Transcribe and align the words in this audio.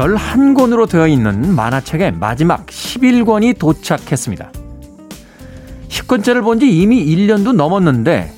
11권으로 0.00 0.88
되어 0.88 1.06
있는 1.06 1.54
만화책의 1.54 2.12
마지막 2.12 2.66
11권이 2.66 3.58
도착했습니다. 3.58 4.50
10권째를 5.88 6.42
본 6.42 6.58
지 6.58 6.70
이미 6.80 7.04
1년도 7.04 7.52
넘었는데 7.52 8.32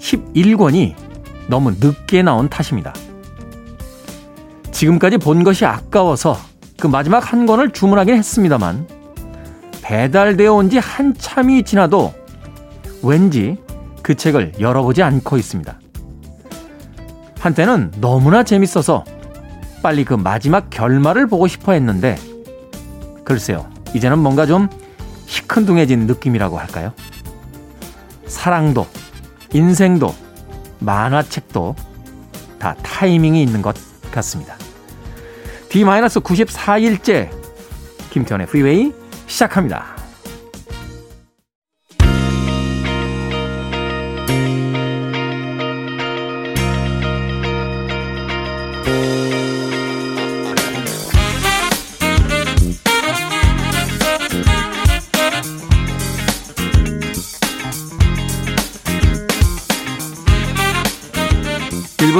11권이 0.00 0.94
너무 1.48 1.70
늦게 1.78 2.22
나온 2.22 2.48
탓입니다. 2.48 2.92
지금까지 4.72 5.18
본 5.18 5.44
것이 5.44 5.64
아까워서 5.64 6.36
그 6.78 6.86
마지막 6.88 7.32
한 7.32 7.46
권을 7.46 7.70
주문하긴 7.72 8.16
했습니다만 8.16 8.88
배달되어 9.82 10.52
온 10.54 10.68
지 10.68 10.78
한참이 10.78 11.62
지나도 11.62 12.12
왠지 13.02 13.56
그 14.02 14.16
책을 14.16 14.54
열어보지 14.58 15.02
않고 15.04 15.36
있습니다. 15.36 15.78
한때는 17.38 17.92
너무나 18.00 18.42
재밌어서 18.42 19.04
빨리 19.82 20.04
그 20.04 20.14
마지막 20.14 20.70
결말을 20.70 21.26
보고 21.26 21.46
싶어 21.46 21.72
했는데 21.72 22.16
글쎄요, 23.24 23.68
이제는 23.94 24.18
뭔가 24.18 24.46
좀 24.46 24.68
시큰둥해진 25.26 26.06
느낌이라고 26.06 26.58
할까요? 26.58 26.92
사랑도, 28.26 28.86
인생도, 29.52 30.14
만화책도 30.78 31.74
다 32.58 32.74
타이밍이 32.82 33.42
있는 33.42 33.62
것 33.62 33.76
같습니다. 34.10 34.56
D-94일째 35.68 37.30
김태현의 38.10 38.46
프리웨이 38.46 38.92
시작합니다. 39.26 39.96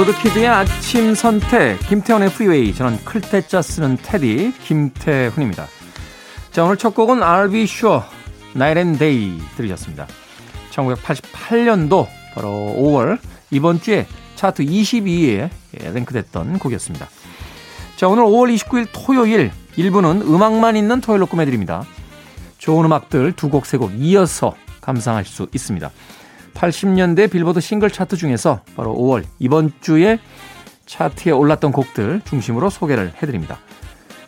빌보드 0.07 0.21
키즈의 0.21 0.47
아침 0.47 1.15
선택 1.15 1.79
김태훈의 1.89 2.29
프리웨이 2.29 2.73
저는 2.73 3.03
클 3.03 3.29
태 3.29 3.48
자 3.48 3.61
쓰는 3.61 3.97
테디 4.01 4.53
김태훈입니다. 4.63 5.67
자 6.51 6.63
오늘 6.63 6.77
첫 6.77 6.95
곡은 6.95 7.21
RB 7.21 7.67
슈어 7.67 8.05
Night 8.55 8.79
and 8.79 8.99
Day 8.99 9.37
들으셨습니다. 9.57 10.07
1988년도 10.71 12.07
바로 12.33 12.49
5월 12.77 13.19
이번 13.51 13.81
주에 13.81 14.07
차트 14.35 14.63
22위에 14.63 15.49
랭크됐던 15.93 16.59
곡이었습니다. 16.59 17.07
자 17.97 18.07
오늘 18.07 18.23
5월 18.23 18.55
29일 18.55 18.87
토요일 18.93 19.51
1부는 19.77 20.21
음악만 20.21 20.77
있는 20.77 21.01
토요일로 21.01 21.25
꾸며드립니다. 21.25 21.83
좋은 22.57 22.85
음악들 22.85 23.33
두 23.33 23.49
곡 23.49 23.65
세 23.65 23.77
곡 23.77 23.91
이어서 23.99 24.55
감상할 24.79 25.25
수 25.25 25.47
있습니다. 25.53 25.91
80년대 26.57 27.29
빌보드 27.31 27.59
싱글 27.61 27.91
차트 27.91 28.17
중에서 28.17 28.61
바로 28.75 28.95
5월 28.95 29.23
이번 29.39 29.71
주에 29.79 30.19
차트에 30.85 31.31
올랐던 31.31 31.71
곡들 31.71 32.21
중심으로 32.25 32.69
소개를 32.69 33.13
해드립니다. 33.21 33.59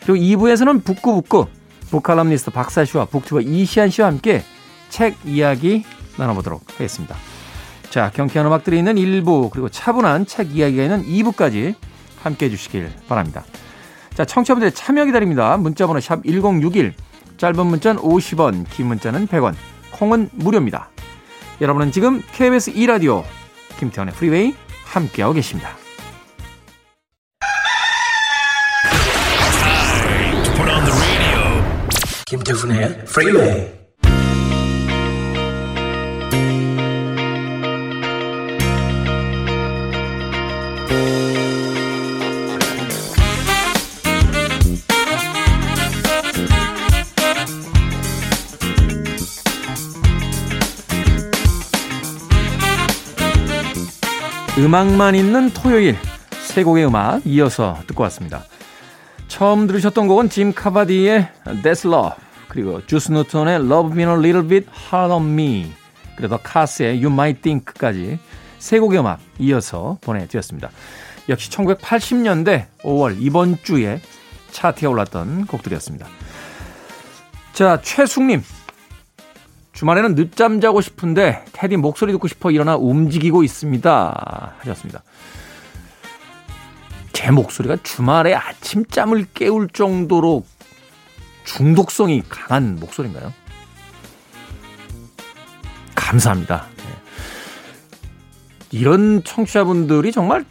그리고 0.04 0.14
2부에서는 0.14 0.84
북구북구 0.84 1.46
북칼럼니스트 1.90 2.52
박사 2.52 2.84
씨와 2.84 3.06
북튜버 3.06 3.40
이시안 3.40 3.90
씨와 3.90 4.08
함께 4.08 4.42
책 4.88 5.16
이야기 5.24 5.84
나눠보도록 6.16 6.62
하겠습니다. 6.74 7.16
자, 7.90 8.10
경쾌한 8.14 8.46
음악들이 8.46 8.78
있는 8.78 8.94
1부 8.94 9.50
그리고 9.50 9.68
차분한 9.68 10.26
책 10.26 10.54
이야기가 10.54 10.82
있는 10.84 11.04
2부까지 11.04 11.74
함께 12.22 12.46
해주시길 12.46 12.88
바랍니다. 13.08 13.44
자, 14.14 14.24
청취자분들의 14.24 14.72
참여 14.72 15.06
기다립니다. 15.06 15.56
문자번호 15.56 15.98
샵 15.98 16.22
1061, 16.24 16.94
짧은 17.38 17.66
문자는 17.66 18.00
50원, 18.02 18.66
긴 18.70 18.86
문자는 18.86 19.26
100원, 19.26 19.54
콩은 19.92 20.30
무료입니다. 20.32 20.89
여러분은 21.60 21.92
지금 21.92 22.22
KBS 22.32 22.72
2라디오 22.72 23.22
김태훈의 23.78 24.14
프리웨이 24.14 24.54
함께하고 24.84 25.34
계십니다. 25.34 25.76
김태훈의 32.26 33.04
프리웨이 33.06 33.79
음악만 54.60 55.14
있는 55.14 55.48
토요일 55.54 55.96
세 56.44 56.62
곡의 56.62 56.84
음악 56.84 57.26
이어서 57.26 57.78
듣고 57.86 58.02
왔습니다. 58.02 58.44
처음 59.26 59.66
들으셨던 59.66 60.06
곡은 60.06 60.28
짐 60.28 60.52
카바디의 60.52 61.28
That's 61.62 61.90
Love 61.90 62.22
그리고 62.48 62.84
주스 62.86 63.10
노턴의 63.10 63.54
Love 63.54 63.92
Me 63.92 64.02
a 64.02 64.18
Little 64.18 64.46
Bit 64.46 64.68
Hard 64.92 65.14
on 65.14 65.32
Me 65.32 65.72
그리고 66.14 66.36
카스의 66.36 67.02
You 67.02 67.10
Might 67.10 67.40
Think까지 67.40 68.18
세 68.58 68.78
곡의 68.78 69.00
음악 69.00 69.20
이어서 69.38 69.96
보내드렸습니다. 70.02 70.68
역시 71.30 71.48
1980년대 71.48 72.66
5월 72.82 73.16
이번 73.18 73.56
주에 73.62 74.02
차트에 74.50 74.86
올랐던 74.88 75.46
곡들이었습니다. 75.46 76.06
자, 77.54 77.80
최숙님. 77.80 78.42
주말에는 79.80 80.14
늦잠 80.14 80.60
자고 80.60 80.82
싶은데 80.82 81.42
테디 81.52 81.78
목소리 81.78 82.12
듣고 82.12 82.28
싶어 82.28 82.50
일어나 82.50 82.76
움직이고 82.76 83.42
있습니다. 83.42 84.56
하셨습니다. 84.58 85.02
제 87.14 87.30
목소리가 87.30 87.78
주말에 87.82 88.34
아침잠을 88.34 89.28
깨울 89.32 89.68
정도로 89.70 90.44
중독성이 91.44 92.22
강한 92.28 92.76
목소리인가요? 92.78 93.32
감사합니다. 95.94 96.66
네. 96.76 96.84
이런 98.72 99.24
청취자분들이 99.24 100.12
정말 100.12 100.44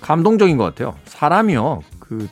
감동적인 0.00 0.56
것 0.56 0.64
같아요. 0.64 0.96
사람이요, 1.04 1.82
그, 1.98 2.30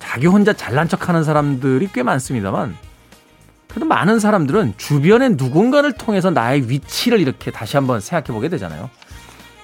자기 0.00 0.26
혼자 0.26 0.52
잘난 0.52 0.88
척 0.88 1.08
하는 1.08 1.22
사람들이 1.22 1.88
꽤 1.92 2.02
많습니다만, 2.02 2.76
그래도 3.72 3.86
많은 3.86 4.20
사람들은 4.20 4.74
주변의 4.76 5.36
누군가를 5.36 5.92
통해서 5.92 6.30
나의 6.30 6.68
위치를 6.68 7.20
이렇게 7.20 7.50
다시 7.50 7.78
한번 7.78 8.00
생각해 8.00 8.26
보게 8.26 8.50
되잖아요. 8.50 8.90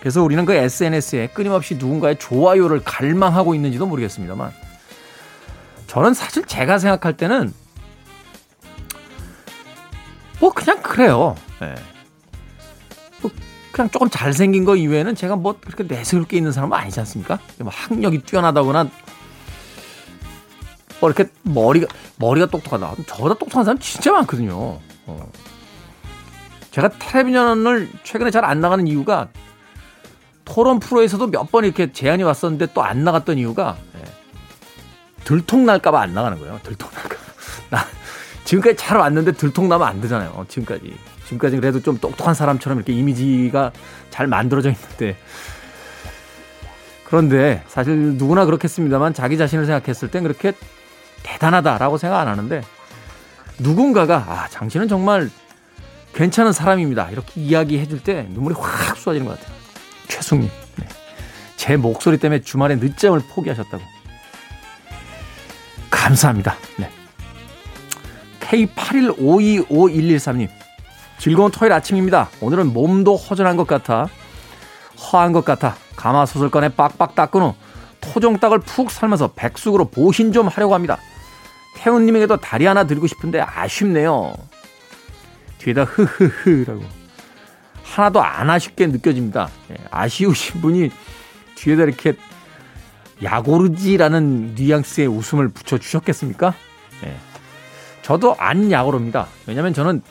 그래서 0.00 0.22
우리는 0.22 0.46
그 0.46 0.54
SNS에 0.54 1.26
끊임없이 1.34 1.74
누군가의 1.74 2.18
좋아요를 2.18 2.80
갈망하고 2.84 3.54
있는지도 3.54 3.84
모르겠습니다만, 3.84 4.50
저는 5.88 6.14
사실 6.14 6.42
제가 6.46 6.78
생각할 6.78 7.18
때는 7.18 7.52
뭐 10.40 10.52
그냥 10.54 10.80
그래요. 10.82 11.34
네. 11.60 11.74
뭐 13.20 13.30
그냥 13.72 13.90
조금 13.90 14.08
잘생긴 14.08 14.64
거 14.64 14.74
이외에는 14.74 15.16
제가 15.16 15.36
뭐 15.36 15.54
그렇게 15.60 15.84
내세울 15.84 16.24
게 16.24 16.38
있는 16.38 16.50
사람은 16.50 16.74
아니지 16.74 16.98
않습니까? 17.00 17.38
뭐 17.58 17.70
학력이 17.74 18.22
뛰어나다거나 18.22 18.88
뭐 21.00 21.10
이렇게 21.10 21.30
머리가 21.42 21.86
머리가 22.16 22.46
똑똑하다. 22.46 22.94
저보다 23.06 23.34
똑똑한 23.34 23.64
사람 23.64 23.78
진짜 23.78 24.12
많거든요. 24.12 24.78
어. 25.06 25.32
제가 26.70 26.88
텔레비전을 26.98 27.88
최근에 28.04 28.30
잘 28.30 28.44
안 28.44 28.60
나가는 28.60 28.86
이유가 28.86 29.28
토론 30.44 30.80
프로에서도 30.80 31.26
몇 31.28 31.50
번 31.50 31.64
이렇게 31.64 31.92
제안이 31.92 32.22
왔었는데 32.22 32.72
또 32.74 32.82
안 32.82 33.04
나갔던 33.04 33.38
이유가 33.38 33.76
예. 33.96 34.02
들통 35.24 35.66
날까봐 35.66 36.00
안 36.00 36.14
나가는 36.14 36.38
거예요. 36.38 36.58
들통 36.62 36.88
날까. 36.94 37.16
나 37.70 37.84
지금까지 38.44 38.76
잘 38.76 38.96
왔는데 38.98 39.32
들통 39.32 39.68
나면 39.68 39.86
안 39.86 40.00
되잖아요. 40.00 40.30
어, 40.34 40.44
지금까지 40.48 40.96
지금까지 41.26 41.56
그래도 41.56 41.80
좀 41.82 41.98
똑똑한 41.98 42.34
사람처럼 42.34 42.78
이렇게 42.78 42.92
이미지가 42.94 43.72
잘 44.10 44.26
만들어져 44.26 44.70
있는데 44.70 45.16
그런데 47.04 47.62
사실 47.68 47.94
누구나 48.16 48.44
그렇겠습니다만 48.46 49.14
자기 49.14 49.36
자신을 49.38 49.66
생각했을 49.66 50.10
땐 50.10 50.22
그렇게 50.22 50.52
대단하다라고 51.22 51.98
생각 51.98 52.20
안 52.20 52.28
하는데 52.28 52.62
누군가가 53.58 54.16
아 54.28 54.48
당신은 54.48 54.88
정말 54.88 55.30
괜찮은 56.14 56.52
사람입니다. 56.52 57.10
이렇게 57.10 57.40
이야기해 57.40 57.86
줄 57.86 58.00
때 58.02 58.26
눈물이 58.30 58.54
확 58.58 58.96
쏟아지는 58.96 59.26
것 59.26 59.38
같아요. 59.38 59.56
최숙님. 60.08 60.50
네. 60.76 60.88
제 61.56 61.76
목소리 61.76 62.18
때문에 62.18 62.40
주말에 62.42 62.76
늦잠을 62.76 63.20
포기하셨다고. 63.34 63.82
감사합니다. 65.90 66.56
네. 66.76 66.90
K81525113님. 68.40 70.48
즐거운 71.18 71.50
토요일 71.50 71.72
아침입니다. 71.72 72.30
오늘은 72.40 72.72
몸도 72.72 73.16
허전한 73.16 73.56
것 73.56 73.66
같아. 73.66 74.08
허한 75.12 75.32
것 75.32 75.44
같아. 75.44 75.76
가마솥을 75.96 76.50
꺼내 76.50 76.68
빡빡 76.68 77.14
닦은 77.14 77.42
후 77.42 77.54
토종 78.12 78.38
닭을 78.38 78.60
푹 78.60 78.90
삶아서 78.90 79.32
백숙으로 79.34 79.86
보신 79.86 80.32
좀 80.32 80.48
하려고 80.48 80.74
합니다. 80.74 80.98
태훈님에게도 81.76 82.38
다리 82.38 82.66
하나 82.66 82.84
드리고 82.84 83.06
싶은데 83.06 83.40
아쉽네요. 83.40 84.34
뒤에다 85.58 85.84
흐흐흐라고. 85.84 86.82
하나도 87.82 88.22
안 88.22 88.50
아쉽게 88.50 88.86
느껴집니다. 88.86 89.48
예, 89.70 89.76
아쉬우신 89.90 90.60
분이 90.60 90.90
뒤에다 91.56 91.84
이렇게 91.84 92.14
야고르지라는 93.22 94.54
뉘앙스의 94.54 95.08
웃음을 95.08 95.48
붙여주셨겠습니까? 95.48 96.54
예. 97.04 97.16
저도 98.02 98.36
안 98.38 98.70
야고르입니다. 98.70 99.26
왜냐면 99.46 99.74
저는 99.74 100.02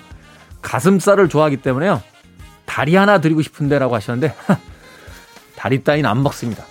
가슴살을 0.62 1.30
좋아하기 1.30 1.58
때문에요. 1.58 2.02
다리 2.66 2.96
하나 2.96 3.20
드리고 3.20 3.42
싶은데라고 3.42 3.96
하셨는데, 3.96 4.36
다리 5.56 5.84
따위는 5.84 6.10
안 6.10 6.22
먹습니다. 6.22 6.66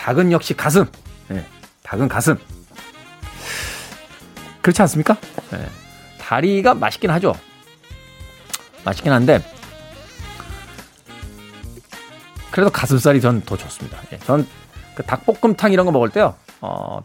예. 0.00 0.04
닭은 0.04 0.32
역시 0.32 0.54
가슴. 0.56 0.86
예. 1.30 1.44
닭은 1.82 2.08
가슴. 2.08 2.38
그렇지 4.62 4.82
않습니까? 4.82 5.16
예. 5.54 5.66
다리가 6.18 6.74
맛있긴 6.74 7.10
하죠. 7.10 7.34
맛있긴 8.84 9.12
한데, 9.12 9.42
그래도 12.50 12.70
가슴살이 12.70 13.20
전 13.20 13.42
더 13.44 13.56
좋습니다. 13.56 13.98
예. 14.12 14.18
전 14.20 14.46
그 14.94 15.02
닭볶음탕 15.04 15.72
이런 15.72 15.86
거 15.86 15.92
먹을 15.92 16.08
때요, 16.10 16.34
어, 16.60 17.00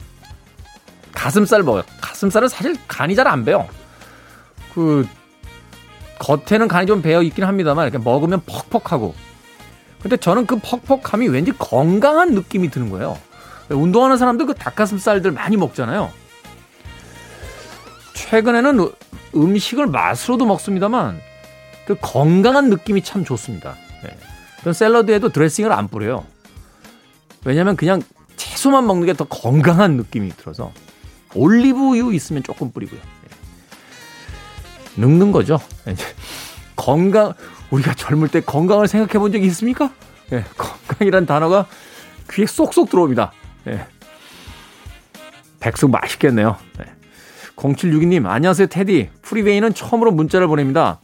가슴살 1.13 1.63
먹어요. 1.63 1.83
가슴살은 2.01 2.47
사실 2.49 2.75
간이 2.87 3.15
잘 3.15 3.27
안 3.27 3.45
배요. 3.45 3.67
그, 4.73 5.07
겉에는 6.19 6.67
간이 6.67 6.87
좀 6.87 7.01
배어 7.01 7.21
있긴 7.21 7.43
합니다만, 7.45 7.87
이렇게 7.87 8.03
먹으면 8.03 8.41
퍽퍽하고. 8.45 9.13
근데 10.05 10.17
저는 10.17 10.45
그 10.45 10.59
퍽퍽함이 10.59 11.29
왠지 11.29 11.51
건강한 11.51 12.35
느낌이 12.35 12.69
드는 12.69 12.91
거예요. 12.91 13.17
운동하는 13.71 14.17
사람들 14.17 14.45
그 14.45 14.53
닭가슴살들 14.53 15.31
많이 15.31 15.57
먹잖아요. 15.57 16.11
최근에는 18.13 18.87
음식을 19.35 19.87
맛으로도 19.87 20.45
먹습니다만, 20.45 21.19
그 21.87 21.95
건강한 21.99 22.69
느낌이 22.69 23.01
참 23.01 23.25
좋습니다. 23.25 23.73
네. 24.03 24.15
전 24.63 24.73
샐러드에도 24.73 25.29
드레싱을 25.29 25.71
안 25.71 25.87
뿌려요. 25.87 26.23
왜냐면 27.43 27.75
그냥 27.75 27.99
채소만 28.35 28.85
먹는 28.85 29.07
게 29.07 29.13
더 29.13 29.23
건강한 29.23 29.93
느낌이 29.97 30.29
들어서 30.37 30.71
올리브유 31.33 32.13
있으면 32.13 32.43
조금 32.43 32.71
뿌리고요. 32.71 32.99
네. 33.01 33.29
늙는 34.97 35.31
거죠. 35.31 35.59
네. 35.85 35.95
건강 36.75 37.33
우리가 37.75 37.93
젊을 37.93 38.29
때 38.29 38.39
건강을 38.41 38.87
생각해 38.87 39.19
본 39.19 39.31
적이 39.31 39.47
있습니까? 39.47 39.91
네. 40.29 40.43
건강이란 40.57 41.25
단어가 41.25 41.65
귀에 42.31 42.45
쏙쏙 42.45 42.89
들어옵니다. 42.89 43.31
네. 43.65 43.85
백숙 45.59 45.89
맛있겠네요. 45.91 46.57
네. 46.79 46.85
0762님, 47.55 48.25
안녕하세요, 48.27 48.67
테디. 48.67 49.09
프리웨이는 49.21 49.73
처음으로 49.73 50.11
문자를 50.11 50.47
보냅니다. 50.47 50.99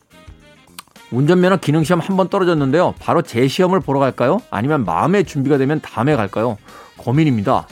운전면허 1.12 1.57
기능시험 1.57 2.00
한 2.00 2.15
번 2.15 2.29
떨어졌는데요. 2.29 2.95
바로 3.00 3.21
제 3.21 3.47
시험을 3.47 3.81
보러 3.81 4.00
갈까요? 4.00 4.41
아니면 4.50 4.85
마음의 4.85 5.25
준비가 5.25 5.57
되면 5.57 5.81
다음에 5.81 6.15
갈까요? 6.15 6.57
고민입니다. 6.97 7.68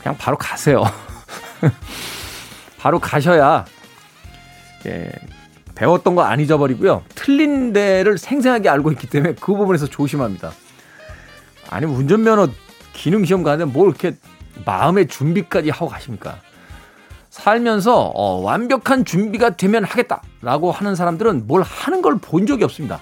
그냥 0.00 0.16
바로 0.18 0.36
가세요. 0.36 0.84
바로 2.78 3.00
가셔야 3.00 3.64
예, 4.86 5.10
배웠던 5.78 6.14
거 6.16 6.22
안 6.22 6.40
잊어버리고요. 6.40 7.04
틀린 7.14 7.72
데를 7.72 8.18
생생하게 8.18 8.68
알고 8.68 8.90
있기 8.92 9.06
때문에 9.08 9.34
그 9.40 9.54
부분에서 9.54 9.86
조심합니다. 9.86 10.50
아니 11.70 11.86
운전면허 11.86 12.48
기능 12.92 13.24
시험 13.24 13.42
가는데 13.44 13.70
뭘 13.70 13.88
이렇게 13.90 14.16
마음의 14.64 15.06
준비까지 15.06 15.70
하고 15.70 15.88
가십니까? 15.88 16.38
살면서 17.30 17.94
어, 18.14 18.40
완벽한 18.40 19.04
준비가 19.04 19.50
되면 19.50 19.84
하겠다라고 19.84 20.72
하는 20.72 20.96
사람들은 20.96 21.46
뭘 21.46 21.62
하는 21.62 22.02
걸 22.02 22.16
본 22.18 22.46
적이 22.46 22.64
없습니다. 22.64 23.00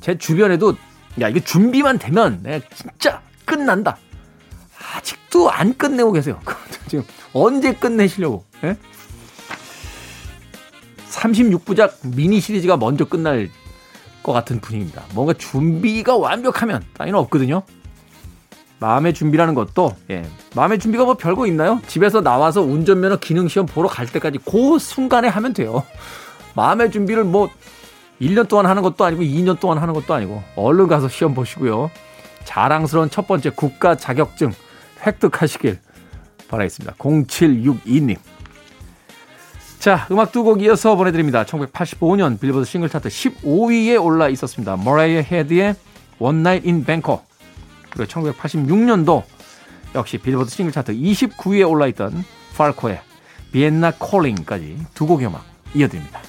제 0.00 0.18
주변에도 0.18 0.74
야 1.20 1.28
이게 1.28 1.38
준비만 1.40 1.98
되면 1.98 2.40
내가 2.42 2.64
진짜 2.74 3.20
끝난다. 3.44 3.96
아직도 4.96 5.50
안 5.50 5.76
끝내고 5.76 6.10
계세요. 6.12 6.40
지금 6.88 7.04
언제 7.32 7.72
끝내시려고? 7.74 8.44
예? 8.64 8.76
36부작 11.10 12.14
미니 12.14 12.40
시리즈가 12.40 12.76
먼저 12.76 13.04
끝날 13.04 13.50
것 14.22 14.32
같은 14.32 14.60
분위기입니다. 14.60 15.04
뭔가 15.14 15.32
준비가 15.32 16.16
완벽하면 16.16 16.82
따위는 16.94 17.18
없거든요. 17.20 17.62
마음의 18.80 19.14
준비라는 19.14 19.54
것도 19.54 19.96
예, 20.10 20.24
마음의 20.54 20.78
준비가 20.78 21.04
뭐 21.04 21.14
별거 21.14 21.46
있나요? 21.46 21.80
집에서 21.88 22.20
나와서 22.20 22.62
운전면허 22.62 23.16
기능 23.18 23.48
시험 23.48 23.66
보러 23.66 23.88
갈 23.88 24.06
때까지 24.06 24.38
그 24.44 24.78
순간에 24.78 25.28
하면 25.28 25.52
돼요. 25.52 25.82
마음의 26.54 26.90
준비를 26.90 27.24
뭐 27.24 27.48
1년 28.20 28.48
동안 28.48 28.66
하는 28.66 28.82
것도 28.82 29.04
아니고 29.04 29.22
2년 29.22 29.58
동안 29.58 29.78
하는 29.78 29.94
것도 29.94 30.14
아니고 30.14 30.42
얼른 30.56 30.86
가서 30.86 31.08
시험 31.08 31.34
보시고요. 31.34 31.90
자랑스러운 32.44 33.10
첫 33.10 33.26
번째 33.26 33.50
국가 33.50 33.94
자격증 33.94 34.52
획득하시길 35.04 35.78
바라겠습니다. 36.48 36.94
0762님. 36.96 38.16
자, 39.78 40.06
음악 40.10 40.32
두 40.32 40.42
곡 40.42 40.62
이어서 40.62 40.96
보내드립니다. 40.96 41.44
1985년 41.44 42.40
빌보드 42.40 42.64
싱글 42.64 42.88
차트 42.88 43.08
15위에 43.08 44.02
올라 44.02 44.28
있었습니다. 44.28 44.76
머레이 44.76 45.20
헤드의 45.22 45.76
One 46.18 46.40
Night 46.40 46.68
in 46.68 46.84
Bangkok. 46.84 47.22
그리고 47.90 48.10
1986년도 48.10 49.22
역시 49.94 50.18
빌보드 50.18 50.50
싱글 50.50 50.72
차트 50.72 50.92
29위에 50.94 51.68
올라 51.68 51.86
있던 51.88 52.24
팔코의 52.56 53.00
비엔나 53.52 53.92
콜링까지 53.98 54.78
두 54.94 55.06
곡의 55.06 55.28
음악 55.28 55.44
이어드립니다. 55.74 56.20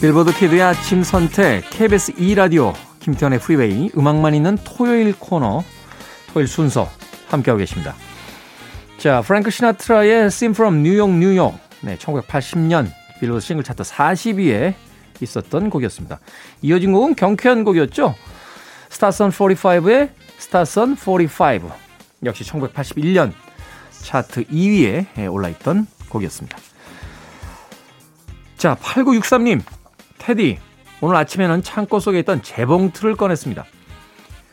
빌보드 0.00 0.32
키드의 0.32 0.62
아침 0.62 1.02
선택 1.02 1.68
KBS 1.68 2.14
2라디오 2.14 2.72
김태훈의 3.00 3.38
프리웨이 3.38 3.90
음악만 3.94 4.34
있는 4.34 4.56
토요일 4.64 5.14
코너 5.18 5.62
토요일 6.32 6.48
순서 6.48 6.88
함께하고 7.28 7.58
계십니다. 7.58 7.94
자 8.96 9.20
프랭크 9.20 9.50
시나트라의 9.50 10.26
Theme 10.28 10.52
from 10.54 10.78
New 10.78 10.98
York, 10.98 11.14
New 11.14 11.38
York 11.38 11.58
네, 11.82 11.98
1980년 11.98 12.90
빌보드 13.20 13.40
싱글 13.44 13.62
차트 13.62 13.82
40위에 13.82 14.72
있었던 15.20 15.68
곡이었습니다. 15.68 16.18
이어진 16.62 16.92
곡은 16.92 17.14
경쾌한 17.14 17.64
곡이었죠. 17.64 18.14
Stars 18.88 19.17
on 19.17 19.28
45의 19.28 20.12
Stars 20.38 20.79
on 20.79 20.96
45 20.96 21.70
역시 22.24 22.44
1981년 22.44 23.34
차트 24.00 24.44
2위에 24.44 25.30
올라있던 25.30 25.86
곡이었습니다. 26.08 26.56
자, 28.56 28.76
8963님. 28.76 29.60
테디, 30.20 30.58
오늘 31.00 31.16
아침에는 31.16 31.62
창고 31.62 31.98
속에 31.98 32.20
있던 32.20 32.42
재봉틀을 32.42 33.16
꺼냈습니다. 33.16 33.64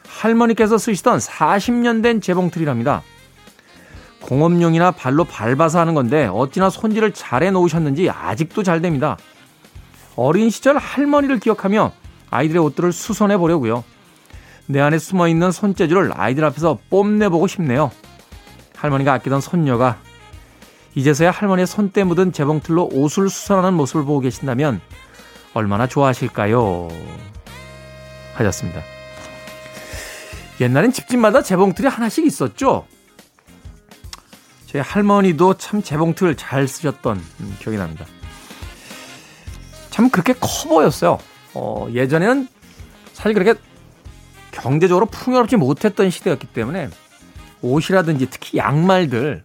할머니께서 0.08 0.78
쓰시던 0.78 1.20
40년 1.20 2.02
된 2.02 2.22
재봉틀이랍니다. 2.22 3.04
공업용이나 4.22 4.92
발로 4.92 5.26
밟아서 5.26 5.80
하는 5.80 5.94
건데 5.94 6.26
어찌나 6.26 6.70
손질을 6.70 7.14
잘해 7.14 7.52
놓으셨는지 7.52 8.10
아직도 8.10 8.64
잘 8.64 8.82
됩니다. 8.82 9.18
어린 10.16 10.50
시절 10.50 10.78
할머니를 10.78 11.40
기억하며 11.40 11.92
아이들의 12.32 12.62
옷들을 12.64 12.92
수선해 12.92 13.38
보려고요. 13.38 13.84
내 14.66 14.82
안에 14.82 14.98
숨어 14.98 15.28
있는 15.28 15.52
손재주를 15.52 16.12
아이들 16.16 16.44
앞에서 16.46 16.80
뽐내보고 16.90 17.48
싶네요. 17.48 17.92
할머니가 18.76 19.14
아끼던 19.14 19.42
손녀가 19.42 19.98
이제서야 20.96 21.32
할머니의 21.32 21.68
손때 21.68 22.04
묻은 22.04 22.32
재봉틀로 22.32 22.90
옷을 22.92 23.30
수선하는 23.30 23.76
모습을 23.76 24.04
보고 24.04 24.20
계신다면 24.20 24.82
얼마나 25.58 25.88
좋아하실까요? 25.88 26.88
하셨습니다. 28.36 28.84
옛날엔 30.62 30.92
집집마다 30.92 31.42
재봉틀이 31.42 31.88
하나씩 31.88 32.26
있었죠? 32.26 32.86
제 34.68 34.80
할머니도 34.80 35.56
참 35.56 35.82
재봉틀 35.82 36.36
잘 36.36 36.68
쓰셨던 36.68 37.22
기억이 37.60 37.78
납니다. 37.78 38.06
참 39.90 40.10
그렇게 40.10 40.34
커 40.34 40.70
보였어요. 40.70 41.18
어, 41.56 41.88
예전에는 41.92 42.48
사실 43.14 43.34
그렇게 43.34 43.60
경제적으로 44.52 45.08
풍요롭지 45.08 45.56
못했던 45.56 46.12
시대였기 46.12 46.48
때문에 46.48 46.90
옷이라든지 47.64 48.30
특히 48.30 48.60
양말들 48.60 49.44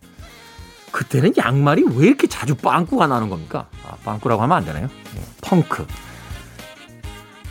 그때는 0.92 1.32
양말이 1.36 1.84
왜 1.96 2.06
이렇게 2.06 2.26
자주 2.28 2.54
빵꾸가 2.54 3.06
나는 3.06 3.28
겁니까? 3.30 3.66
아, 3.84 3.96
빵꾸라고 4.04 4.42
하면 4.42 4.56
안 4.58 4.64
되나요? 4.64 4.88
네, 5.14 5.22
펑크. 5.40 5.86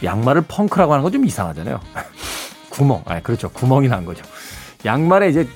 양말을 0.04 0.44
펑크라고 0.48 0.94
하는 0.94 1.04
건 1.04 1.12
좀 1.12 1.26
이상하잖아요. 1.26 1.80
구멍. 2.70 3.04
아, 3.06 3.20
그렇죠. 3.20 3.50
구멍이 3.50 3.88
난 3.88 4.06
거죠. 4.06 4.24
양말에 4.86 5.30
이제 5.30 5.48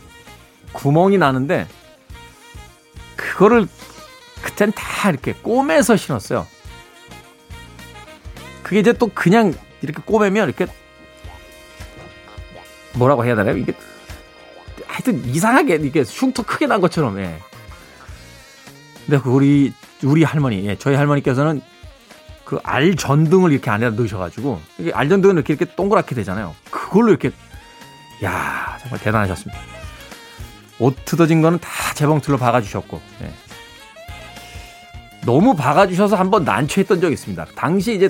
구멍이 0.74 1.18
나는데 1.18 1.68
그거를 3.15 3.68
그땐 4.44 4.72
다 4.75 5.10
이렇게 5.10 5.34
꼬매서 5.34 5.96
신었어요. 5.96 6.46
그게 8.63 8.80
이제 8.80 8.94
또 8.94 9.08
그냥 9.13 9.54
이렇게 9.82 10.01
꼬매면 10.04 10.48
이렇게 10.48 10.68
뭐라고 12.94 13.25
해야 13.25 13.36
되나요? 13.36 13.58
이게 13.58 13.74
하여튼 14.88 15.24
이상하게 15.25 15.75
이게 15.75 16.01
흉터 16.01 16.44
크게 16.44 16.65
난 16.68 16.82
것처럼 16.82 17.20
예. 17.20 17.39
근데 19.06 19.20
그 19.22 19.30
우리 19.30 19.74
우리 20.04 20.24
할머니, 20.24 20.66
예, 20.68 20.76
저희 20.78 20.96
할머니께서는 20.96 21.62
그 22.44 22.60
알 22.64 22.96
전등을 22.96 23.52
이렇게 23.52 23.72
안에다 23.72 23.96
넣으셔가지고 23.96 24.62
이게 24.78 24.92
알 24.94 25.10
전등은 25.10 25.36
이렇게 25.36 25.54
이렇게 25.54 25.74
동그랗게 25.76 26.14
되잖아요. 26.16 26.56
그걸로 26.70 27.10
이렇게 27.10 27.32
야 28.24 28.78
정말 28.82 29.00
대단하셨습니다. 29.00 29.60
옷 30.80 30.96
뜯어진 31.06 31.42
거는 31.42 31.60
다 31.60 31.70
재봉틀로 31.96 32.38
박아주셨고 32.38 33.02
예. 33.24 33.32
너무 35.26 35.56
박아주셔서 35.56 36.16
한번 36.18 36.44
난처했던 36.44 37.02
적이 37.02 37.14
있습니다. 37.14 37.46
당시 37.56 37.96
이제 37.96 38.10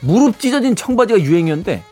무릎 0.00 0.40
찢어진 0.40 0.74
청바지가 0.74 1.20
유행이었는데 1.20 1.82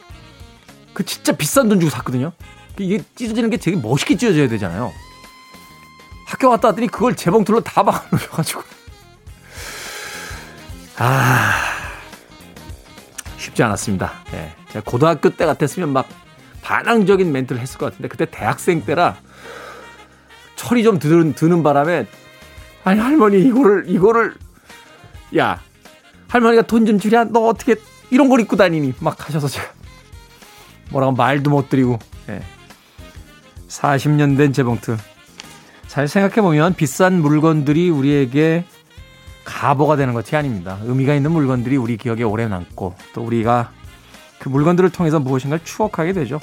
그 0.94 1.04
진짜 1.04 1.32
비싼 1.32 1.68
돈 1.68 1.78
주고 1.78 1.90
샀거든요. 1.90 2.32
이게 2.78 3.02
찢어지는 3.14 3.50
게 3.50 3.56
되게 3.56 3.76
멋있게 3.76 4.16
찢어져야 4.16 4.48
되잖아요. 4.48 4.92
학교 6.32 6.48
갔다 6.48 6.68
왔더니 6.68 6.88
그걸 6.88 7.14
재봉틀로 7.14 7.60
다 7.60 7.82
박아놓으셔가지고 7.82 8.62
아 10.96 11.52
쉽지 13.36 13.62
않았습니다. 13.62 14.12
예. 14.32 14.54
제가 14.70 14.82
고등학교 14.90 15.28
때 15.28 15.44
같았으면 15.44 15.90
막 15.90 16.08
반항적인 16.62 17.30
멘트를 17.30 17.60
했을 17.60 17.76
것 17.76 17.86
같은데 17.86 18.08
그때 18.08 18.24
대학생 18.24 18.82
때라 18.82 19.16
철이 20.56 20.82
좀 20.84 20.98
드는, 20.98 21.34
드는 21.34 21.62
바람에 21.62 22.06
아니 22.84 22.98
할머니 22.98 23.42
이거를 23.42 23.84
이거를 23.88 24.34
야 25.36 25.60
할머니가 26.28 26.62
돈 26.62 26.86
좀 26.86 26.98
주랴 26.98 27.24
너 27.24 27.40
어떻게 27.40 27.76
이런 28.10 28.30
걸 28.30 28.40
입고 28.40 28.56
다니니 28.56 28.94
막 29.00 29.28
하셔서 29.28 29.48
제가 29.48 29.68
뭐라고 30.88 31.12
말도 31.12 31.50
못 31.50 31.68
드리고 31.68 31.98
예. 32.30 32.42
40년 33.68 34.38
된 34.38 34.54
재봉틀 34.54 34.96
잘 35.92 36.08
생각해보면 36.08 36.72
비싼 36.72 37.20
물건들이 37.20 37.90
우리에게 37.90 38.64
가보가 39.44 39.96
되는 39.96 40.14
것이 40.14 40.34
아닙니다. 40.34 40.78
의미가 40.84 41.14
있는 41.14 41.32
물건들이 41.32 41.76
우리 41.76 41.98
기억에 41.98 42.22
오래 42.22 42.48
남고 42.48 42.94
또 43.12 43.22
우리가 43.22 43.72
그 44.38 44.48
물건들을 44.48 44.88
통해서 44.88 45.20
무엇인가를 45.20 45.62
추억하게 45.66 46.14
되죠. 46.14 46.40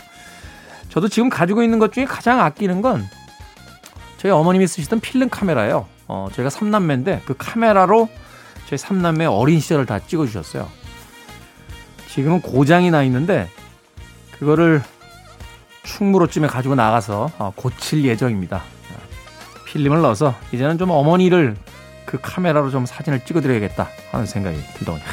저도 0.89 1.07
지금 1.07 1.29
가지고 1.29 1.63
있는 1.63 1.79
것 1.79 1.91
중에 1.91 2.05
가장 2.05 2.39
아끼는 2.39 2.83
건 2.83 3.03
저희 4.17 4.31
어머님이 4.31 4.67
쓰시던 4.67 4.99
필름 4.99 5.29
카메라예요. 5.29 5.87
어, 6.07 6.27
저희가 6.31 6.51
삼남매인데 6.51 7.23
그 7.25 7.33
카메라로 7.35 8.07
저희 8.67 8.77
삼남매 8.77 9.25
어린 9.25 9.59
시절을 9.59 9.87
다 9.87 9.97
찍어주셨어요. 9.97 10.69
지금은 12.07 12.41
고장이 12.43 12.91
나 12.91 13.01
있는데 13.01 13.49
그거를 14.37 14.83
충무로쯤에 15.81 16.45
가지고 16.45 16.75
나가서 16.75 17.31
어, 17.39 17.51
고칠 17.55 18.05
예정입니다. 18.05 18.61
필름을 19.69 20.01
넣어서 20.01 20.35
이제는 20.51 20.77
좀 20.77 20.89
어머니를 20.89 21.55
그 22.05 22.17
카메라로 22.19 22.71
좀 22.71 22.85
사진을 22.85 23.23
찍어드려야겠다 23.23 23.87
하는 24.11 24.25
생각이 24.25 24.57
들더군요. 24.75 25.03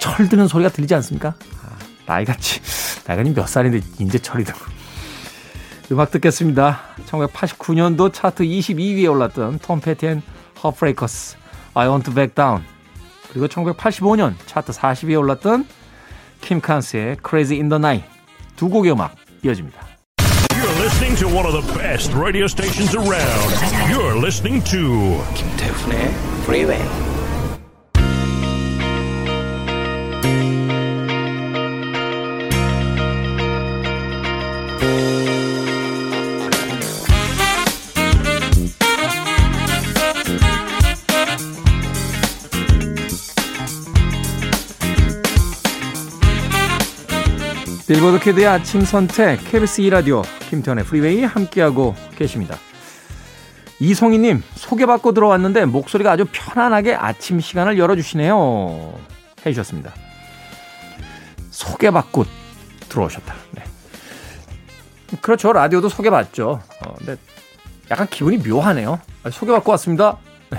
철 0.00 0.28
드는 0.28 0.48
소리가 0.48 0.70
들리지 0.70 0.94
않습니까? 0.94 1.34
아, 1.62 1.78
나이같이 2.06 2.60
나이가 3.06 3.22
몇 3.34 3.46
살인데 3.46 3.80
이제 3.98 4.18
철이 4.18 4.44
들고. 4.44 4.60
음악 5.92 6.10
듣겠습니다. 6.10 6.80
1989년도 7.06 8.12
차트 8.12 8.44
22위에 8.44 9.10
올랐던 9.10 9.58
톰 9.60 9.80
패티앤 9.80 10.22
허프레이커스 10.64 11.36
I 11.74 11.88
Want 11.88 12.06
to 12.06 12.14
Back 12.14 12.34
Down 12.34 12.64
그리고 13.30 13.46
1985년 13.46 14.34
차트 14.46 14.72
40위에 14.72 15.18
올랐던 15.18 15.66
킴 16.40 16.60
칸스의 16.60 17.18
Crazy 17.24 17.60
in 17.60 17.68
the 17.68 17.78
Night 17.78 18.08
두 18.56 18.68
곡의 18.68 18.92
음악 18.92 19.14
이어집니다. 19.44 19.85
listening 20.98 21.14
to 21.14 21.28
one 21.28 21.44
of 21.44 21.52
the 21.52 21.74
best 21.74 22.10
radio 22.14 22.46
stations 22.46 22.94
around. 22.94 23.90
You're 23.90 24.16
listening 24.16 24.62
to 24.62 25.22
Kim 25.34 25.54
Tae 25.58 25.68
Freeway. 26.46 27.15
빌보드 47.86 48.18
키드의 48.18 48.48
아침 48.48 48.80
선택 48.80 49.38
KBS 49.44 49.82
2라디오 49.82 50.24
김태훈의 50.50 50.84
프리웨이 50.84 51.22
함께하고 51.22 51.94
계십니다. 52.16 52.56
이송희님 53.78 54.42
소개받고 54.56 55.12
들어왔는데 55.12 55.66
목소리가 55.66 56.10
아주 56.10 56.26
편안하게 56.32 56.94
아침 56.94 57.38
시간을 57.38 57.78
열어주시네요 57.78 58.98
해주셨습니다. 59.44 59.92
소개받고 61.50 62.24
들어오셨다. 62.88 63.34
네. 63.52 63.62
그렇죠 65.20 65.52
라디오도 65.52 65.88
소개받죠. 65.88 66.60
어, 66.84 66.94
근데 66.98 67.16
약간 67.88 68.08
기분이 68.08 68.38
묘하네요. 68.38 68.98
아, 69.22 69.30
소개받고 69.30 69.70
왔습니다. 69.70 70.18
네. 70.50 70.58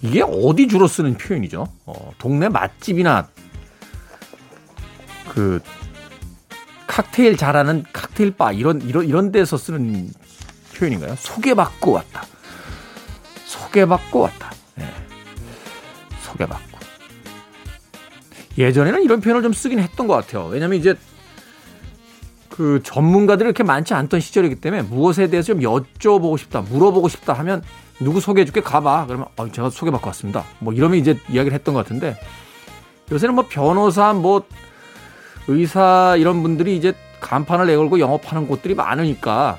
이게 0.00 0.20
어디 0.20 0.66
주로 0.66 0.88
쓰는 0.88 1.16
표현이죠? 1.16 1.68
어, 1.86 2.12
동네 2.18 2.48
맛집이나 2.48 3.28
그 5.32 5.60
칵테일 6.86 7.38
잘하는 7.38 7.84
칵테일 7.90 8.32
바 8.32 8.52
이런 8.52 8.82
이런 8.82 9.06
이런 9.06 9.32
데서 9.32 9.56
쓰는 9.56 10.10
표현인가요? 10.76 11.14
소개받고 11.16 11.92
왔다. 11.92 12.22
소개받고 13.46 14.20
왔다. 14.20 14.50
네. 14.74 14.92
소개받고. 16.20 16.78
예전에는 18.58 19.02
이런 19.02 19.22
표현을 19.22 19.42
좀 19.42 19.54
쓰긴 19.54 19.78
했던 19.78 20.06
것 20.06 20.14
같아요. 20.14 20.46
왜냐면 20.48 20.78
이제 20.78 20.94
그 22.50 22.82
전문가들이 22.84 23.46
이렇게 23.46 23.62
많지 23.62 23.94
않던 23.94 24.20
시절이기 24.20 24.56
때문에 24.56 24.82
무엇에 24.82 25.28
대해서 25.28 25.54
좀 25.54 25.60
여쭤보고 25.60 26.36
싶다, 26.36 26.60
물어보고 26.60 27.08
싶다 27.08 27.32
하면 27.32 27.62
누구 28.00 28.20
소개해줄게 28.20 28.60
가봐. 28.60 29.06
그러면 29.06 29.28
어, 29.36 29.50
제가 29.50 29.70
소개받고 29.70 30.06
왔습니다. 30.08 30.44
뭐 30.58 30.74
이러면 30.74 30.98
이제 30.98 31.18
이야기를 31.30 31.54
했던 31.54 31.72
것 31.72 31.82
같은데 31.82 32.18
요새는 33.10 33.34
뭐 33.34 33.46
변호사 33.48 34.12
뭐 34.12 34.44
의사 35.48 36.16
이런 36.18 36.42
분들이 36.42 36.76
이제 36.76 36.94
간판을 37.20 37.66
내걸고 37.66 38.00
영업하는 38.00 38.46
곳들이 38.46 38.74
많으니까 38.74 39.58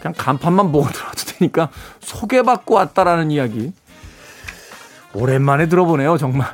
그냥 0.00 0.14
간판만 0.16 0.72
보고 0.72 0.88
들어도 0.92 1.14
되니까 1.38 1.70
소개받고 2.00 2.74
왔다라는 2.74 3.30
이야기. 3.30 3.72
오랜만에 5.14 5.68
들어보네요 5.68 6.18
정말. 6.18 6.48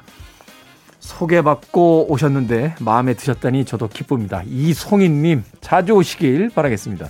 소개받고 1.01 2.11
오셨는데 2.11 2.77
마음에 2.81 3.15
드셨다니 3.15 3.67
저도 3.67 3.89
기쁩니다. 3.89 4.43
이송인님 4.47 5.45
자주 5.61 5.93
오시길 5.93 6.51
바라겠습니다. 6.51 7.09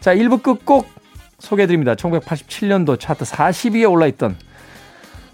자 0.00 0.14
1부 0.14 0.42
끝곡 0.42 0.88
소개해드립니다. 1.38 1.94
1987년도 1.94 2.98
차트 2.98 3.24
40위에 3.24 3.90
올라있던 3.90 4.36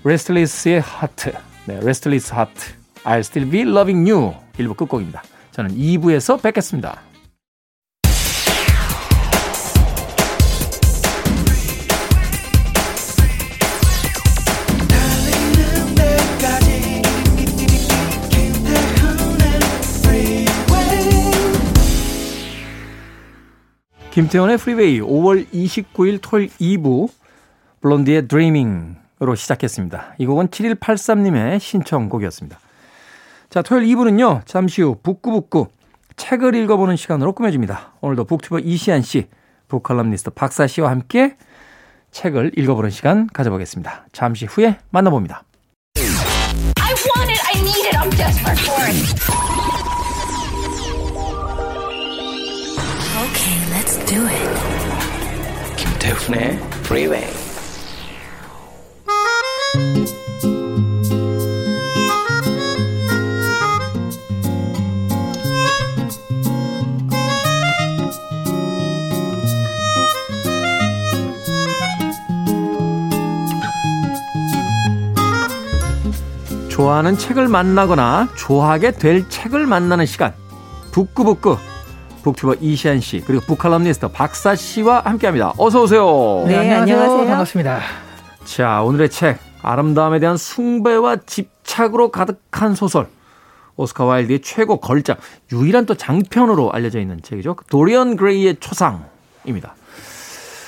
Restless의 0.05 0.81
Heart 0.81 1.33
네, 1.67 1.79
Restless 1.81 2.35
Heart 2.35 2.73
I'll 3.05 3.19
still 3.21 3.49
be 3.50 3.61
loving 3.61 4.11
you 4.11 4.33
1부 4.62 4.76
끝곡입니다. 4.76 5.23
저는 5.52 5.75
2부에서 5.75 6.40
뵙겠습니다. 6.40 7.02
김태훈의 24.12 24.59
프리웨이 24.59 25.00
5월 25.00 25.47
29일 25.50 26.19
토요일 26.21 26.50
2부 26.61 27.09
블론디의 27.81 28.28
Dreaming으로 28.29 29.35
시작했습니다. 29.35 30.16
이 30.19 30.26
곡은 30.26 30.49
7183님의 30.49 31.59
신청곡이었습니다. 31.59 32.59
자, 33.52 33.61
토요일 33.61 33.87
2부는요, 33.88 34.47
잠시 34.47 34.80
후 34.80 34.97
북구북구 35.02 35.66
책을 36.16 36.54
읽어보는 36.54 36.97
시간으로 36.97 37.35
꾸며집니다. 37.35 37.92
오늘도 38.00 38.25
북튜버 38.25 38.61
이시한 38.61 39.02
씨, 39.02 39.28
북칼럼니스트 39.68 40.30
박사 40.30 40.66
씨와 40.66 40.88
함께 40.88 41.37
책을 42.12 42.52
읽어보는 42.56 42.88
시간 42.88 43.26
가져보겠습니다. 43.26 44.06
잠시 44.12 44.47
후에 44.47 44.78
만나봅니다. 44.88 45.44
I 46.78 47.61
need 47.61 47.87
it. 47.88 47.97
I'm 47.99 48.11
desperate 48.16 48.59
for 48.59 48.80
it. 48.87 49.21
Okay, 53.21 53.59
let's 53.71 53.99
do 54.06 54.26
it. 54.26 55.76
김태훈의 55.76 56.56
Freeway. 56.87 57.42
좋아하는 76.76 77.19
책을 77.19 77.49
만나거나 77.49 78.29
좋아하게 78.35 78.93
될 78.93 79.29
책을 79.29 79.67
만나는 79.67 80.07
시간. 80.07 80.33
북구북구. 80.91 81.59
북튜버 82.23 82.55
이시한 82.62 83.00
씨, 83.00 83.21
그리고 83.21 83.45
북칼럼니스트 83.45 84.09
박사 84.09 84.55
씨와 84.57 85.00
함께 85.00 85.26
합니다. 85.26 85.52
어서오세요. 85.59 86.45
네, 86.47 86.57
안녕하세요. 86.75 87.26
반갑습니다. 87.26 87.81
자, 88.45 88.83
오늘의 88.83 89.11
책. 89.11 89.38
아름다움에 89.61 90.19
대한 90.19 90.38
숭배와 90.38 91.17
집착으로 91.26 92.11
가득한 92.11 92.75
소설. 92.75 93.07
오스카 93.76 94.05
와일드의 94.07 94.41
최고 94.41 94.79
걸작. 94.81 95.19
유일한 95.52 95.85
또 95.85 95.95
장편으로 95.95 96.73
알려져 96.73 97.00
있는 97.00 97.21
책이죠. 97.23 97.55
도리언 97.69 98.17
그레이의 98.17 98.57
초상입니다. 98.61 99.75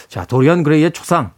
자, 0.09 0.27
도리언 0.27 0.65
그레이의 0.65 0.93
초상. 0.93 1.31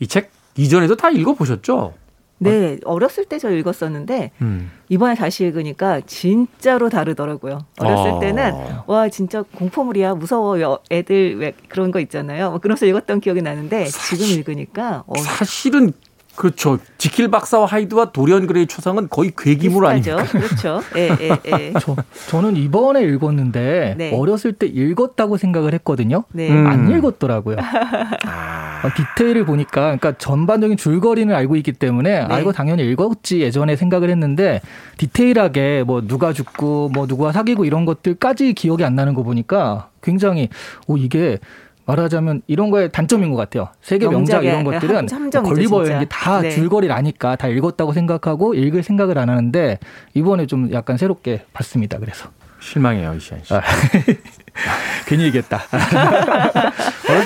이 0.00 0.06
책 0.06 0.30
이전에도 0.56 0.96
다 0.96 1.10
읽어보셨죠? 1.10 1.92
네, 2.38 2.78
어렸을 2.84 3.24
때 3.24 3.38
저 3.38 3.50
읽었었는데 3.50 4.30
음. 4.42 4.70
이번에 4.88 5.14
다시 5.14 5.44
읽으니까 5.44 6.00
진짜로 6.06 6.88
다르더라고요. 6.88 7.60
어렸을 7.78 8.10
어. 8.12 8.20
때는 8.20 8.52
와 8.86 9.08
진짜 9.08 9.42
공포물이야 9.42 10.14
무서워 10.14 10.60
여- 10.60 10.78
애들 10.90 11.38
왜 11.38 11.52
그런 11.68 11.90
거 11.90 12.00
있잖아요. 12.00 12.50
뭐 12.50 12.58
그러면서 12.58 12.84
읽었던 12.86 13.20
기억이 13.20 13.42
나는데 13.42 13.86
지금 13.86 14.26
읽으니까 14.26 15.04
어, 15.06 15.16
사실은 15.18 15.92
그렇죠. 16.36 16.78
지킬 16.98 17.28
박사와 17.28 17.66
하이드와 17.66 18.12
도리언 18.12 18.46
그레이 18.46 18.66
초상은 18.66 19.08
거의 19.08 19.32
괴기물. 19.36 19.86
아닙니까? 19.86 20.24
그렇죠. 20.24 20.82
예, 20.96 21.08
예, 21.20 21.30
예. 21.46 21.72
저, 21.80 21.96
저는 22.28 22.56
이번에 22.56 23.02
읽었는데 23.02 23.94
네. 23.96 24.14
어렸을 24.14 24.52
때 24.52 24.66
읽었다고 24.66 25.36
생각을 25.38 25.72
했거든요. 25.74 26.24
네. 26.32 26.50
음. 26.50 26.66
안 26.66 26.90
읽었더라고요. 26.90 27.56
아, 28.26 28.82
어, 28.84 28.90
디테일을 28.94 29.44
보니까 29.46 29.96
그러니까 29.96 30.12
전반적인 30.18 30.76
줄거리는 30.76 31.34
알고 31.34 31.56
있기 31.56 31.72
때문에 31.72 32.10
네. 32.10 32.34
아 32.34 32.38
이거 32.38 32.52
당연히 32.52 32.88
읽었지 32.90 33.40
예전에 33.40 33.76
생각을 33.76 34.10
했는데 34.10 34.60
디테일하게 34.98 35.84
뭐 35.86 36.02
누가 36.06 36.32
죽고 36.32 36.90
뭐 36.92 37.06
누가 37.06 37.32
사귀고 37.32 37.64
이런 37.64 37.84
것들까지 37.86 38.52
기억이 38.52 38.84
안 38.84 38.94
나는 38.94 39.14
거 39.14 39.22
보니까 39.22 39.88
굉장히 40.02 40.50
오 40.86 40.96
이게 40.96 41.38
말하자면 41.86 42.42
이런 42.46 42.70
거의 42.70 42.90
단점인 42.90 43.30
것 43.30 43.36
같아요. 43.36 43.68
세계 43.80 44.08
명작 44.08 44.44
이런 44.44 44.64
것들은 44.64 45.06
뭐 45.32 45.42
걸리버 45.42 45.84
진짜. 45.84 45.90
이런 45.90 46.00
게다 46.00 46.40
네. 46.42 46.50
줄거리를 46.50 46.94
아니까 46.94 47.36
다 47.36 47.48
읽었다고 47.48 47.92
생각하고 47.92 48.54
읽을 48.54 48.82
생각을 48.82 49.18
안 49.18 49.30
하는데 49.30 49.78
이번에 50.14 50.46
좀 50.46 50.72
약간 50.72 50.96
새롭게 50.96 51.44
봤습니다. 51.52 51.98
그래서 51.98 52.28
실망해요, 52.60 53.14
이시안 53.14 53.44
씨. 53.44 53.54
아, 53.54 53.62
괜히 55.06 55.24
얘기했다. 55.24 55.60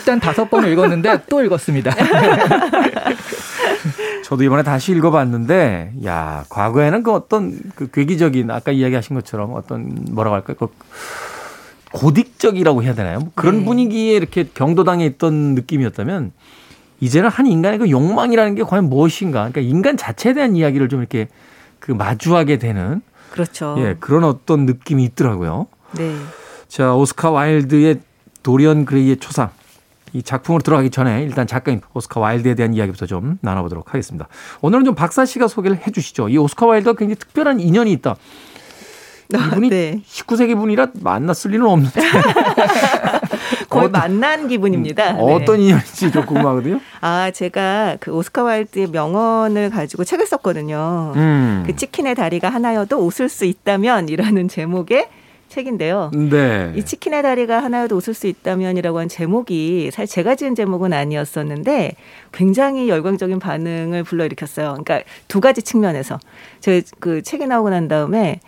땐 0.05 0.21
다섯 0.21 0.51
번을 0.51 0.71
읽었는데 0.71 1.23
또 1.29 1.43
읽었습니다. 1.43 1.93
저도 4.25 4.45
이번에 4.45 4.63
다시 4.63 4.93
읽어봤는데, 4.93 5.95
야, 6.05 6.45
과거에는 6.51 7.03
그 7.03 7.13
어떤 7.13 7.59
그 7.75 7.91
괴기적인 7.91 8.51
아까 8.51 8.71
이야기하신 8.71 9.15
것처럼 9.15 9.55
어떤 9.55 10.05
뭐라고 10.11 10.37
할까요? 10.37 10.57
그 10.59 10.69
고딕적이라고 11.93 12.83
해야 12.83 12.95
되나요? 12.95 13.21
뭐 13.21 13.31
그런 13.35 13.61
네. 13.61 13.65
분위기에 13.65 14.15
이렇게 14.15 14.49
경도당에 14.53 15.05
있던 15.07 15.55
느낌이었다면, 15.55 16.33
이제는 17.01 17.31
한 17.31 17.47
인간의 17.47 17.79
그 17.79 17.91
욕망이라는 17.91 18.55
게 18.55 18.63
과연 18.63 18.89
무엇인가? 18.89 19.49
그러니까 19.49 19.61
인간 19.63 19.97
자체에 19.97 20.35
대한 20.35 20.55
이야기를 20.55 20.89
좀 20.89 21.01
이렇게 21.01 21.29
그 21.79 21.93
마주하게 21.93 22.59
되는 22.59 23.01
그렇죠. 23.31 23.75
예, 23.79 23.97
그런 23.99 24.25
어떤 24.25 24.67
느낌이 24.67 25.03
있더라고요. 25.05 25.67
네. 25.93 26.15
자, 26.69 26.95
오스카 26.95 27.31
와일드의 27.31 28.01
도리언 28.43 28.85
그레이의 28.85 29.17
초상. 29.17 29.51
이 30.13 30.23
작품으로 30.23 30.63
들어가기 30.63 30.91
전에 30.91 31.23
일단 31.23 31.47
작가인 31.47 31.81
오스카 31.95 32.21
와일드에 32.21 32.55
대한 32.55 32.75
이야기부터 32.75 33.07
좀 33.07 33.39
나눠보도록 33.43 33.89
하겠습니다. 33.89 34.29
오늘은 34.61 34.85
좀 34.85 34.95
박사 34.95 35.25
씨가 35.25 35.47
소개를 35.49 35.79
해 35.87 35.91
주시죠. 35.91 36.29
이 36.29 36.37
오스카 36.37 36.67
와일드가 36.67 36.95
굉장히 36.95 37.15
특별한 37.17 37.61
인연이 37.61 37.93
있다. 37.93 38.17
이분이 39.33 39.69
네. 39.71 40.01
19세기 40.09 40.57
분이라 40.57 40.89
만났을 41.01 41.53
리는 41.53 41.67
없는데 41.67 42.01
거의 43.69 43.87
어떤- 43.87 43.93
만난 43.93 44.49
기분입니다. 44.49 45.13
네. 45.13 45.19
어떤 45.21 45.61
인연인지 45.61 46.11
좀 46.11 46.27
궁금하거든요. 46.27 46.81
아, 47.01 47.31
제가 47.31 47.97
그 48.01 48.11
오스카 48.13 48.43
와일드의 48.43 48.89
명언을 48.89 49.71
가지고 49.71 50.05
책을 50.05 50.27
썼거든요. 50.27 51.13
음. 51.17 51.63
그 51.67 51.77
치킨의 51.77 52.15
다리가 52.17 52.49
하나여도 52.49 52.99
웃을 52.99 53.29
수 53.29 53.45
있다면이라는 53.45 54.49
제목의 54.49 55.09
책인데요. 55.49 56.13
네. 56.15 56.73
이 56.77 56.85
치킨의 56.85 57.23
다리가 57.25 57.61
하나여도 57.61 57.97
웃을 57.97 58.15
수 58.15 58.29
있다면이라고 58.29 59.01
한 59.01 59.09
제목이 59.09 59.91
사실 59.93 60.15
제가 60.15 60.37
지은 60.37 60.55
제목은 60.55 60.93
아니었었는데 60.93 61.97
굉장히 62.33 62.89
열광적인 62.89 63.41
반응을 63.41 64.05
불러일으켰어요. 64.05 64.69
그러니까 64.85 65.01
두 65.27 65.41
가지 65.41 65.63
측면에서 65.63 66.19
제 66.61 66.83
그 67.01 67.23
책이 67.23 67.47
나오고 67.47 67.71
난 67.71 67.89
다음에 67.89 68.39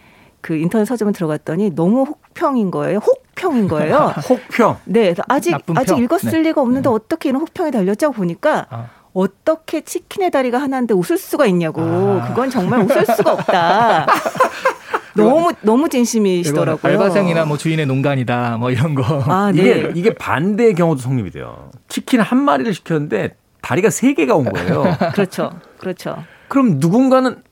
그 0.42 0.56
인터넷 0.56 0.84
서점을 0.84 1.12
들어갔더니 1.14 1.70
너무 1.74 2.02
혹평인 2.02 2.70
거예요. 2.70 2.98
혹평인 2.98 3.68
거예요. 3.68 4.12
혹평. 4.28 4.76
네, 4.84 5.14
아직 5.28 5.54
아직 5.74 5.94
평. 5.94 6.02
읽었을 6.02 6.30
네. 6.30 6.48
리가 6.48 6.60
없는데 6.60 6.88
어떻게 6.90 7.30
이런 7.30 7.40
혹평이 7.42 7.70
달렸지 7.70 8.04
하고 8.04 8.14
보니까 8.16 8.66
아. 8.68 8.86
어떻게 9.14 9.82
치킨의 9.82 10.30
다리가 10.32 10.58
하나인데 10.60 10.94
웃을 10.94 11.16
수가 11.16 11.46
있냐고. 11.46 11.80
아. 11.80 12.28
그건 12.28 12.50
정말 12.50 12.80
웃을 12.82 13.06
수가 13.06 13.32
없다. 13.32 14.06
너무 15.14 15.52
너무 15.60 15.88
진심이시더라고요. 15.88 16.90
알바생이나 16.92 17.44
뭐 17.44 17.56
주인의 17.56 17.86
농간이다 17.86 18.56
뭐 18.58 18.70
이런 18.70 18.94
거. 18.94 19.22
아, 19.26 19.52
네. 19.52 19.62
이게 19.62 19.92
이게 19.94 20.14
반대의 20.14 20.74
경우도 20.74 21.00
성립이 21.00 21.30
돼요. 21.30 21.70
치킨 21.88 22.20
한 22.20 22.38
마리를 22.38 22.72
시켰는데 22.74 23.36
다리가 23.60 23.90
세 23.90 24.12
개가 24.14 24.34
온 24.34 24.50
거예요. 24.50 24.84
그렇죠. 25.14 25.52
그렇죠. 25.78 26.16
그럼 26.48 26.78
누군가는 26.78 27.42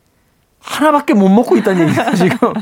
하나밖에 0.60 1.14
못 1.14 1.28
먹고 1.28 1.56
있다는 1.56 1.88
얘기죠, 1.88 2.14
지금. 2.16 2.52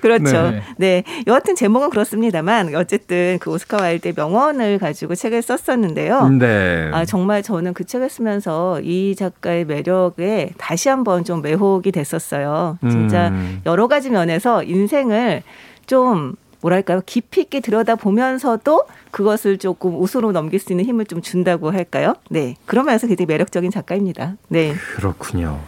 그렇죠. 0.00 0.50
네. 0.50 0.62
네. 0.76 1.04
여하튼 1.26 1.54
제목은 1.54 1.90
그렇습니다만 1.90 2.74
어쨌든 2.74 3.38
그 3.40 3.50
오스카 3.50 3.78
와일드의 3.80 4.14
명언을 4.16 4.78
가지고 4.78 5.14
책을 5.14 5.42
썼었는데요. 5.42 6.28
네. 6.28 6.90
아, 6.92 7.04
정말 7.04 7.42
저는 7.42 7.74
그 7.74 7.84
책을 7.84 8.10
쓰면서 8.10 8.80
이 8.82 9.16
작가의 9.16 9.64
매력에 9.64 10.50
다시 10.58 10.88
한번 10.88 11.24
좀 11.24 11.42
매혹이 11.42 11.92
됐었어요. 11.92 12.78
진짜 12.82 13.28
음. 13.28 13.62
여러 13.66 13.88
가지 13.88 14.10
면에서 14.10 14.62
인생을 14.62 15.42
좀 15.86 16.34
뭐랄까요 16.60 17.00
깊이 17.06 17.42
있게 17.42 17.60
들여다 17.60 17.94
보면서도 17.94 18.84
그것을 19.10 19.58
조금 19.58 19.94
웃으로 20.00 20.32
넘길 20.32 20.58
수 20.58 20.72
있는 20.72 20.84
힘을 20.84 21.06
좀 21.06 21.22
준다고 21.22 21.70
할까요? 21.70 22.14
네 22.30 22.56
그런 22.66 22.84
면에서 22.86 23.06
굉장히 23.06 23.26
매력적인 23.26 23.70
작가입니다. 23.70 24.34
네, 24.48 24.74
그렇군요. 24.96 25.60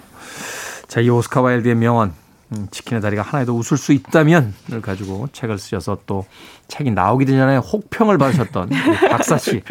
자, 0.90 1.00
이 1.00 1.08
오스카 1.08 1.40
와일드의 1.40 1.76
명언. 1.76 2.12
음, 2.52 2.66
치킨의 2.72 3.00
다리가 3.00 3.22
하나에도 3.22 3.54
웃을 3.54 3.76
수 3.76 3.92
있다면을 3.92 4.82
가지고 4.82 5.28
책을 5.32 5.56
쓰셔서 5.56 5.98
또 6.04 6.26
책이 6.66 6.90
나오기 6.90 7.24
전에 7.26 7.58
혹평을 7.58 8.18
받으셨던 8.18 8.70
박사 9.08 9.38
씨. 9.38 9.62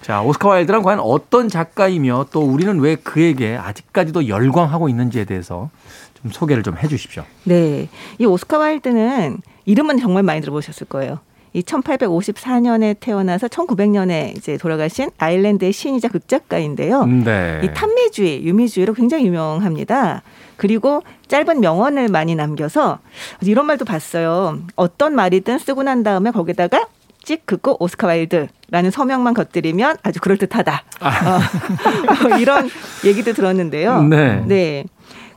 자, 0.00 0.22
오스카 0.22 0.48
와일드란 0.48 0.82
과연 0.82 1.00
어떤 1.00 1.50
작가이며 1.50 2.28
또 2.32 2.40
우리는 2.40 2.80
왜 2.80 2.94
그에게 2.96 3.56
아직까지도 3.56 4.26
열광하고 4.28 4.88
있는지에 4.88 5.26
대해서 5.26 5.68
좀 6.14 6.30
소개를 6.32 6.62
좀 6.62 6.78
해 6.78 6.88
주십시오. 6.88 7.24
네. 7.44 7.90
이 8.18 8.24
오스카 8.24 8.56
와일드는 8.56 9.42
이름은 9.66 9.98
정말 9.98 10.22
많이 10.22 10.40
들어보셨을 10.40 10.86
거예요. 10.86 11.18
이 11.52 11.60
1854년에 11.60 12.96
태어나서 13.00 13.48
1900년에 13.48 14.34
이제 14.36 14.56
돌아가신 14.56 15.10
아일랜드의 15.18 15.72
시인이자 15.72 16.08
극작가인데요. 16.08 17.04
네. 17.04 17.60
이 17.62 17.68
탐미주의, 17.74 18.44
유미주의로 18.46 18.94
굉장히 18.94 19.26
유명합니다. 19.26 20.22
그리고 20.56 21.02
짧은 21.28 21.60
명언을 21.60 22.08
많이 22.08 22.34
남겨서 22.34 22.98
이런 23.42 23.66
말도 23.66 23.84
봤어요. 23.84 24.58
어떤 24.76 25.14
말이든 25.14 25.58
쓰고 25.58 25.82
난 25.82 26.02
다음에 26.02 26.30
거기다가 26.30 26.86
찍 27.22 27.46
긋고 27.46 27.82
오스카 27.82 28.06
와일드라는 28.06 28.90
서명만 28.90 29.34
곁들이면 29.34 29.96
아주 30.02 30.20
그럴 30.20 30.36
듯하다. 30.36 30.84
어, 31.00 32.36
이런 32.38 32.68
얘기도 33.04 33.32
들었는데요. 33.32 34.02
네. 34.02 34.42
네. 34.46 34.84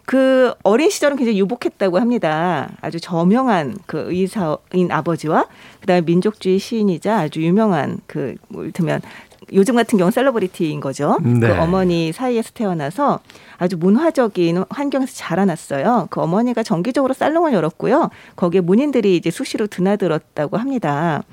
그 0.06 0.54
어린 0.64 0.90
시절은 0.90 1.18
굉장히 1.18 1.40
유복했다고 1.40 2.00
합니다. 2.00 2.70
아주 2.82 3.00
저명한 3.00 3.78
그 3.86 4.06
의사인 4.10 4.90
아버지와 4.90 5.48
그다음에 5.82 6.02
민족주의 6.02 6.60
시인이자 6.60 7.18
아주 7.18 7.42
유명한 7.42 8.00
그 8.08 8.36
뭐 8.48 8.64
이를테면 8.64 9.02
요즘 9.54 9.76
같은 9.76 9.98
경우 9.98 10.12
셀러브리티인 10.12 10.80
거죠. 10.82 11.18
네. 11.22 11.40
그 11.48 11.54
어머니 11.62 12.12
사이에서 12.12 12.52
태어나서 12.54 13.20
아주 13.58 13.78
문화적인 13.78 14.66
환경에서 14.70 15.14
자라났어요. 15.16 16.08
그 16.10 16.22
어머니가 16.22 16.64
정기적으로 16.64 17.14
살롱을 17.14 17.54
열었고요. 17.54 18.10
거기에 18.36 18.62
문인들이 18.62 19.16
이제 19.16 19.32
수시로 19.32 19.68
드나들었다고 19.68 20.58
합니다. 20.58 21.24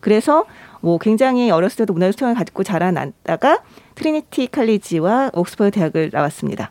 그래서 0.00 0.44
뭐 0.80 0.98
굉장히 0.98 1.50
어렸을 1.50 1.78
때도 1.78 1.92
문화적 1.92 2.18
수양을 2.18 2.34
가지고 2.34 2.62
자라났다가 2.62 3.62
트리니티 3.94 4.48
칼리지와 4.48 5.30
옥스퍼드 5.32 5.70
대학을 5.70 6.10
나왔습니다. 6.12 6.70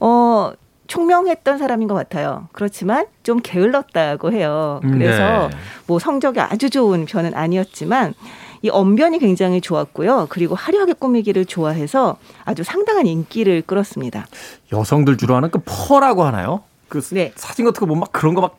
어, 0.00 0.52
총명했던 0.86 1.58
사람인 1.58 1.88
것 1.88 1.94
같아요. 1.94 2.48
그렇지만 2.52 3.06
좀 3.22 3.40
게을렀다고 3.42 4.32
해요. 4.32 4.80
그래서 4.82 5.48
네. 5.48 5.56
뭐 5.86 5.98
성적이 5.98 6.40
아주 6.40 6.70
좋은 6.70 7.06
편은 7.06 7.34
아니었지만 7.34 8.14
이 8.62 8.68
언변이 8.68 9.18
굉장히 9.18 9.60
좋았고요. 9.60 10.26
그리고 10.30 10.54
화려하게 10.54 10.94
꾸미기를 10.94 11.44
좋아해서 11.44 12.16
아주 12.44 12.62
상당한 12.62 13.06
인기를 13.06 13.62
끌었습니다. 13.62 14.26
여성들 14.72 15.16
주로 15.16 15.36
하는 15.36 15.50
그 15.50 15.60
fur라고 15.64 16.24
하나요? 16.24 16.62
그 16.88 17.00
네. 17.12 17.32
사진 17.34 17.64
같은 17.64 17.80
거 17.80 17.86
보면 17.86 18.00
막 18.00 18.12
그런 18.12 18.34
거 18.34 18.40
막. 18.40 18.56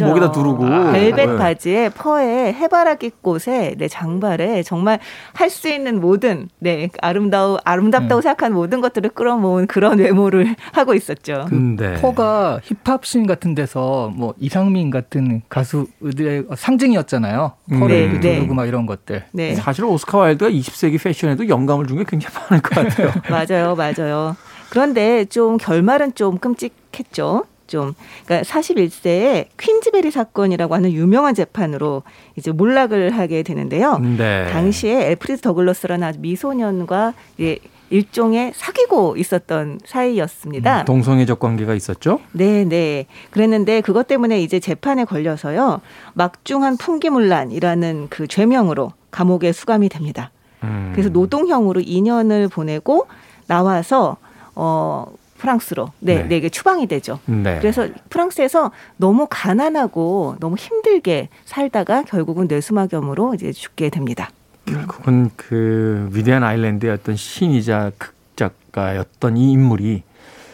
목에다 0.00 0.32
두르고 0.32 0.64
벨벳 0.92 1.30
네. 1.30 1.36
바지에 1.36 1.88
퍼에 1.90 2.52
해바라기 2.52 3.10
꽃에 3.22 3.74
내 3.78 3.86
장발에 3.88 4.62
정말 4.62 4.98
할 5.34 5.48
수 5.52 5.68
있는 5.68 6.00
모든 6.00 6.48
네 6.58 6.88
아름다우 7.02 7.58
아름답다고 7.64 8.22
생각하는 8.22 8.56
모든 8.56 8.80
것들을 8.80 9.10
끌어모은 9.10 9.66
그런 9.66 9.98
외모를 9.98 10.56
하고 10.72 10.94
있었죠. 10.94 11.44
그 11.48 11.54
네. 11.54 12.00
fur가 12.00 12.60
힙합씬 12.84 13.26
같은 13.26 13.54
데서 13.54 14.10
뭐 14.16 14.34
이상민 14.38 14.90
같은 14.90 15.42
가수들의 15.50 16.46
상징이었잖아요. 16.56 17.52
fur를 17.78 18.12
네, 18.14 18.20
네. 18.20 18.34
두르고 18.36 18.54
막 18.54 18.66
이런 18.66 18.86
것들. 18.86 19.24
네. 19.32 19.54
사실 19.54 19.84
오스카 19.84 20.16
와일드가 20.18 20.50
20세기 20.50 21.02
패션에도 21.02 21.48
영감을 21.48 21.86
준 21.86 21.98
게 21.98 22.04
굉장히 22.08 22.34
많을 22.48 22.62
것 22.62 22.74
같아요. 22.74 23.12
맞아요, 23.28 23.74
맞아요. 23.76 24.34
그런데 24.70 25.26
좀 25.26 25.58
결말은 25.58 26.14
좀 26.14 26.38
끔찍했죠. 26.38 27.44
좀 27.66 27.94
그러니까 28.24 28.48
41세에 28.48 29.46
퀸즈베리 29.58 30.10
사건이라고 30.10 30.74
하는 30.74 30.92
유명한 30.92 31.34
재판으로 31.34 32.02
이제 32.36 32.52
몰락을 32.52 33.16
하게 33.16 33.42
되는데요. 33.42 33.98
네. 33.98 34.46
당시에 34.50 35.10
엘프리드 35.10 35.42
더글러스라는 35.42 36.06
아주 36.06 36.18
미소년과 36.20 37.14
이제 37.38 37.58
일종의 37.92 38.52
사귀고 38.56 39.16
있었던 39.18 39.80
사이였습니다. 39.84 40.84
동성애적 40.84 41.38
관계가 41.38 41.74
있었죠? 41.74 42.20
네, 42.32 42.64
네. 42.64 43.06
그랬는데 43.30 43.82
그것 43.82 44.06
때문에 44.06 44.40
이제 44.40 44.60
재판에 44.60 45.04
걸려서요. 45.04 45.82
막중한 46.14 46.78
풍기문란이라는 46.78 48.06
그 48.08 48.26
죄명으로 48.26 48.92
감옥에 49.10 49.52
수감이 49.52 49.90
됩니다. 49.90 50.30
음. 50.62 50.92
그래서 50.94 51.10
노동형으로 51.10 51.82
2년을 51.82 52.50
보내고 52.50 53.08
나와서 53.46 54.16
어 54.54 55.06
프랑스로 55.42 55.88
네, 55.98 56.22
네. 56.28 56.40
네. 56.40 56.48
추방이 56.48 56.86
되죠. 56.86 57.18
네. 57.26 57.58
그래서 57.58 57.88
프랑스에서 58.10 58.70
너무 58.96 59.26
가난하고 59.28 60.36
너무 60.38 60.54
힘들게 60.54 61.30
살다가 61.44 62.04
결국은 62.04 62.46
뇌수막염으로 62.46 63.34
이제 63.34 63.50
죽게 63.50 63.90
됩니다. 63.90 64.30
결국은 64.66 65.32
그 65.34 66.08
위대한 66.12 66.44
아일랜드의 66.44 66.92
어떤 66.92 67.16
신이자 67.16 67.90
극작가였던 67.98 69.36
이 69.36 69.50
인물이 69.50 70.04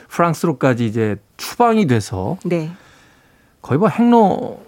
프랑스로까지 0.08 0.86
이제 0.86 1.16
추방이 1.36 1.86
돼서 1.86 2.38
네. 2.46 2.70
거의 3.60 3.78
뭐 3.78 3.88
행로 3.88 4.62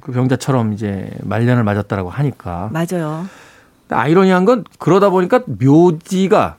그 0.00 0.12
병자처럼 0.12 0.72
이제 0.72 1.10
말년을 1.24 1.64
맞았다라고 1.64 2.10
하니까 2.10 2.70
맞아요. 2.72 3.26
아이러니한 3.88 4.44
건 4.44 4.62
그러다 4.78 5.10
보니까 5.10 5.40
묘지가 5.46 6.58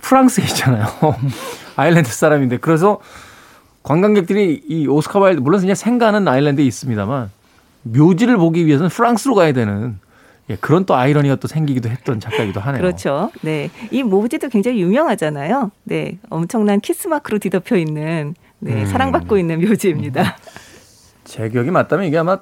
프랑스에 0.00 0.44
있잖아요. 0.46 0.86
아일랜드 1.80 2.10
사람인데 2.10 2.58
그래서 2.58 3.00
관광객들이 3.82 4.62
이 4.68 4.86
오스카 4.86 5.18
와일드 5.18 5.40
물론 5.40 5.60
그냥 5.60 5.74
생가는 5.74 6.28
아일랜드에 6.28 6.64
있습니다만 6.64 7.30
묘지를 7.82 8.36
보기 8.36 8.66
위해서는 8.66 8.90
프랑스로 8.90 9.34
가야 9.34 9.52
되는 9.52 9.98
예, 10.50 10.56
그런 10.56 10.84
또 10.84 10.96
아이러니가 10.96 11.36
또 11.36 11.46
생기기도 11.46 11.88
했던 11.88 12.18
작가이기도 12.18 12.60
하네요. 12.60 12.82
그렇죠. 12.82 13.30
네. 13.42 13.70
이 13.92 14.02
묘지도 14.02 14.48
굉장히 14.48 14.82
유명하잖아요. 14.82 15.70
네. 15.84 16.18
엄청난 16.28 16.80
키스마크로 16.80 17.38
뒤덮여 17.38 17.76
있는 17.76 18.34
네, 18.58 18.82
음. 18.82 18.86
사랑받고 18.86 19.38
있는 19.38 19.60
묘지입니다. 19.60 20.36
제 21.24 21.48
기억이 21.48 21.70
맞다면 21.70 22.06
이게 22.06 22.18
아마 22.18 22.38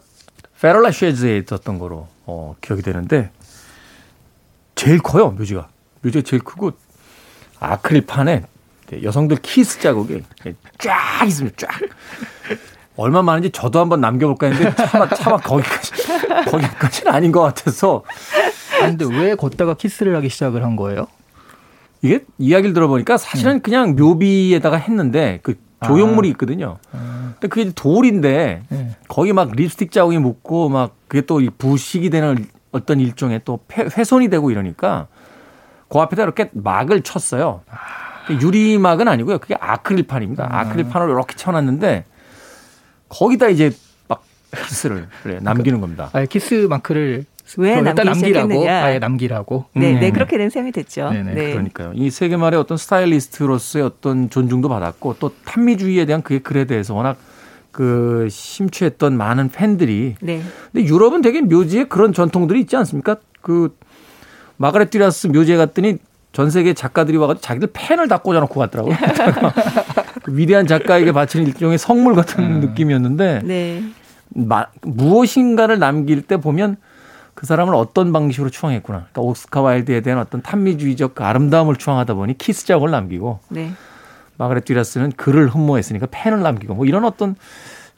페르 0.60 0.82
라 0.82 0.90
쉐즈에 0.90 1.38
있었던 1.38 1.78
거로 1.78 2.08
어, 2.24 2.56
기억이 2.60 2.82
되는데 2.82 3.30
제일 4.74 4.98
커요 5.00 5.30
묘지가 5.30 5.68
묘지가 6.02 6.24
제일 6.24 6.42
크고 6.42 6.72
아크릴판에 7.60 8.44
여성들 9.02 9.38
키스 9.42 9.80
자국이 9.80 10.22
쫙 10.78 11.24
있습니다 11.26 11.56
쫙 11.58 11.78
얼마 12.96 13.22
많은지 13.22 13.50
저도 13.50 13.78
한번 13.80 14.00
남겨볼까 14.00 14.48
했는데 14.48 14.74
차마 14.86 15.08
차마 15.08 15.36
거기까지 15.36 15.92
거기까지는 16.50 17.12
아닌 17.12 17.30
것 17.32 17.40
같아서 17.42 18.02
아, 18.80 18.86
근데 18.86 19.04
왜 19.04 19.34
걷다가 19.34 19.74
키스를 19.74 20.16
하기 20.16 20.28
시작을 20.28 20.64
한 20.64 20.74
거예요? 20.76 21.06
이게 22.02 22.24
이야기를 22.38 22.74
들어보니까 22.74 23.16
사실은 23.16 23.60
그냥 23.60 23.94
묘비에다가 23.96 24.76
했는데 24.76 25.40
그 25.42 25.56
조형물이 25.84 26.28
있거든요. 26.30 26.78
근데 26.92 27.48
그게 27.48 27.70
돌인데 27.72 28.62
네. 28.68 28.96
거기 29.08 29.32
막 29.32 29.52
립스틱 29.52 29.92
자국이 29.92 30.18
묻고 30.18 30.68
막 30.68 30.94
그게 31.08 31.20
또이 31.24 31.50
부식이 31.50 32.10
되는 32.10 32.46
어떤 32.72 32.98
일종의 33.00 33.42
또 33.44 33.60
폐- 33.68 33.86
훼손이 33.96 34.28
되고 34.28 34.50
이러니까 34.50 35.06
그 35.88 35.98
앞에다 35.98 36.22
이렇게 36.24 36.50
막을 36.52 37.02
쳤어요. 37.02 37.62
유리막은 38.30 39.08
아니고요. 39.08 39.38
그게 39.38 39.54
아크릴판입니다. 39.58 40.48
아크릴판을 40.50 41.08
이렇게 41.08 41.34
쳐놨는데 41.36 42.04
거기다 43.08 43.48
이제 43.48 43.72
막 44.08 44.22
키스를 44.54 45.08
그래, 45.22 45.38
남기는 45.40 45.80
겁니다. 45.80 46.10
아예 46.12 46.26
키스 46.26 46.54
마크를 46.68 47.24
왜 47.56 47.78
일단 47.78 47.94
남기기 47.94 48.32
남기라고. 48.32 48.68
아예 48.68 48.98
남기라고. 48.98 49.64
네, 49.74 49.94
음. 49.94 50.00
네. 50.00 50.10
그렇게 50.10 50.36
된 50.36 50.50
셈이 50.50 50.72
됐죠. 50.72 51.10
네네, 51.10 51.34
네. 51.34 51.50
그러니까요. 51.52 51.92
이 51.94 52.10
세기말의 52.10 52.60
어떤 52.60 52.76
스타일리스트로서의 52.76 53.84
어떤 53.84 54.28
존중도 54.28 54.68
받았고 54.68 55.16
또 55.18 55.32
탐미주의에 55.46 56.04
대한 56.04 56.22
그의 56.22 56.40
글에 56.40 56.66
대해서 56.66 56.94
워낙 56.94 57.16
그 57.72 58.28
심취했던 58.30 59.16
많은 59.16 59.50
팬들이 59.50 60.16
네. 60.20 60.42
근데 60.72 60.86
유럽은 60.86 61.22
되게 61.22 61.40
묘지에 61.40 61.84
그런 61.84 62.12
전통들이 62.12 62.60
있지 62.60 62.76
않습니까? 62.76 63.16
그 63.40 63.74
마가렛 64.56 64.90
듀라스 64.90 65.28
묘지에 65.28 65.56
갔더니 65.56 65.98
전 66.32 66.50
세계 66.50 66.74
작가들이 66.74 67.16
와가지고 67.16 67.40
자기들 67.42 67.68
펜을 67.72 68.08
다 68.08 68.18
꽂아놓고 68.18 68.58
갔더라고요. 68.60 68.94
그 70.22 70.36
위대한 70.36 70.66
작가에게 70.66 71.12
바치는 71.12 71.46
일종의 71.46 71.78
선물 71.78 72.14
같은 72.14 72.60
느낌이었는데 72.60 73.40
네. 73.44 73.82
마- 74.30 74.66
무엇인가를 74.82 75.78
남길 75.78 76.22
때 76.22 76.36
보면 76.36 76.76
그 77.34 77.46
사람을 77.46 77.74
어떤 77.74 78.12
방식으로 78.12 78.50
추앙했구나. 78.50 78.98
그러니까 79.12 79.22
오스카 79.22 79.60
와일드에 79.62 80.00
대한 80.00 80.18
어떤 80.20 80.42
탐미주의적 80.42 81.14
그 81.14 81.24
아름다움을 81.24 81.76
추앙하다 81.76 82.14
보니 82.14 82.36
키스 82.36 82.66
자국을 82.66 82.90
남기고 82.90 83.40
네. 83.48 83.72
마가렛 84.36 84.64
듀라스는 84.64 85.12
글을 85.12 85.48
흠모했으니까 85.48 86.06
펜을 86.10 86.42
남기고 86.42 86.74
뭐 86.74 86.84
이런 86.86 87.04
어떤 87.04 87.36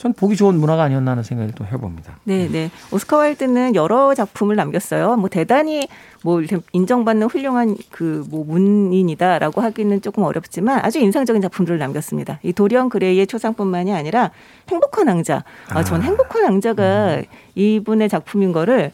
전 0.01 0.15
보기 0.15 0.35
좋은 0.35 0.59
문화가 0.59 0.85
아니었나 0.85 1.11
하는 1.11 1.23
생각을 1.23 1.53
또 1.55 1.67
해봅니다. 1.67 2.17
네, 2.25 2.49
네. 2.49 2.71
오스카 2.91 3.19
와일드는 3.19 3.75
여러 3.75 4.15
작품을 4.15 4.57
남겼어요. 4.57 5.17
뭐 5.17 5.29
대단히 5.29 5.89
뭐 6.23 6.41
인정받는 6.73 7.27
훌륭한 7.27 7.77
그 7.91 8.25
뭐 8.31 8.45
문인이다라고 8.47 9.61
하기는 9.61 10.01
조금 10.01 10.23
어렵지만 10.23 10.81
아주 10.83 11.01
인상적인 11.01 11.43
작품들을 11.43 11.79
남겼습니다. 11.79 12.39
이 12.43 12.55
도리언 12.55 12.89
그레이의 12.89 13.27
초상뿐만이 13.27 13.93
아니라 13.93 14.31
행복한 14.71 15.07
왕자. 15.09 15.45
아, 15.69 15.85
전 15.85 16.01
행복한 16.03 16.45
왕자가 16.45 17.21
이분의 17.55 18.09
작품인 18.09 18.53
거를 18.53 18.93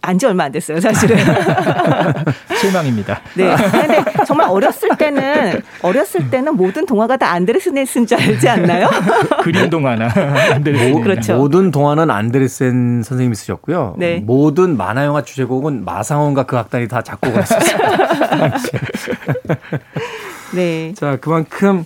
안지 0.00 0.26
얼마 0.26 0.44
안 0.44 0.52
됐어요, 0.52 0.80
사실은. 0.80 1.16
실망입니다. 2.60 3.20
네. 3.34 3.54
근데 3.56 4.04
정말 4.26 4.48
어렸을 4.48 4.90
때는 4.96 5.62
어렸을 5.82 6.30
때는 6.30 6.56
모든 6.56 6.84
동화가 6.84 7.16
다 7.16 7.30
안드레스네 7.32 7.84
쓴줄 7.84 8.20
알지 8.20 8.48
않나요? 8.48 8.88
그림 9.42 9.70
동화나 9.70 10.08
안드레스. 10.52 11.00
그렇죠. 11.00 11.36
모든 11.36 11.70
동화는 11.70 12.10
안데르센 12.10 13.02
선생님이 13.02 13.34
쓰셨고요. 13.36 13.94
네. 13.98 14.20
모든 14.24 14.76
만화 14.76 15.04
영화 15.04 15.22
주제곡은 15.22 15.84
마상원과 15.84 16.44
그 16.44 16.58
악단이 16.58 16.88
다 16.88 17.02
작곡을 17.02 17.42
했었어요. 17.42 17.78
네. 20.54 20.92
자, 20.94 21.16
그만큼 21.16 21.84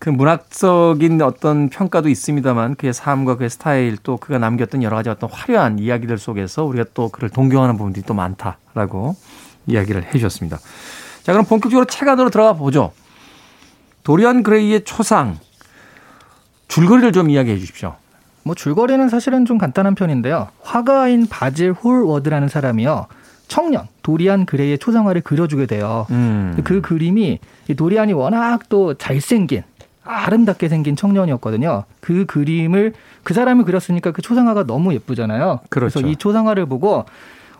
그 0.00 0.08
문학적인 0.08 1.20
어떤 1.20 1.68
평가도 1.68 2.08
있습니다만 2.08 2.76
그의 2.76 2.94
삶과 2.94 3.36
그의 3.36 3.50
스타일 3.50 3.98
또 4.02 4.16
그가 4.16 4.38
남겼던 4.38 4.82
여러 4.82 4.96
가지 4.96 5.10
어떤 5.10 5.28
화려한 5.30 5.78
이야기들 5.78 6.16
속에서 6.16 6.64
우리가 6.64 6.86
또 6.94 7.10
그를 7.10 7.28
동경하는 7.28 7.76
부분들이 7.76 8.02
또 8.06 8.14
많다라고 8.14 9.14
이야기를 9.66 10.04
해 10.06 10.10
주셨습니다. 10.12 10.58
자, 11.22 11.32
그럼 11.32 11.44
본격적으로 11.44 11.84
책 11.84 12.08
안으로 12.08 12.30
들어가 12.30 12.54
보죠. 12.54 12.92
도리안 14.02 14.42
그레이의 14.42 14.84
초상 14.84 15.38
줄거리를 16.68 17.12
좀 17.12 17.28
이야기해 17.28 17.58
주십시오. 17.58 17.94
뭐 18.42 18.54
줄거리는 18.54 19.06
사실은 19.10 19.44
좀 19.44 19.58
간단한 19.58 19.96
편인데요. 19.96 20.48
화가인 20.62 21.26
바질 21.28 21.72
홀워드라는 21.72 22.48
사람이요. 22.48 23.06
청년 23.48 23.86
도리안 24.02 24.46
그레이의 24.46 24.78
초상화를 24.78 25.20
그려주게 25.20 25.66
돼요. 25.66 26.06
음. 26.08 26.58
그 26.64 26.80
그림이 26.80 27.38
이 27.68 27.74
도리안이 27.74 28.14
워낙 28.14 28.70
또 28.70 28.94
잘생긴 28.94 29.62
아름답게 30.10 30.68
생긴 30.68 30.96
청년이었거든요. 30.96 31.84
그 32.00 32.26
그림을 32.26 32.92
그 33.22 33.34
사람이 33.34 33.64
그렸으니까 33.64 34.10
그 34.10 34.22
초상화가 34.22 34.64
너무 34.64 34.92
예쁘잖아요. 34.94 35.60
그렇죠. 35.68 36.00
래서 36.00 36.08
이 36.08 36.16
초상화를 36.16 36.66
보고 36.66 37.04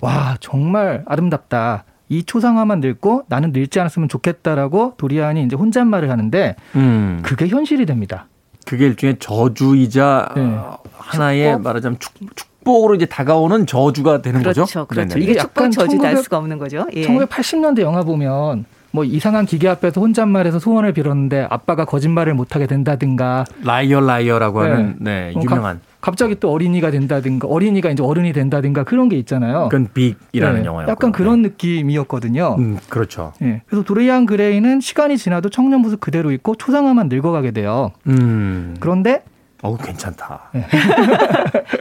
와 0.00 0.36
정말 0.40 1.04
아름답다. 1.06 1.84
이 2.08 2.24
초상화만 2.24 2.80
늙고 2.80 3.24
나는 3.28 3.52
늙지 3.52 3.78
않았으면 3.78 4.08
좋겠다라고 4.08 4.94
도리안이 4.96 5.44
이제 5.44 5.54
혼잣말을 5.54 6.10
하는데 6.10 6.56
음. 6.74 7.20
그게 7.22 7.46
현실이 7.46 7.86
됩니다. 7.86 8.26
그게 8.66 8.86
일종의 8.86 9.16
저주이자 9.20 10.30
네. 10.34 10.42
어, 10.42 10.78
하나의 10.98 11.52
축복? 11.52 11.62
말하자면 11.62 11.98
축, 12.00 12.12
축복으로 12.34 12.96
이제 12.96 13.06
다가오는 13.06 13.66
저주가 13.66 14.22
되는 14.22 14.40
그렇죠, 14.40 14.62
거죠. 14.62 14.86
그렇죠. 14.86 15.08
네네. 15.08 15.22
이게 15.22 15.32
이게 15.32 15.40
축복 15.40 15.64
날1900 15.66 16.22
수가 16.24 16.38
없는 16.38 16.58
거죠. 16.58 16.86
예. 16.94 17.06
1980년대 17.06 17.80
영화 17.82 18.02
보면 18.02 18.64
뭐 18.92 19.04
이상한 19.04 19.46
기계 19.46 19.68
앞에서 19.68 20.00
혼잣말해서 20.00 20.58
소원을 20.58 20.92
빌었는데 20.92 21.46
아빠가 21.48 21.84
거짓말을 21.84 22.34
못하게 22.34 22.66
된다든가 22.66 23.44
Liar 23.62 24.00
Liar라고 24.00 24.60
하는 24.62 24.96
네, 24.98 25.30
뭐 25.32 25.42
유명한 25.42 25.76
갑- 26.00 26.00
갑자기 26.00 26.34
또 26.40 26.50
어린이가 26.50 26.90
된다든가 26.90 27.46
어린이가 27.46 27.90
이제 27.90 28.02
어른이 28.02 28.32
된다든가 28.32 28.84
그런 28.84 29.08
게 29.08 29.16
있잖아요. 29.18 29.68
그건 29.70 29.88
Big이라는 29.94 30.60
네, 30.62 30.66
영화였고 30.66 30.90
약간 30.90 31.12
그런 31.12 31.42
느낌이었거든요. 31.42 32.56
음, 32.58 32.78
그렇죠. 32.88 33.32
예, 33.42 33.62
그래서 33.66 33.84
도리안 33.84 34.26
그레이는 34.26 34.80
시간이 34.80 35.18
지나도 35.18 35.50
청년 35.50 35.80
모습 35.82 36.00
그대로 36.00 36.32
있고 36.32 36.54
초상화만 36.56 37.08
늙어가게 37.08 37.50
돼요. 37.52 37.92
음. 38.08 38.76
그런데 38.80 39.22
어우 39.62 39.76
괜찮다. 39.76 40.50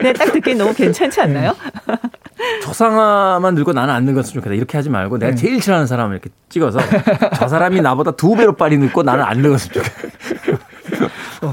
네, 0.02 0.12
딱 0.12 0.32
듣기 0.32 0.54
너무 0.54 0.74
괜찮지 0.74 1.20
않나요? 1.22 1.54
초상화만 2.62 3.54
늙고 3.54 3.72
나는 3.72 3.94
안 3.94 4.04
늙었으면 4.04 4.34
좋겠다. 4.34 4.54
이렇게 4.54 4.76
하지 4.76 4.90
말고 4.90 5.18
내가 5.18 5.30
네. 5.30 5.36
제일 5.36 5.60
싫어하는 5.62 5.86
사람을 5.86 6.16
이렇게 6.16 6.30
찍어서 6.48 6.78
저 7.36 7.48
사람이 7.48 7.80
나보다 7.80 8.12
두 8.12 8.34
배로 8.36 8.54
빨리 8.54 8.76
늙고 8.78 9.02
나는 9.02 9.24
안 9.24 9.38
늙었으면 9.38 9.84
좋겠다. 9.84 9.98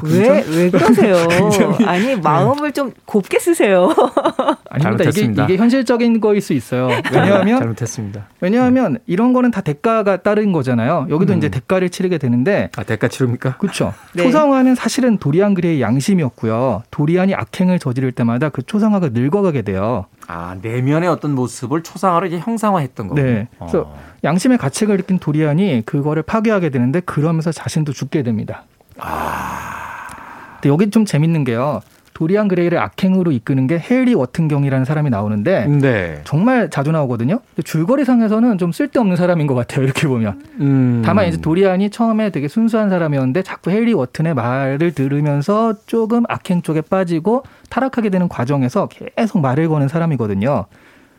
왜, 0.03 0.43
왜 0.49 0.69
그러세요? 0.69 1.15
아니, 1.85 2.15
마음을 2.15 2.71
좀 2.71 2.91
곱게 3.05 3.39
쓰세요. 3.39 3.93
아닙니다. 4.69 5.05
이게. 5.09 5.21
이게 5.21 5.57
현실적인 5.57 6.19
거일 6.19 6.41
수 6.41 6.53
있어요. 6.53 6.89
왜냐하면 7.11 7.59
잘못했습니다. 7.59 8.27
왜냐하면 8.41 8.99
이런 9.07 9.33
거는 9.33 9.51
다 9.51 9.61
대가가 9.61 10.17
따른 10.17 10.51
거잖아요. 10.51 11.07
여기도 11.09 11.33
이제 11.33 11.49
대가를 11.49 11.89
치르게 11.89 12.17
되는데 12.17 12.69
아 12.77 12.83
대가 12.83 13.07
치릅니까? 13.07 13.57
그렇죠. 13.57 13.93
네. 14.13 14.23
초상화는 14.23 14.75
사실은 14.75 15.17
도리안 15.17 15.53
그레이의 15.53 15.81
양심이었고요. 15.81 16.83
도리안이 16.91 17.33
악행을 17.33 17.79
저지를 17.79 18.11
때마다 18.11 18.49
그 18.49 18.61
초상화가 18.63 19.09
늙어가게 19.13 19.61
돼요. 19.61 20.05
아 20.27 20.57
내면의 20.61 21.09
어떤 21.09 21.33
모습을 21.33 21.83
초상화로 21.83 22.27
이제 22.27 22.39
형상화했던 22.39 23.07
거고. 23.07 23.21
네. 23.21 23.47
그래서 23.57 23.81
어. 23.87 23.99
양심의 24.23 24.57
가책을 24.57 24.97
느낀 24.97 25.19
도리안이 25.19 25.83
그거를 25.85 26.23
파괴하게 26.23 26.69
되는데 26.69 26.99
그러면서 26.99 27.51
자신도 27.51 27.93
죽게 27.93 28.23
됩니다. 28.23 28.65
근데 28.97 30.69
여기 30.69 30.89
좀 30.89 31.05
재밌는 31.05 31.43
게요. 31.43 31.81
도리안 32.17 32.47
그레이를 32.47 32.79
악행으로 32.79 33.31
이끄는 33.31 33.67
게 33.67 33.79
헨리 33.79 34.15
워튼경이라는 34.15 34.85
사람이 34.85 35.11
나오는데 35.11 35.67
네. 35.67 36.21
정말 36.23 36.67
자주 36.71 36.91
나오거든요. 36.91 37.41
줄거리상에서는 37.63 38.57
좀 38.57 38.71
쓸데없는 38.71 39.15
사람인 39.15 39.45
것 39.45 39.53
같아요. 39.53 39.83
이렇게 39.83 40.07
보면. 40.07 40.41
음. 40.59 41.03
다만 41.05 41.27
이제 41.27 41.39
도리안이 41.39 41.91
처음에 41.91 42.31
되게 42.31 42.47
순수한 42.47 42.89
사람이었는데 42.89 43.43
자꾸 43.43 43.69
헨리 43.69 43.93
워튼의 43.93 44.33
말을 44.33 44.93
들으면서 44.93 45.75
조금 45.85 46.23
악행 46.27 46.63
쪽에 46.63 46.81
빠지고 46.81 47.43
타락하게 47.69 48.09
되는 48.09 48.27
과정에서 48.27 48.87
계속 48.87 49.39
말을 49.39 49.69
거는 49.69 49.87
사람이거든요. 49.87 50.65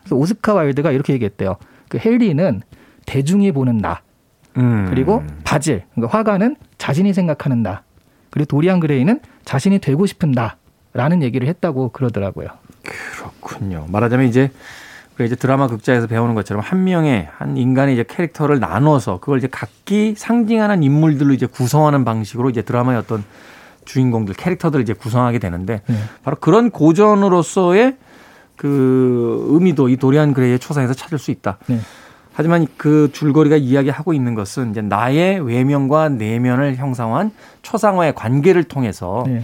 그래서 0.01 0.15
오스카 0.17 0.53
와일드가 0.53 0.91
이렇게 0.91 1.13
얘기했대요. 1.13 1.55
그 1.87 1.97
헨리는 2.03 2.61
대중이 3.05 3.53
보는 3.53 3.77
나 3.77 4.01
음. 4.59 4.87
그리고 4.89 5.23
바질 5.43 5.83
그러니까 5.95 6.17
화가는 6.17 6.55
자신이 6.77 7.13
생각하는 7.13 7.63
나 7.63 7.83
그리고 8.29 8.45
도리안 8.45 8.79
그레이는 8.79 9.19
자신이 9.45 9.79
되고 9.79 10.05
싶은 10.05 10.31
나라는 10.31 11.23
얘기를 11.23 11.47
했다고 11.47 11.89
그러더라고요. 11.89 12.47
그렇군요. 12.83 13.85
말하자면 13.89 14.27
이제 14.27 14.51
우리가 15.15 15.25
이제 15.25 15.35
드라마 15.35 15.67
극장에서 15.67 16.07
배우는 16.07 16.35
것처럼 16.35 16.63
한 16.63 16.83
명의 16.83 17.27
한 17.37 17.57
인간의 17.57 17.95
이제 17.95 18.05
캐릭터를 18.07 18.59
나눠서 18.59 19.19
그걸 19.19 19.39
이제 19.39 19.47
각기 19.49 20.15
상징하는 20.17 20.83
인물들로 20.83 21.33
이제 21.33 21.45
구성하는 21.45 22.05
방식으로 22.05 22.49
이제 22.49 22.61
드라마의 22.61 22.99
어떤 22.99 23.23
주인공들 23.85 24.35
캐릭터들을 24.35 24.83
이제 24.83 24.93
구성하게 24.93 25.39
되는데 25.39 25.81
네. 25.87 25.95
바로 26.23 26.37
그런 26.39 26.69
고전으로서의 26.69 27.97
그 28.55 29.47
의미도 29.49 29.89
이 29.89 29.97
도리안 29.97 30.33
그레이의 30.33 30.59
초상에서 30.59 30.93
찾을 30.93 31.17
수 31.17 31.31
있다. 31.31 31.57
네. 31.67 31.79
하지만 32.39 32.67
그 32.77 33.09
줄거리가 33.11 33.57
이야기하고 33.57 34.13
있는 34.13 34.33
것은 34.33 34.71
이제 34.71 34.79
나의 34.81 35.45
외면과 35.45 36.07
내면을 36.07 36.77
형상화한 36.77 37.31
초상화의 37.63 38.15
관계를 38.15 38.63
통해서 38.63 39.25
네. 39.27 39.43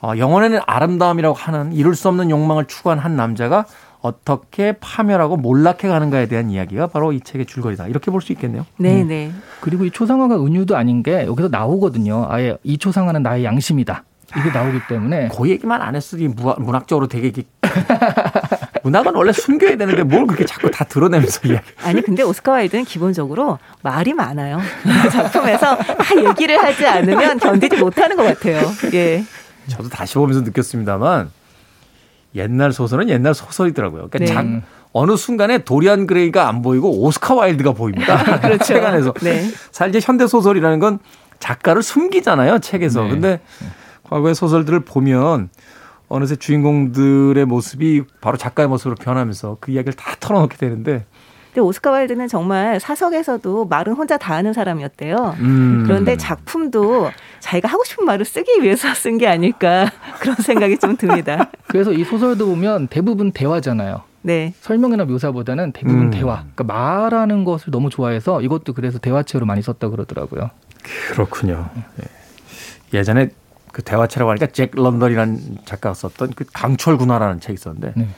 어, 0.00 0.12
영혼에는 0.16 0.60
아름다움이라고 0.66 1.34
하는 1.36 1.74
이룰 1.74 1.94
수 1.94 2.08
없는 2.08 2.30
욕망을 2.30 2.64
추구한 2.64 2.98
한 2.98 3.16
남자가 3.16 3.66
어떻게 4.00 4.72
파멸하고 4.80 5.36
몰락해 5.36 5.88
가는가에 5.88 6.24
대한 6.26 6.48
이야기가 6.48 6.86
바로 6.86 7.12
이 7.12 7.20
책의 7.20 7.44
줄거리다. 7.44 7.88
이렇게 7.88 8.10
볼 8.10 8.22
수 8.22 8.32
있겠네요. 8.32 8.64
네, 8.78 9.04
네. 9.04 9.30
그리고 9.60 9.84
이 9.84 9.90
초상화가 9.90 10.42
은유도 10.42 10.74
아닌 10.74 11.02
게 11.02 11.26
여기서 11.26 11.48
나오거든요. 11.50 12.28
아예 12.30 12.56
이 12.64 12.78
초상화는 12.78 13.22
나의 13.24 13.44
양심이다. 13.44 14.04
이게 14.38 14.50
나오기 14.50 14.80
때문에 14.88 15.28
그 15.36 15.50
얘기만 15.50 15.82
안 15.82 15.94
무학- 16.34 16.62
문학적으로 16.62 17.08
되게 17.08 17.30
문학은 18.86 19.16
원래 19.16 19.32
숨겨야 19.32 19.76
되는데 19.76 20.04
뭘 20.04 20.26
그렇게 20.28 20.44
자꾸 20.44 20.70
다 20.70 20.84
드러내면서 20.84 21.40
이야기. 21.48 21.66
아니 21.82 22.00
근데 22.02 22.22
오스카 22.22 22.52
와일드는 22.52 22.84
기본적으로 22.84 23.58
말이 23.82 24.14
많아요. 24.14 24.60
작품에서 25.10 25.76
다 25.76 26.16
얘기를 26.16 26.56
하지 26.62 26.86
않으면 26.86 27.38
견디지 27.40 27.78
못하는 27.78 28.16
것 28.16 28.22
같아요. 28.22 28.60
예. 28.94 29.24
저도 29.66 29.88
다시 29.88 30.14
보면서 30.14 30.42
느꼈습니다만 30.42 31.30
옛날 32.36 32.72
소설은 32.72 33.08
옛날 33.08 33.34
소설이더라고요. 33.34 34.08
그러니까 34.08 34.18
네. 34.42 34.60
작- 34.60 34.66
어느 34.92 35.16
순간에 35.16 35.58
도리안 35.58 36.06
그레이가 36.06 36.48
안 36.48 36.62
보이고 36.62 37.02
오스카 37.02 37.34
와일드가 37.34 37.72
보입니다. 37.72 38.22
그렇죠. 38.40 38.62
책 38.64 38.84
안에서. 38.84 39.12
네. 39.20 39.50
사실 39.72 40.00
현대 40.00 40.28
소설이라는 40.28 40.78
건 40.78 41.00
작가를 41.40 41.82
숨기잖아요, 41.82 42.60
책에서. 42.60 43.02
네. 43.02 43.08
근데 43.10 43.40
과거의 44.04 44.36
소설들을 44.36 44.80
보면 44.84 45.48
어느새 46.08 46.36
주인공들의 46.36 47.44
모습이 47.46 48.02
바로 48.20 48.36
작가의 48.36 48.68
모습으로 48.68 48.94
변하면서 48.96 49.58
그 49.60 49.72
이야기를 49.72 49.94
다 49.94 50.14
털어놓게 50.20 50.56
되는데 50.56 51.04
근데 51.52 51.60
오스카 51.66 51.90
와일드는 51.90 52.28
정말 52.28 52.78
사석에서도 52.78 53.64
말은 53.64 53.94
혼자 53.94 54.18
다 54.18 54.34
하는 54.34 54.52
사람이었대요. 54.52 55.36
음. 55.40 55.84
그런데 55.86 56.16
작품도 56.18 57.10
자기가 57.40 57.66
하고 57.68 57.82
싶은 57.84 58.04
말을 58.04 58.26
쓰기 58.26 58.62
위해서 58.62 58.92
쓴 58.94 59.16
게 59.16 59.26
아닐까 59.26 59.90
그런 60.20 60.36
생각이 60.36 60.76
좀 60.78 60.96
듭니다. 60.98 61.50
그래서 61.66 61.92
이 61.92 62.04
소설도 62.04 62.46
보면 62.46 62.88
대부분 62.88 63.32
대화잖아요. 63.32 64.02
네. 64.20 64.52
설명이나 64.60 65.06
묘사보다는 65.06 65.72
대부분 65.72 66.02
음. 66.02 66.10
대화. 66.10 66.44
그러니까 66.54 66.64
말하는 66.64 67.44
것을 67.44 67.70
너무 67.70 67.88
좋아해서 67.88 68.42
이것도 68.42 68.74
그래서 68.74 68.98
대화체로 68.98 69.46
많이 69.46 69.62
썼다 69.62 69.88
그러더라고요. 69.88 70.50
그렇군요. 71.12 71.70
예. 72.02 72.98
예전에 72.98 73.30
그 73.76 73.82
대화체라고 73.82 74.30
하니까 74.30 74.46
잭 74.46 74.70
런던이라는 74.74 75.58
작가가 75.66 75.92
썼던 75.92 76.32
그 76.34 76.46
강철 76.50 76.96
군화라는 76.96 77.40
책이 77.40 77.52
있었는데 77.52 77.92
네. 77.94 78.08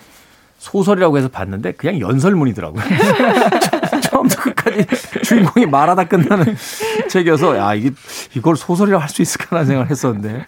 소설이라고 0.58 1.18
해서 1.18 1.26
봤는데 1.26 1.72
그냥 1.72 1.98
연설문이더라고요. 1.98 2.80
처음부터 4.04 4.40
끝까지 4.40 4.86
주인공이 5.24 5.66
말하다 5.66 6.04
끝나는 6.04 6.54
책이어서 7.10 7.56
야 7.58 7.74
이게 7.74 7.90
이걸 8.36 8.54
소설이라고 8.54 9.02
할 9.02 9.08
수 9.08 9.20
있을까라는 9.20 9.66
생각을 9.66 9.90
했었는데 9.90 10.46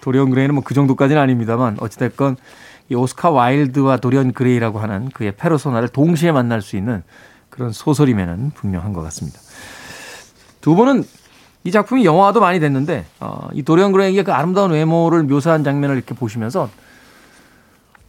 도리언 0.00 0.30
그레이는 0.30 0.52
뭐 0.56 0.64
그 0.64 0.74
정도까지는 0.74 1.22
아닙니다만 1.22 1.76
어찌됐건 1.78 2.36
이 2.88 2.96
오스카 2.96 3.30
와일드와 3.30 3.98
도리언 3.98 4.32
그레이라고 4.32 4.80
하는 4.80 5.10
그의 5.10 5.30
페르소나를 5.36 5.86
동시에 5.90 6.32
만날 6.32 6.60
수 6.60 6.74
있는 6.74 7.04
그런 7.50 7.70
소설이면은 7.70 8.50
분명한 8.50 8.94
것 8.94 9.02
같습니다. 9.02 9.38
두 10.60 10.74
분은 10.74 11.04
이 11.64 11.70
작품이 11.70 12.04
영화도 12.04 12.40
많이 12.40 12.60
됐는데 12.60 13.06
어, 13.20 13.48
이 13.54 13.62
도리언 13.62 13.92
그레이의 13.92 14.22
그 14.22 14.32
아름다운 14.32 14.70
외모를 14.70 15.22
묘사한 15.22 15.64
장면을 15.64 15.96
이렇게 15.96 16.14
보시면서 16.14 16.68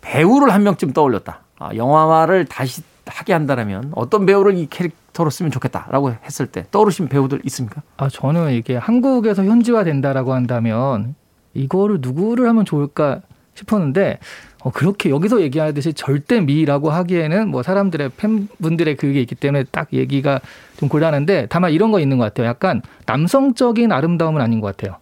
배우를 0.02 0.54
한 0.54 0.64
명쯤 0.64 0.92
떠올렸다. 0.92 1.40
아, 1.58 1.74
영화화를 1.74 2.46
다시 2.46 2.84
하게 3.06 3.34
한다면 3.34 3.92
어떤 3.96 4.26
배우를 4.26 4.58
이 4.58 4.68
캐릭터로 4.70 5.30
쓰면 5.30 5.52
좋겠다라고 5.52 6.16
했을 6.26 6.48
때 6.48 6.66
떠오르신 6.72 7.08
배우들 7.08 7.42
있습니까? 7.46 7.82
아 7.98 8.10
저는 8.10 8.52
이게 8.52 8.76
한국에서 8.76 9.46
현지화 9.46 9.84
된다라고 9.84 10.34
한다면 10.34 11.16
이거를 11.54 12.00
누구를 12.02 12.50
하면 12.50 12.66
좋을까 12.66 13.22
싶었는데 13.54 14.20
어, 14.66 14.72
그렇게 14.72 15.12
여기서 15.12 15.42
얘기하듯이 15.42 15.94
절대 15.94 16.42
미라고 16.42 16.90
하기에는 16.90 17.50
뭐 17.50 17.62
사람들의 17.62 18.10
팬분들의 18.18 18.96
그게 18.96 19.22
있기 19.22 19.36
때문에 19.36 19.64
딱 19.70 19.90
얘기가 19.94 20.40
좀 20.78 20.90
곤란한데 20.90 21.46
다만 21.52 21.72
이런 21.72 21.92
거 21.92 22.00
있는 22.00 22.18
것 22.18 22.24
같아요. 22.24 22.48
약간 22.48 22.82
남성적인 23.06 23.92
아름다움은 23.92 24.42
아닌 24.42 24.62
것 24.62 24.76
같아요. 24.76 24.98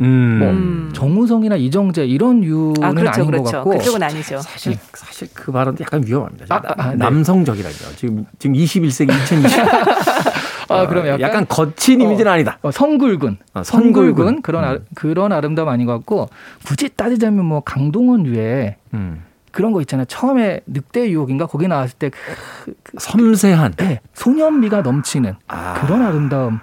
음. 0.00 0.38
뭐 0.38 0.50
음. 0.50 0.90
정우성이나 0.92 1.56
이정재 1.56 2.04
이런 2.04 2.42
류는 2.42 2.84
아 2.84 2.92
그렇죠, 2.92 3.22
아닌 3.22 3.30
것 3.30 3.38
그렇죠. 3.38 3.50
같고 3.52 3.70
그쪽은 3.70 4.02
아니죠. 4.02 4.38
사실 4.38 4.76
사실 4.92 5.28
그 5.32 5.50
발언도 5.50 5.82
약간 5.82 6.02
위험합니다. 6.06 6.54
아, 6.54 6.60
아, 6.62 6.74
아, 6.76 6.90
네. 6.90 6.96
남성적이라죠. 6.96 7.96
지금 7.96 8.26
지금 8.38 8.54
21세기 8.54 9.10
2020. 9.22 9.48
아, 10.68 10.86
그럼 10.86 11.06
약간, 11.06 11.20
약간 11.20 11.46
거친 11.48 12.00
이미지는 12.00 12.30
아니다. 12.30 12.58
어, 12.62 12.70
성굴군, 12.70 13.38
어, 13.54 13.62
성굴군 13.62 14.06
성굴군. 14.06 14.42
그런 14.42 14.64
아, 14.64 14.72
음. 14.72 14.86
그런 14.94 15.32
아름다움 15.32 15.68
아닌 15.68 15.86
것 15.86 15.92
같고 15.94 16.28
굳이 16.64 16.88
따지자면 16.88 17.44
뭐 17.44 17.60
강동원류의 17.60 18.76
음. 18.94 19.22
그런 19.52 19.72
거 19.72 19.80
있잖아요. 19.80 20.04
처음에 20.06 20.60
늑대 20.66 21.10
유혹인가 21.10 21.46
거기 21.46 21.66
나왔을 21.66 21.96
때 21.98 22.10
그, 22.10 22.74
그, 22.82 22.92
섬세한. 22.98 23.72
네, 23.76 24.00
소년미가 24.14 24.82
넘치는 24.82 25.34
아. 25.48 25.74
그런 25.80 26.02
아름다움 26.02 26.60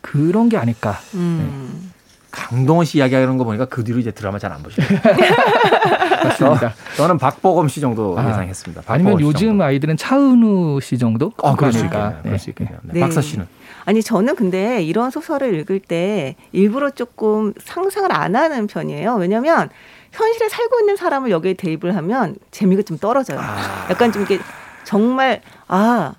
그런 0.00 0.48
게 0.48 0.56
아닐까. 0.56 0.98
음. 1.14 1.90
강동원 2.36 2.84
씨 2.84 2.98
이야기하는 2.98 3.38
거 3.38 3.44
보니까 3.44 3.64
그 3.64 3.82
뒤로 3.82 3.98
이제 3.98 4.10
드라마 4.10 4.38
잘 4.38 4.52
안 4.52 4.62
보시네요. 4.62 4.88
맞습니다. 6.24 6.74
저는 6.96 7.18
박보검 7.18 7.68
씨 7.68 7.80
정도 7.80 8.14
아, 8.18 8.28
예상했습니다. 8.28 8.82
아니면 8.86 9.20
요즘 9.20 9.48
정도. 9.48 9.64
아이들은 9.64 9.96
차은우 9.96 10.80
씨 10.82 10.98
정도? 10.98 11.32
아, 11.42 11.54
그럴 11.56 11.72
수. 11.72 11.84
있겠네요. 11.84 12.18
그럴 12.22 12.38
수 12.38 12.50
있겠네요. 12.50 12.78
네. 12.82 12.94
네. 12.94 13.00
박사 13.00 13.20
씨는 13.20 13.46
아니 13.86 14.02
저는 14.02 14.34
근데 14.36 14.82
이런 14.82 15.10
소설을 15.10 15.54
읽을 15.60 15.80
때 15.80 16.36
일부러 16.52 16.90
조금 16.90 17.54
상상을 17.62 18.12
안 18.12 18.36
하는 18.36 18.66
편이에요. 18.66 19.14
왜냐하면 19.14 19.70
현실에 20.12 20.48
살고 20.48 20.80
있는 20.80 20.96
사람을 20.96 21.30
여기에 21.30 21.54
대입을 21.54 21.96
하면 21.96 22.36
재미가 22.50 22.82
좀 22.82 22.98
떨어져요. 22.98 23.38
아. 23.40 23.86
약간 23.90 24.12
좀 24.12 24.22
이게 24.22 24.38
정말 24.84 25.40
아 25.68 26.12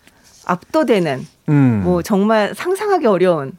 압도되는 0.46 1.28
음. 1.50 1.82
뭐 1.84 2.02
정말 2.02 2.54
상상하기 2.56 3.06
어려운 3.06 3.54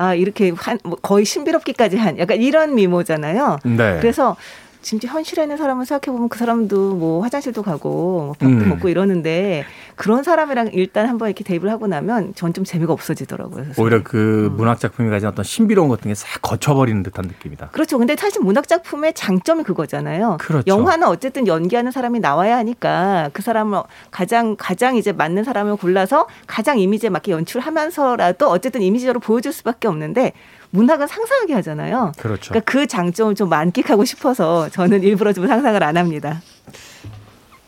아 0.00 0.14
이렇게 0.14 0.50
한, 0.56 0.78
뭐 0.82 0.96
거의 0.96 1.26
신비롭기까지 1.26 1.98
한 1.98 2.18
약간 2.18 2.40
이런 2.40 2.74
미모잖아요. 2.74 3.58
네. 3.64 3.98
그래서 4.00 4.34
진짜 4.82 5.08
현실에 5.08 5.42
있는 5.42 5.56
사람을 5.56 5.86
생각해 5.86 6.12
보면 6.14 6.28
그 6.28 6.38
사람도 6.38 6.94
뭐 6.96 7.22
화장실도 7.22 7.62
가고 7.62 7.88
뭐 8.26 8.32
밥도 8.38 8.46
음. 8.46 8.68
먹고 8.70 8.88
이러는데 8.88 9.64
그런 9.96 10.22
사람이랑 10.22 10.70
일단 10.72 11.06
한번 11.08 11.28
이렇게 11.28 11.44
대입을 11.44 11.70
하고 11.70 11.86
나면 11.86 12.34
전 12.34 12.50
좀 12.50 12.64
재미가 12.64 12.92
없어지더라고요. 12.92 13.62
그래서. 13.62 13.80
오히려 13.80 14.02
그 14.02 14.48
음. 14.50 14.56
문학 14.56 14.80
작품이 14.80 15.08
가진 15.08 15.28
어떤 15.28 15.44
신비로운 15.44 15.88
것게싹 15.88 16.42
거쳐버리는 16.42 17.02
듯한 17.04 17.26
느낌이다. 17.26 17.68
그렇죠. 17.70 17.96
근데 17.98 18.16
사실 18.16 18.42
문학 18.42 18.66
작품의 18.66 19.14
장점이 19.14 19.62
그거잖아요. 19.62 20.38
그렇죠. 20.40 20.64
영화는 20.66 21.06
어쨌든 21.06 21.46
연기하는 21.46 21.92
사람이 21.92 22.18
나와야 22.20 22.56
하니까 22.56 23.30
그 23.32 23.42
사람을 23.42 23.82
가장 24.10 24.56
가장 24.58 24.96
이제 24.96 25.12
맞는 25.12 25.44
사람을 25.44 25.76
골라서 25.76 26.26
가장 26.48 26.78
이미지에 26.80 27.08
맞게 27.10 27.30
연출하면서라도 27.32 28.48
어쨌든 28.50 28.82
이미지적으로 28.82 29.20
보여줄 29.20 29.52
수밖에 29.52 29.86
없는데 29.86 30.32
문학은 30.70 31.06
상상하게 31.06 31.54
하잖아요. 31.54 32.12
그렇죠. 32.18 32.50
그러니까 32.50 32.70
그 32.70 32.86
장점을 32.86 33.34
좀 33.34 33.48
만끽하고 33.48 34.04
싶어서 34.04 34.68
저는 34.68 35.02
일부러 35.02 35.32
좀 35.32 35.46
상상을 35.46 35.82
안 35.82 35.96
합니다. 35.96 36.40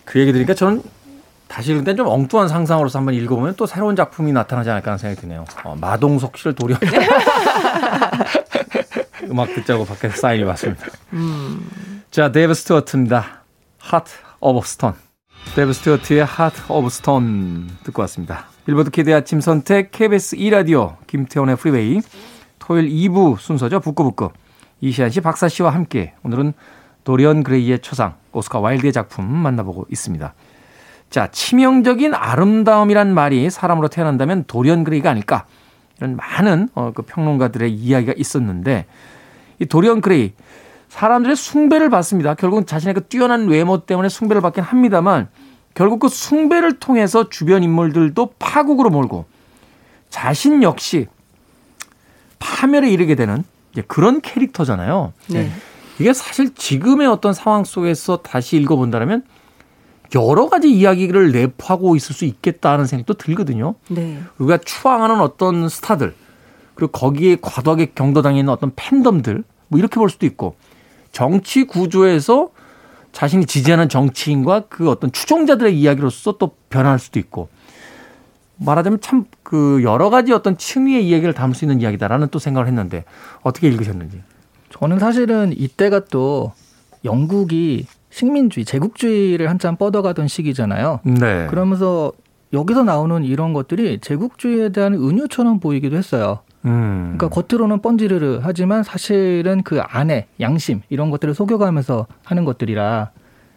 그 0.05 0.21
얘기 0.21 0.33
들으니까 0.33 0.55
저는 0.55 0.83
다시 1.49 1.73
읽을 1.73 1.85
땐좀 1.85 2.07
엉뚱한 2.07 2.49
상상으로서 2.49 2.99
한번 2.99 3.15
읽어보면 3.15 3.55
또 3.57 3.67
새로운 3.67 3.97
작품이 3.97 4.33
나타나지 4.33 4.71
않을까 4.71 4.93
하는 4.93 4.99
생각이 4.99 5.21
드네요. 5.21 5.45
어, 5.65 5.77
마동석 5.79 6.39
씨를 6.39 6.55
도려 6.55 6.77
음악 9.31 9.55
듣자고 9.55 9.85
밖에서 9.85 10.17
사인이 10.17 10.45
왔습니다. 10.45 10.87
자, 12.11 12.33
데이브 12.33 12.55
스튜어트입니다. 12.55 13.43
Heart 13.79 14.13
of 14.41 14.67
Stone. 14.67 14.95
데이브 15.55 15.73
스튜어트의 15.73 16.25
Heart 16.25 16.61
of 16.69 16.89
Stone 16.89 17.69
듣고 17.85 18.03
왔습니다. 18.03 18.47
빌보드 18.65 18.91
키드 18.91 19.13
아침 19.15 19.41
선택 19.41 19.91
KBS 19.91 20.37
2라디오 20.37 20.97
김태원의 21.07 21.57
프리웨이 21.57 22.01
토요일 22.63 22.89
2부 22.89 23.39
순서죠. 23.39 23.81
북구북구 23.81 24.31
이시안 24.81 25.11
씨, 25.11 25.21
박사 25.21 25.49
씨와 25.49 25.71
함께 25.71 26.15
오늘은 26.23 26.53
도리언 27.03 27.43
그레이의 27.43 27.81
초상 27.81 28.15
오스카 28.33 28.61
와일드의 28.61 28.93
작품 28.93 29.27
만나보고 29.27 29.87
있습니다. 29.91 30.33
자, 31.11 31.27
치명적인 31.27 32.15
아름다움이란 32.15 33.13
말이 33.13 33.51
사람으로 33.51 33.89
태어난다면 33.89 34.45
도리언 34.47 34.85
그레이가 34.85 35.11
아닐까? 35.11 35.47
이런 35.99 36.15
많은 36.15 36.69
어, 36.75 36.93
그 36.95 37.03
평론가들의 37.03 37.73
이야기가 37.73 38.15
있었는데 38.17 38.87
이 39.59 39.67
도리언 39.67 40.01
그레이 40.01 40.33
사람들의 40.89 41.35
숭배를 41.35 41.91
받습니다. 41.91 42.35
결국 42.35 42.67
자신의 42.69 42.95
그 42.95 43.05
뛰어난 43.07 43.49
외모 43.49 43.85
때문에 43.85 44.09
숭배를 44.09 44.41
받긴 44.41 44.63
합니다만 44.63 45.29
결국 45.75 45.99
그 45.99 46.09
숭배를 46.09 46.79
통해서 46.79 47.29
주변 47.29 47.65
인물들도 47.65 48.35
파국으로 48.39 48.91
몰고 48.91 49.25
자신 50.11 50.63
역시 50.63 51.09
파멸에 52.43 52.91
이르게 52.91 53.15
되는 53.15 53.45
이제 53.71 53.83
그런 53.87 54.21
캐릭터잖아요. 54.21 55.13
네. 55.29 55.51
이게 56.01 56.13
사실 56.13 56.53
지금의 56.55 57.07
어떤 57.07 57.33
상황 57.33 57.63
속에서 57.63 58.17
다시 58.19 58.57
읽어본다면 58.57 59.23
여러 60.17 60.49
가지 60.49 60.71
이야기를 60.71 61.31
내포하고 61.31 61.95
있을 61.95 62.15
수 62.15 62.25
있겠다는 62.25 62.87
생각도 62.87 63.15
들거든요. 63.15 63.77
네. 63.89 64.21
우리가 64.39 64.59
추앙하는 64.59 65.21
어떤 65.21 65.69
스타들 65.69 66.15
그리고 66.75 66.91
거기에 66.91 67.37
과도하게 67.41 67.93
경도당하는 67.95 68.49
어떤 68.49 68.73
팬덤들 68.75 69.45
뭐 69.69 69.79
이렇게 69.79 69.95
볼 69.97 70.11
수도 70.11 70.27
있고 70.27 70.57
정치 71.13 71.65
구조에서 71.65 72.51
자신이 73.13 73.47
지지하는 73.47 73.89
정치인과 73.89 74.65
그 74.69 74.91
어떤 74.91 75.13
추종자들의 75.13 75.79
이야기로서 75.79 76.39
또 76.39 76.57
변할 76.71 76.99
수도 76.99 77.19
있고 77.19 77.49
말하자면 78.65 79.01
참 79.01 79.27
그 79.53 79.83
여러 79.83 80.09
가지 80.09 80.33
어떤 80.33 80.57
층위의 80.57 81.07
이야기를 81.07 81.35
담을 81.35 81.55
수 81.55 81.67
있는 81.67 81.83
이야기다라는 81.83 82.29
또 82.31 82.39
생각을 82.39 82.67
했는데 82.69 83.05
어떻게 83.43 83.69
읽으셨는지. 83.69 84.23
저는 84.71 84.99
사실은 84.99 85.53
이때가 85.55 86.07
또 86.07 86.55
영국이 87.05 87.87
식민주의, 88.09 88.65
제국주의를 88.65 89.51
한참 89.51 89.77
뻗어가던 89.77 90.27
시기잖아요. 90.27 91.01
네. 91.03 91.49
그러면서 91.51 92.13
여기서 92.55 92.83
나오는 92.83 93.25
이런 93.25 93.53
것들이 93.53 93.99
제국주의에 94.01 94.71
대한 94.71 94.95
은유처럼 94.95 95.61
보이기도 95.61 95.99
했어요. 95.99 96.39
음. 96.65 97.19
그러니까 97.19 97.29
겉으로는 97.29 97.83
뻔지르르 97.83 98.41
하지만 98.43 98.83
사실은 98.83 99.63
그 99.63 99.83
안에 99.83 100.29
양심 100.41 100.81
이런 100.89 101.11
것들을 101.11 101.35
속여가면서 101.35 102.07
하는 102.25 102.47
것들이라 102.47 103.11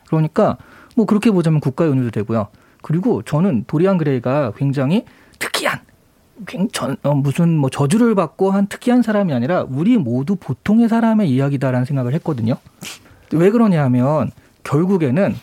그러니까 0.07 0.57
뭐 0.97 1.05
그렇게 1.05 1.31
보자면 1.31 1.61
국가의 1.61 1.89
은유도 1.91 2.11
되고요. 2.11 2.49
그리고 2.85 3.23
저는 3.23 3.63
도리안 3.65 3.97
그레이가 3.97 4.51
굉장히 4.55 5.05
특이한 5.39 5.79
굉- 6.45 6.67
전- 6.71 6.95
어, 7.01 7.15
무슨 7.15 7.57
뭐 7.57 7.71
저주를 7.71 8.13
받고 8.13 8.51
한 8.51 8.67
특이한 8.67 9.01
사람이 9.01 9.33
아니라 9.33 9.65
우리 9.67 9.97
모두 9.97 10.35
보통의 10.35 10.87
사람의 10.87 11.27
이야기다라는 11.31 11.85
생각을 11.85 12.13
했거든요. 12.13 12.57
왜 13.33 13.49
그러냐 13.49 13.83
하면 13.85 14.29
결국에는 14.63 15.33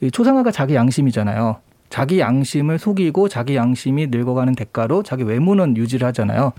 이 0.00 0.12
초상화가 0.12 0.52
자기 0.52 0.76
양심이잖아요. 0.76 1.56
자기 1.90 2.20
양심을 2.20 2.78
속이고 2.78 3.28
자기 3.28 3.56
양심이 3.56 4.06
늙어가는 4.06 4.54
대가로 4.54 5.02
자기 5.02 5.24
외모는 5.24 5.76
유지를 5.76 6.06
하잖아요. 6.06 6.52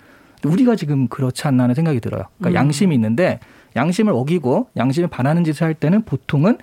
우리가 0.44 0.76
지금 0.76 1.08
그렇지 1.08 1.48
않나 1.48 1.64
하는 1.64 1.74
생각이 1.74 2.02
들어요. 2.02 2.24
그러니까 2.38 2.60
음. 2.60 2.66
양심이 2.66 2.94
있는데 2.96 3.40
양심을 3.78 4.12
어기고 4.12 4.68
양심에 4.76 5.08
반하는 5.08 5.46
짓을 5.46 5.66
할 5.66 5.74
때는 5.74 6.02
보통은 6.02 6.58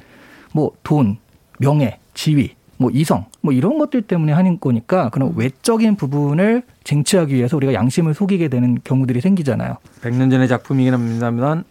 뭐 0.53 0.73
돈, 0.83 1.17
명예, 1.59 1.97
지위, 2.13 2.57
뭐 2.85 2.91
이성, 2.93 3.25
뭐 3.41 3.55
이런 3.55 3.79
것들 3.79 4.03
때문에 4.03 4.35
하는 4.35 4.61
거니까 4.61 5.09
그런 5.09 5.33
외적인 5.37 5.97
부분을 5.97 6.65
쟁취하기 6.85 7.35
위해서 7.35 7.57
우리가 7.57 7.73
양심을 7.73 8.13
속이게 8.13 8.49
되는 8.49 8.79
경우들이 8.85 9.23
생기잖아요. 9.23 9.79
100년 10.03 10.31
전의 10.31 10.49
작품이긴 10.49 10.93
합니다만 10.93 11.65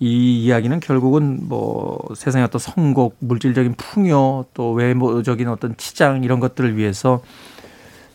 이 0.00 0.42
이야기는 0.44 0.80
결국은 0.80 1.38
뭐 1.42 2.00
세상의 2.16 2.46
어떤 2.46 2.58
성공, 2.58 3.12
물질적인 3.20 3.74
풍요, 3.74 4.46
또 4.54 4.72
외모적인 4.72 5.46
어떤 5.46 5.76
치장 5.76 6.24
이런 6.24 6.40
것들을 6.40 6.76
위해서 6.76 7.22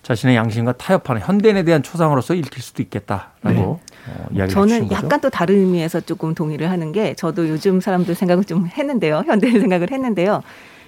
자신의 0.03 0.35
양심과 0.35 0.73
타협하는 0.73 1.21
현대인에 1.21 1.63
대한 1.63 1.83
초상으로서 1.83 2.33
읽힐 2.33 2.61
수도 2.61 2.83
있겠다라고 2.83 3.79
어, 4.09 4.27
이야기를 4.33 4.49
저는. 4.49 4.91
약간 4.91 5.21
또 5.21 5.29
다른 5.29 5.55
의미에서 5.55 6.01
조금 6.01 6.35
동의를 6.35 6.69
하는 6.69 6.91
게 6.91 7.13
저도 7.13 7.47
요즘 7.47 7.79
사람들 7.79 8.13
생각을 8.13 8.43
좀 8.43 8.67
했는데요. 8.67 9.23
현대 9.25 9.49
생각을 9.49 9.89
했는데요. 9.89 10.43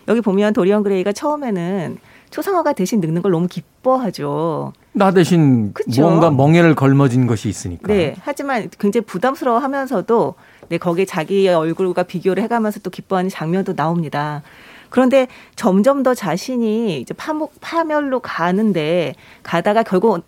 여기 0.08 0.22
보면 0.22 0.53
도리언 0.53 0.84
그레이가 0.84 1.12
처음에는 1.12 1.97
초상화가 2.30 2.74
대신 2.74 2.99
늙는 3.01 3.22
걸 3.22 3.32
너무 3.32 3.47
기뻐하죠. 3.47 4.74
나 4.93 5.12
대신 5.12 5.74
그쵸. 5.74 6.01
무언가 6.01 6.30
멍에를 6.32 6.76
걸머진 6.76 7.28
것이 7.28 7.49
있으니까. 7.49 7.88
네. 7.88 8.16
하지만 8.22 8.70
굉장히 8.80 9.05
부담스러워 9.05 9.60
하면서도 9.60 10.36
네, 10.70 10.78
거기에 10.78 11.05
자기의 11.05 11.53
얼굴과 11.53 12.03
비교를 12.03 12.43
해가면서 12.43 12.80
또 12.82 12.89
기뻐하는 12.89 13.30
장면도 13.30 13.76
나옵니다. 13.76 14.43
그런데 14.89 15.28
점점 15.55 16.03
더 16.03 16.14
자신이 16.14 16.99
이제 16.99 17.14
파목, 17.14 17.53
파멸로 17.62 18.20
가는데 18.22 19.16
가다가 19.43 19.84
결국 19.84 20.26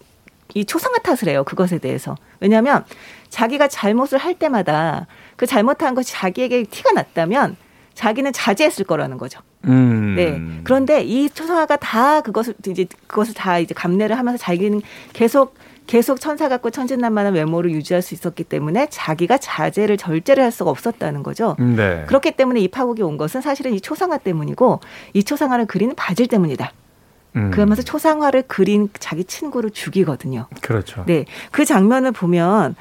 이 0.53 0.65
초상화 0.65 0.99
탓을 0.99 1.29
해요. 1.31 1.43
그것에 1.43 1.77
대해서. 1.77 2.15
왜냐하면 2.39 2.83
자기가 3.29 3.67
잘못을 3.67 4.17
할 4.17 4.33
때마다 4.33 5.07
그 5.35 5.45
잘못한 5.45 5.95
것이 5.95 6.11
자기에게 6.13 6.63
티가 6.63 6.91
났다면 6.91 7.55
자기는 7.93 8.33
자제했을 8.33 8.85
거라는 8.85 9.17
거죠. 9.17 9.39
음. 9.65 10.15
네. 10.15 10.61
그런데 10.63 11.03
이 11.03 11.29
초상화가 11.29 11.77
다 11.77 12.21
그것을 12.21 12.53
이제 12.67 12.85
그것을 13.07 13.33
다 13.33 13.59
이제 13.59 13.73
감내를 13.73 14.17
하면서 14.17 14.37
자기는 14.37 14.81
계속 15.13 15.55
계속 15.85 16.19
천사 16.21 16.47
같고 16.47 16.69
천진난만한 16.69 17.33
외모를 17.33 17.71
유지할 17.71 18.03
수 18.03 18.13
있었기 18.13 18.43
때문에 18.43 18.87
자기가 18.91 19.39
자제를 19.39 19.97
절제를 19.97 20.43
할 20.43 20.51
수가 20.51 20.69
없었다는 20.69 21.23
거죠. 21.23 21.55
네. 21.57 22.03
그렇기 22.07 22.33
때문에 22.33 22.59
이 22.59 22.67
파국이 22.67 23.01
온 23.01 23.17
것은 23.17 23.41
사실은 23.41 23.73
이 23.73 23.81
초상화 23.81 24.19
때문이고 24.19 24.81
이 25.13 25.23
초상화를 25.23 25.65
그리는 25.65 25.95
바질 25.95 26.27
때문이다. 26.27 26.71
음. 27.37 27.51
그러면서 27.51 27.81
초상화를 27.81 28.43
그린 28.43 28.89
자기 28.99 29.23
친구를 29.23 29.71
죽이거든요. 29.71 30.45
그렇죠. 30.61 31.03
네. 31.07 31.25
그 31.49 31.65
장면을 31.65 32.11
보면 32.11 32.75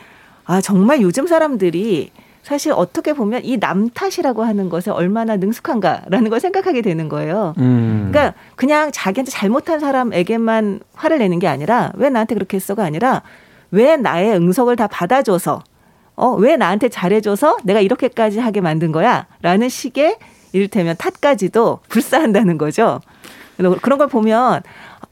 아, 0.45 0.61
정말 0.61 1.01
요즘 1.01 1.26
사람들이 1.26 2.11
사실 2.49 2.72
어떻게 2.74 3.12
보면 3.12 3.42
이 3.44 3.59
남 3.59 3.90
탓이라고 3.90 4.42
하는 4.42 4.70
것에 4.70 4.90
얼마나 4.90 5.36
능숙한가라는 5.36 6.30
걸 6.30 6.40
생각하게 6.40 6.80
되는 6.80 7.11
거예요. 7.11 7.53
음. 7.59 8.09
그러니까 8.11 8.34
그냥 8.57 8.90
자기한테 8.90 9.30
잘못한 9.30 9.80
사람에게만 9.80 10.80
화를 10.94 11.18
내는 11.18 11.40
게 11.40 11.46
아니라 11.46 11.92
왜 11.96 12.09
나한테 12.09 12.34
그렇게 12.34 12.57
했어가 12.57 12.84
아니라 12.84 13.20
왜 13.70 13.96
나의 13.99 14.34
응석을 14.34 14.76
다 14.76 14.86
받아줘서 14.86 15.62
어, 16.16 16.30
왜 16.36 16.57
나한테 16.57 16.88
잘해줘서 16.88 17.59
내가 17.64 17.80
이렇게까지 17.80 18.38
하게 18.38 18.62
만든 18.62 18.92
거야? 18.92 19.26
라는 19.42 19.68
식의 19.68 20.16
이를테면 20.53 20.96
탓까지도 20.96 21.80
불사한다는 21.90 22.57
거죠. 22.57 23.01
그런 23.82 23.99
걸 23.99 24.07
보면 24.09 24.62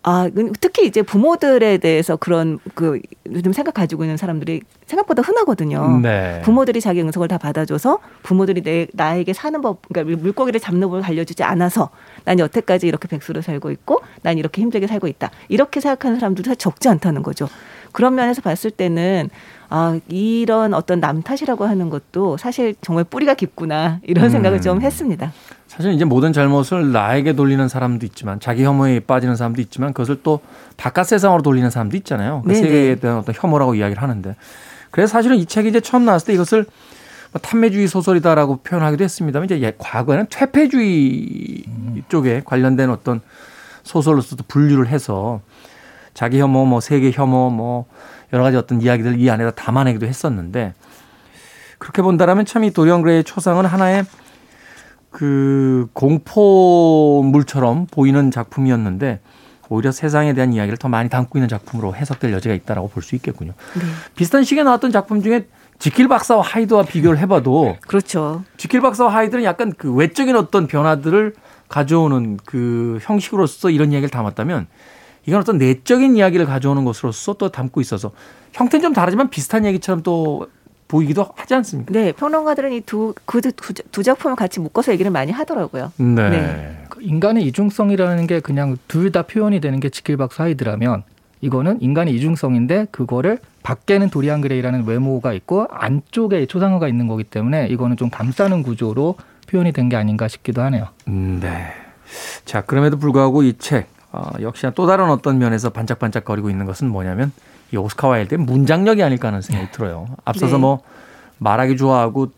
아, 0.09 0.31
특히 0.61 0.87
이제 0.87 1.03
부모들에 1.03 1.79
대해서 1.79 2.15
그런 2.15 2.61
그 2.77 3.01
요즘 3.33 3.53
생각 3.53 3.75
가지고 3.75 4.05
있는 4.05 4.17
사람들이 4.17 4.63
생각보다 4.87 5.21
흔하거든요. 5.21 5.99
네. 6.01 6.41
부모들이 6.45 6.81
자기 6.81 7.03
응석을 7.03 7.27
다 7.27 7.39
받아줘서 7.39 7.99
부모들이 8.23 8.63
내, 8.63 8.87
나에게 8.93 9.33
사는 9.33 9.61
법, 9.61 9.83
그러니까 9.89 10.17
물고기를 10.23 10.61
잡는 10.61 10.89
법을 10.89 11.05
알려주지 11.05 11.43
않아서 11.43 11.91
난 12.25 12.39
여태까지 12.39 12.87
이렇게 12.87 13.09
백수로 13.09 13.43
살고 13.43 13.73
있고 13.73 14.01
난 14.23 14.39
이렇게 14.39 14.63
힘들게 14.63 14.87
살고 14.87 15.09
있다. 15.09 15.33
이렇게 15.49 15.81
생각하는 15.81 16.21
사람들도 16.21 16.51
사실 16.51 16.57
적지 16.59 16.89
않다는 16.89 17.25
거죠. 17.25 17.49
그런 17.97 18.15
면에서 18.15 18.43
봤을 18.43 18.71
때는 18.71 19.31
아, 19.71 19.99
이런 20.09 20.75
어떤 20.75 21.01
남 21.01 21.23
탓이라고 21.23 21.65
하는 21.65 21.89
것도 21.89 22.37
사실 22.37 22.75
정말 22.83 23.05
뿌리가 23.05 23.33
깊구나 23.33 24.01
이런 24.03 24.29
생각을 24.29 24.59
음. 24.59 24.61
좀 24.61 24.83
했습니다. 24.83 25.33
사실 25.67 25.93
이제 25.95 26.05
모든 26.05 26.35
잘못을 26.35 26.93
나에게 26.93 27.33
돌리는 27.33 27.67
사람도 27.69 28.05
있지만 28.05 28.39
자기 28.39 28.65
혐오에 28.65 29.01
빠지는 29.01 29.35
사람도 29.35 29.63
있지만 29.63 29.95
그것을 29.95 30.21
또 30.23 30.41
바깥 30.77 31.07
세상으로 31.07 31.41
돌리는 31.41 31.71
사람도 31.71 31.97
있잖아요. 31.97 32.43
그 32.45 32.53
네네. 32.53 32.61
세계에 32.61 32.95
대한 32.97 33.17
어떤 33.17 33.35
혐오라고 33.35 33.75
이야기를 33.75 34.03
하는데 34.03 34.37
그래서 34.91 35.13
사실은 35.13 35.39
이 35.39 35.47
책이 35.47 35.71
이제 35.71 35.81
처음 35.81 36.05
나왔을 36.05 36.27
때 36.27 36.35
이것을 36.35 36.67
뭐 37.33 37.41
탐매주의 37.41 37.89
소설이다라고 37.89 38.57
표현하기도 38.57 39.05
했습니다만 39.05 39.47
이제 39.47 39.63
예- 39.63 39.73
과거에는 39.79 40.27
퇴폐주의 40.29 41.65
쪽에 42.11 42.43
관련된 42.45 42.91
어떤 42.91 43.23
소설로서도 43.85 44.45
분류를 44.49 44.89
해서 44.89 45.41
자기 46.17 46.41
혐오, 46.41 46.65
뭐 46.65 46.81
세계 46.81 47.11
혐오, 47.13 47.51
뭐 47.51 47.85
여러 48.33 48.43
가지 48.43 48.57
어떤 48.57 48.81
이야기들 48.81 49.21
이 49.21 49.31
안에다 49.31 49.51
담아내기도 49.51 50.07
했었는데 50.07 50.73
그렇게 51.79 52.01
본다라면 52.01 52.47
참 52.47 52.65
이 52.65 52.71
도리언 52.71 53.03
그레이의 53.03 53.23
초상은 53.25 53.67
하나의 53.67 54.07
그 55.11 55.89
공포물처럼 55.93 57.87
보이는 57.91 58.31
작품이었는데 58.31 59.21
오히려 59.69 59.93
세상에 59.93 60.33
대한 60.33 60.53
이야기를 60.55 60.79
더 60.79 60.89
많이 60.89 61.11
담고 61.11 61.39
있는 61.39 61.49
작품으로 61.49 61.95
해석될 61.95 62.33
여지가 62.33 62.55
있다라고 62.55 62.89
볼 62.89 63.03
수 63.03 63.15
있겠군요. 63.17 63.53
네. 63.75 63.83
비슷한 64.15 64.43
시기에 64.43 64.63
나왔던 64.63 64.93
작품 64.93 65.23
중에 65.23 65.47
지킬 65.79 66.09
박사와 66.09 66.41
하이드와 66.43 66.85
비교를 66.85 67.19
해봐도 67.19 67.77
그렇죠. 67.87 68.43
지킬 68.57 68.81
박사와 68.81 69.13
하이드는 69.13 69.45
약간 69.45 69.75
그 69.77 69.93
외적인 69.93 70.35
어떤 70.37 70.67
변화들을 70.67 71.35
가져오는 71.69 72.39
그 72.47 72.99
형식으로서 73.03 73.69
이런 73.71 73.93
이야기를 73.93 74.09
담았다면 74.09 74.67
이건 75.27 75.41
어떤 75.41 75.59
내적인 75.59 76.17
이야기를 76.17 76.47
가져오는 76.47 76.85
것으로서 76.85 77.35
또 77.35 77.51
담고 77.51 77.81
있어서 77.81 78.13
형태는 78.53 78.83
좀 78.83 78.93
다르지만 78.93 79.29
비슷한 79.29 79.65
얘기처럼 79.65 80.03
또 80.03 80.47
보이기도 80.89 81.27
하지 81.35 81.53
않습니까? 81.55 81.93
네, 81.93 82.13
평론가들은 82.13 82.73
이두그 82.73 83.41
두, 83.57 83.75
두 83.75 84.03
작품을 84.05 84.37
같이 84.37 84.61
묶어서 84.61 84.93
얘기를 84.93 85.11
많이 85.11 85.33
하더라고요. 85.33 85.93
네. 85.97 86.31
네. 86.31 86.85
그 86.89 87.01
인간의 87.03 87.45
이중성이라는 87.47 88.27
게 88.29 88.39
그냥 88.41 88.77
둘 88.87 89.11
다 89.11 89.23
표현이 89.23 89.61
되는 89.61 89.81
게 89.81 89.89
지킬박스 89.89 90.41
하이드라면 90.43 91.03
이거는 91.41 91.83
인간의 91.83 92.15
이중성인데 92.15 92.87
그거를 92.93 93.39
밖에는 93.65 94.11
도리안 94.11 94.41
그레이라는 94.41 94.85
외모가 94.87 95.33
있고 95.33 95.67
안쪽에 95.71 96.47
초상화가 96.47 96.87
있는 96.87 97.09
거기 97.09 97.25
때문에 97.25 97.67
이거는 97.67 97.97
좀 97.97 98.09
감싸는 98.11 98.63
구조로 98.63 99.17
표현이 99.49 99.73
된 99.73 99.89
게 99.89 99.97
아닌가 99.97 100.29
싶기도 100.29 100.63
하네요. 100.63 100.87
음, 101.09 101.41
네. 101.43 101.67
자, 102.45 102.63
그럼에도 102.63 102.97
불구하고 102.99 103.43
이 103.43 103.55
책, 103.59 103.89
어, 104.17 104.31
역시나 104.41 104.73
또 104.75 104.87
다른 104.87 105.11
어떤 105.11 105.39
면에서 105.39 105.71
반짝반짝거리고 105.71 106.49
있는 106.49 106.65
것은 106.65 106.89
뭐냐면 106.89 107.33
이 107.71 107.77
오스카 107.77 108.09
와일드의 108.09 108.39
문장력이 108.39 109.03
아닐까 109.03 109.29
하는 109.29 109.43
생각이 109.43 109.73
들어요. 109.73 110.07
앞서서 110.25 110.57
네. 110.57 110.61
뭐 110.63 110.81
말하기 111.39 111.77
좋아하고 111.77 112.31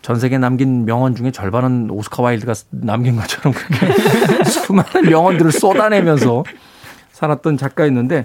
전 0.00 0.18
세계에 0.18 0.38
남긴 0.38 0.86
명언 0.86 1.14
중에 1.14 1.30
절반은 1.30 1.90
오스카 1.90 2.22
와일드가 2.22 2.54
남긴 2.70 3.16
것처럼 3.16 3.52
그렇게 3.52 4.44
수많은 4.48 5.10
명언들을 5.10 5.52
쏟아내면서 5.52 6.44
살았던 7.12 7.58
작가였는데 7.58 8.24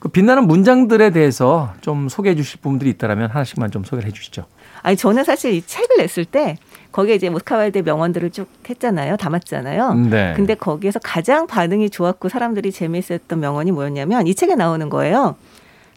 그 0.00 0.08
빛나는 0.08 0.46
문장들에 0.46 1.10
대해서 1.10 1.72
좀 1.80 2.08
소개해 2.08 2.34
주실 2.34 2.60
부분들이 2.60 2.90
있다면 2.90 3.30
하나씩만 3.30 3.70
좀 3.70 3.84
소개를 3.84 4.08
해 4.08 4.12
주시죠. 4.12 4.44
아니 4.82 4.96
저는 4.96 5.24
사실 5.24 5.54
이 5.54 5.62
책을 5.62 5.96
냈을 5.98 6.24
때 6.24 6.58
거기에 6.94 7.16
이제 7.16 7.28
모스카와일드 7.28 7.78
명언들을 7.78 8.30
쭉 8.30 8.46
했잖아요, 8.70 9.16
담았잖아요. 9.16 9.94
네. 9.94 10.32
근데 10.36 10.54
거기에서 10.54 11.00
가장 11.00 11.48
반응이 11.48 11.90
좋았고 11.90 12.28
사람들이 12.28 12.70
재미있었던 12.70 13.40
명언이 13.40 13.72
뭐였냐면 13.72 14.28
이 14.28 14.34
책에 14.36 14.54
나오는 14.54 14.88
거예요. 14.88 15.34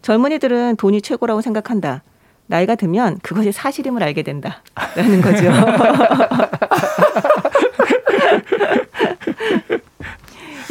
젊은이들은 0.02 0.78
돈이 0.78 1.04
최고라고 1.04 1.42
생각한다. 1.42 2.02
나이가 2.48 2.74
들면 2.74 3.20
그것이 3.22 3.52
사실임을 3.52 4.02
알게 4.02 4.24
된다. 4.24 4.64
라는 4.96 5.22
거죠. 5.22 5.52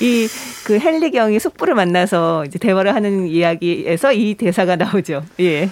이 0.01 0.27
그 0.67 0.81
헨리 0.83 1.13
경이 1.13 1.39
숙부를 1.39 1.77
만나서 1.77 2.45
이제 2.45 2.59
대화를 2.59 2.93
하는 2.93 3.29
이야기에서 3.29 4.13
이 4.13 4.35
대사가 4.35 4.75
나오죠. 4.75 5.23
예. 5.39 5.71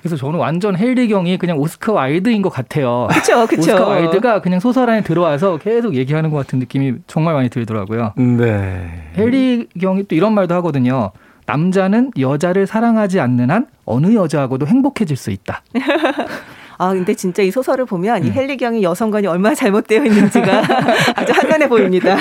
그래서 0.00 0.16
저는 0.16 0.38
완전 0.38 0.76
헨리 0.78 1.08
경이 1.08 1.36
그냥 1.38 1.58
오스카 1.58 1.92
와일드인 1.92 2.42
것 2.42 2.48
같아요. 2.48 3.06
그쵸, 3.12 3.46
그쵸. 3.46 3.60
오스카 3.60 3.86
와일드가 3.86 4.40
그냥 4.40 4.58
소설 4.60 4.88
안에 4.88 5.02
들어와서 5.02 5.58
계속 5.58 5.94
얘기하는 5.94 6.30
것 6.30 6.38
같은 6.38 6.58
느낌이 6.58 6.94
정말 7.06 7.34
많이 7.34 7.48
들더라고요. 7.50 8.14
네. 8.16 9.10
헨리 9.16 9.68
경이 9.78 10.04
또 10.08 10.14
이런 10.14 10.34
말도 10.34 10.54
하거든요. 10.56 11.10
남자는 11.46 12.12
여자를 12.18 12.66
사랑하지 12.66 13.20
않는 13.20 13.50
한 13.50 13.66
어느 13.84 14.14
여자하고도 14.14 14.66
행복해질 14.66 15.16
수 15.16 15.30
있다. 15.30 15.62
아, 16.78 16.94
근데 16.94 17.12
진짜 17.12 17.42
이 17.42 17.50
소설을 17.50 17.84
보면 17.84 18.22
음. 18.22 18.26
이 18.28 18.32
헨리 18.34 18.56
경이 18.56 18.82
여성관이 18.82 19.26
얼마나 19.26 19.54
잘못되어 19.54 20.02
있는지가 20.02 20.62
아주 21.16 21.32
한눈에 21.34 21.68
보입니다. 21.68 22.16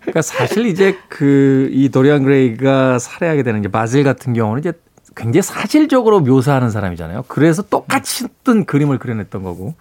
그러니까 0.00 0.22
사실 0.22 0.66
이제 0.66 0.96
그 1.08 1.68
이 1.72 1.88
도리안 1.88 2.22
그레이가 2.22 2.98
살해하게 3.00 3.42
되는 3.42 3.60
이제 3.60 3.68
바질 3.68 4.04
같은 4.04 4.32
경우는 4.32 4.60
이제 4.60 4.72
굉장히 5.20 5.42
사실적으로 5.42 6.20
묘사하는 6.20 6.70
사람이잖아요. 6.70 7.24
그래서 7.28 7.62
똑같이 7.62 8.24
어떤 8.24 8.64
그림을 8.64 8.98
그려냈던 8.98 9.42
거고. 9.42 9.74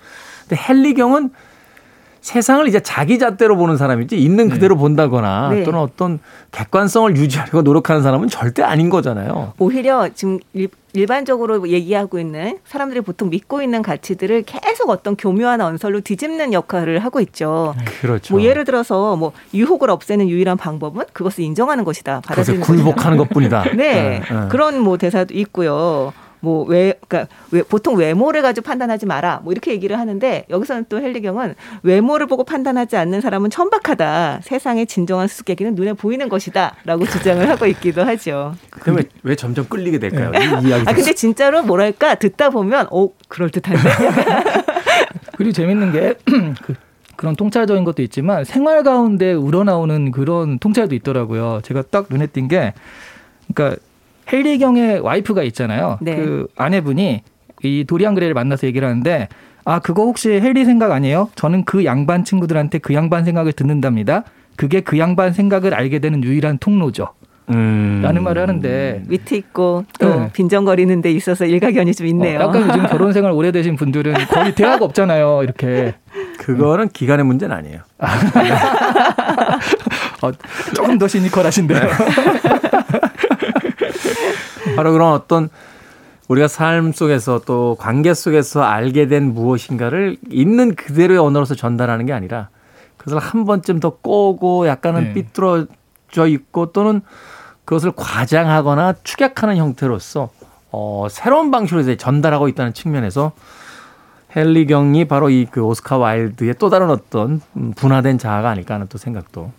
근데 0.47 0.61
헨리 0.67 0.93
경은 0.93 1.29
세상을 2.19 2.67
이제 2.67 2.81
자기 2.81 3.17
잣대로 3.17 3.55
보는 3.55 3.77
사람이지 3.77 4.17
있는 4.17 4.49
그대로 4.49 4.75
본다거나 4.75 5.49
네. 5.51 5.63
또는 5.63 5.79
어떤 5.79 6.19
객관성을 6.51 7.15
유지하려고 7.15 7.61
노력하는 7.61 8.03
사람은 8.03 8.27
절대 8.27 8.61
아닌 8.61 8.89
거잖아요. 8.89 9.53
오히려 9.57 10.09
지금 10.13 10.39
일, 10.93 11.09
일반적으로 11.09 11.67
얘기하고 11.67 12.19
있는 12.19 12.59
사람들이 12.65 13.01
보통 13.01 13.29
믿고 13.29 13.61
있는 13.61 13.81
가치들을 13.81 14.43
계속 14.43 14.89
어떤 14.89 15.15
교묘한 15.15 15.59
언설로 15.59 16.01
뒤집는 16.01 16.53
역할을 16.53 16.99
하고 16.99 17.19
있죠. 17.21 17.73
그렇죠. 18.01 18.33
뭐 18.33 18.43
예를 18.43 18.63
들어서 18.63 19.15
뭐 19.15 19.31
유혹을 19.53 19.89
없애는 19.89 20.29
유일한 20.29 20.55
방법은 20.57 21.05
그것을 21.13 21.43
인정하는 21.43 21.83
것이다. 21.83 22.21
받아들이는 22.21 22.65
굴복하는 22.65 23.17
것뿐이다. 23.17 23.63
것이다. 23.63 23.63
네, 23.75 24.19
네. 24.19 24.47
그런 24.49 24.79
뭐 24.79 24.97
대사도 24.97 25.33
있고요. 25.33 26.13
뭐 26.41 26.63
왜 26.65 26.93
그러니까 27.07 27.33
왜, 27.51 27.63
보통 27.63 27.95
외모를 27.97 28.41
가지고 28.41 28.65
판단하지 28.65 29.05
마라. 29.05 29.41
뭐 29.43 29.51
이렇게 29.51 29.71
얘기를 29.71 29.97
하는데 29.99 30.45
여기서는 30.49 30.85
또 30.89 30.99
헬리경은 31.01 31.55
외모를 31.83 32.27
보고 32.27 32.43
판단하지 32.43 32.95
않는 32.97 33.21
사람은 33.21 33.49
천박하다. 33.49 34.41
세상의 34.43 34.85
진정한 34.87 35.27
수수께끼는 35.27 35.75
눈에 35.75 35.93
보이는 35.93 36.29
것이다라고 36.29 37.05
주장을 37.05 37.47
하고 37.49 37.65
있기도 37.67 38.03
하죠. 38.03 38.53
근데 38.69 39.01
왜, 39.01 39.09
왜 39.23 39.35
점점 39.35 39.65
끌리게 39.67 39.99
될까요? 39.99 40.31
이 40.35 40.67
이야기. 40.67 40.83
아 40.87 40.93
근데 40.93 41.13
진짜로 41.13 41.63
뭐랄까 41.63 42.15
듣다 42.15 42.49
보면 42.49 42.87
오 42.91 43.13
그럴 43.27 43.49
듯한데. 43.49 43.81
그리고 45.37 45.51
재밌는 45.53 45.91
게 45.91 46.13
그, 46.63 46.75
그런 47.15 47.35
통찰적인 47.35 47.83
것도 47.83 48.01
있지만 48.03 48.43
생활 48.45 48.83
가운데 48.83 49.33
우러나오는 49.33 50.11
그런 50.11 50.59
통찰도 50.59 50.95
있더라고요. 50.95 51.59
제가 51.63 51.83
딱 51.89 52.07
눈에 52.09 52.27
띈 52.27 52.47
게 52.47 52.73
그러니까 53.53 53.77
헨리 54.31 54.57
경의 54.57 54.99
와이프가 54.99 55.43
있잖아요. 55.43 55.97
네. 56.01 56.15
그 56.15 56.47
아내분이 56.55 57.23
이 57.63 57.83
도리안 57.87 58.13
그레이를 58.15 58.33
만나서 58.33 58.67
얘기를 58.67 58.87
하는데 58.87 59.27
아 59.65 59.79
그거 59.79 60.03
혹시 60.03 60.29
헨리 60.31 60.65
생각 60.65 60.91
아니에요? 60.91 61.29
저는 61.35 61.65
그 61.65 61.85
양반 61.85 62.23
친구들한테 62.23 62.77
그 62.79 62.93
양반 62.93 63.25
생각을 63.25 63.53
듣는답니다. 63.53 64.23
그게 64.55 64.81
그 64.81 64.97
양반 64.99 65.33
생각을 65.33 65.73
알게 65.73 65.99
되는 65.99 66.23
유일한 66.23 66.57
통로죠. 66.57 67.09
음. 67.49 68.01
라는 68.03 68.23
말을 68.23 68.41
하는데 68.43 69.03
위트 69.07 69.33
있고 69.35 69.85
또 69.99 70.19
네. 70.19 70.29
빈정거리는 70.33 71.01
데 71.01 71.11
있어서 71.11 71.45
일가견이 71.45 71.93
좀 71.93 72.05
있네요. 72.07 72.39
어, 72.39 72.43
약간 72.43 72.67
요즘 72.67 72.85
결혼 72.87 73.11
생활 73.11 73.31
오래되신 73.31 73.75
분들은 73.75 74.13
거의 74.29 74.53
대화가 74.53 74.85
없잖아요. 74.85 75.41
이렇게 75.43 75.95
그거는 76.37 76.89
기간의 76.89 77.25
문제는 77.25 77.55
아니에요. 77.55 77.79
어, 80.21 80.31
조금 80.75 80.97
더 80.97 81.07
시니컬하신데요. 81.07 81.79
바로 84.75 84.91
그런 84.91 85.13
어떤 85.13 85.49
우리가 86.27 86.47
삶 86.47 86.91
속에서 86.91 87.41
또 87.45 87.75
관계 87.79 88.13
속에서 88.13 88.61
알게 88.61 89.07
된 89.07 89.33
무엇인가를 89.33 90.17
있는 90.29 90.75
그대로의 90.75 91.19
언어로서 91.19 91.55
전달하는 91.55 92.05
게 92.05 92.13
아니라 92.13 92.49
그것을 92.97 93.19
한 93.19 93.45
번쯤 93.45 93.79
더 93.79 93.91
꼬고 93.91 94.67
약간은 94.67 95.05
네. 95.05 95.13
삐뚤어져 95.13 96.27
있고 96.27 96.71
또는 96.71 97.01
그것을 97.65 97.91
과장하거나 97.95 98.95
축약하는 99.03 99.57
형태로서 99.57 100.29
어, 100.71 101.07
새로운 101.09 101.49
방식으로 101.49 101.81
이제 101.81 101.97
전달하고 101.97 102.47
있다는 102.47 102.73
측면에서 102.73 103.31
헨리 104.35 104.67
경이 104.67 105.05
바로 105.05 105.29
이 105.29 105.47
그 105.49 105.61
오스카 105.61 105.97
와일드의 105.97 106.55
또 106.59 106.69
다른 106.69 106.89
어떤 106.89 107.41
음, 107.57 107.73
분화된 107.75 108.17
자아가 108.17 108.49
아닐까 108.49 108.75
하는 108.75 108.87
또 108.87 108.97
생각도 108.97 109.51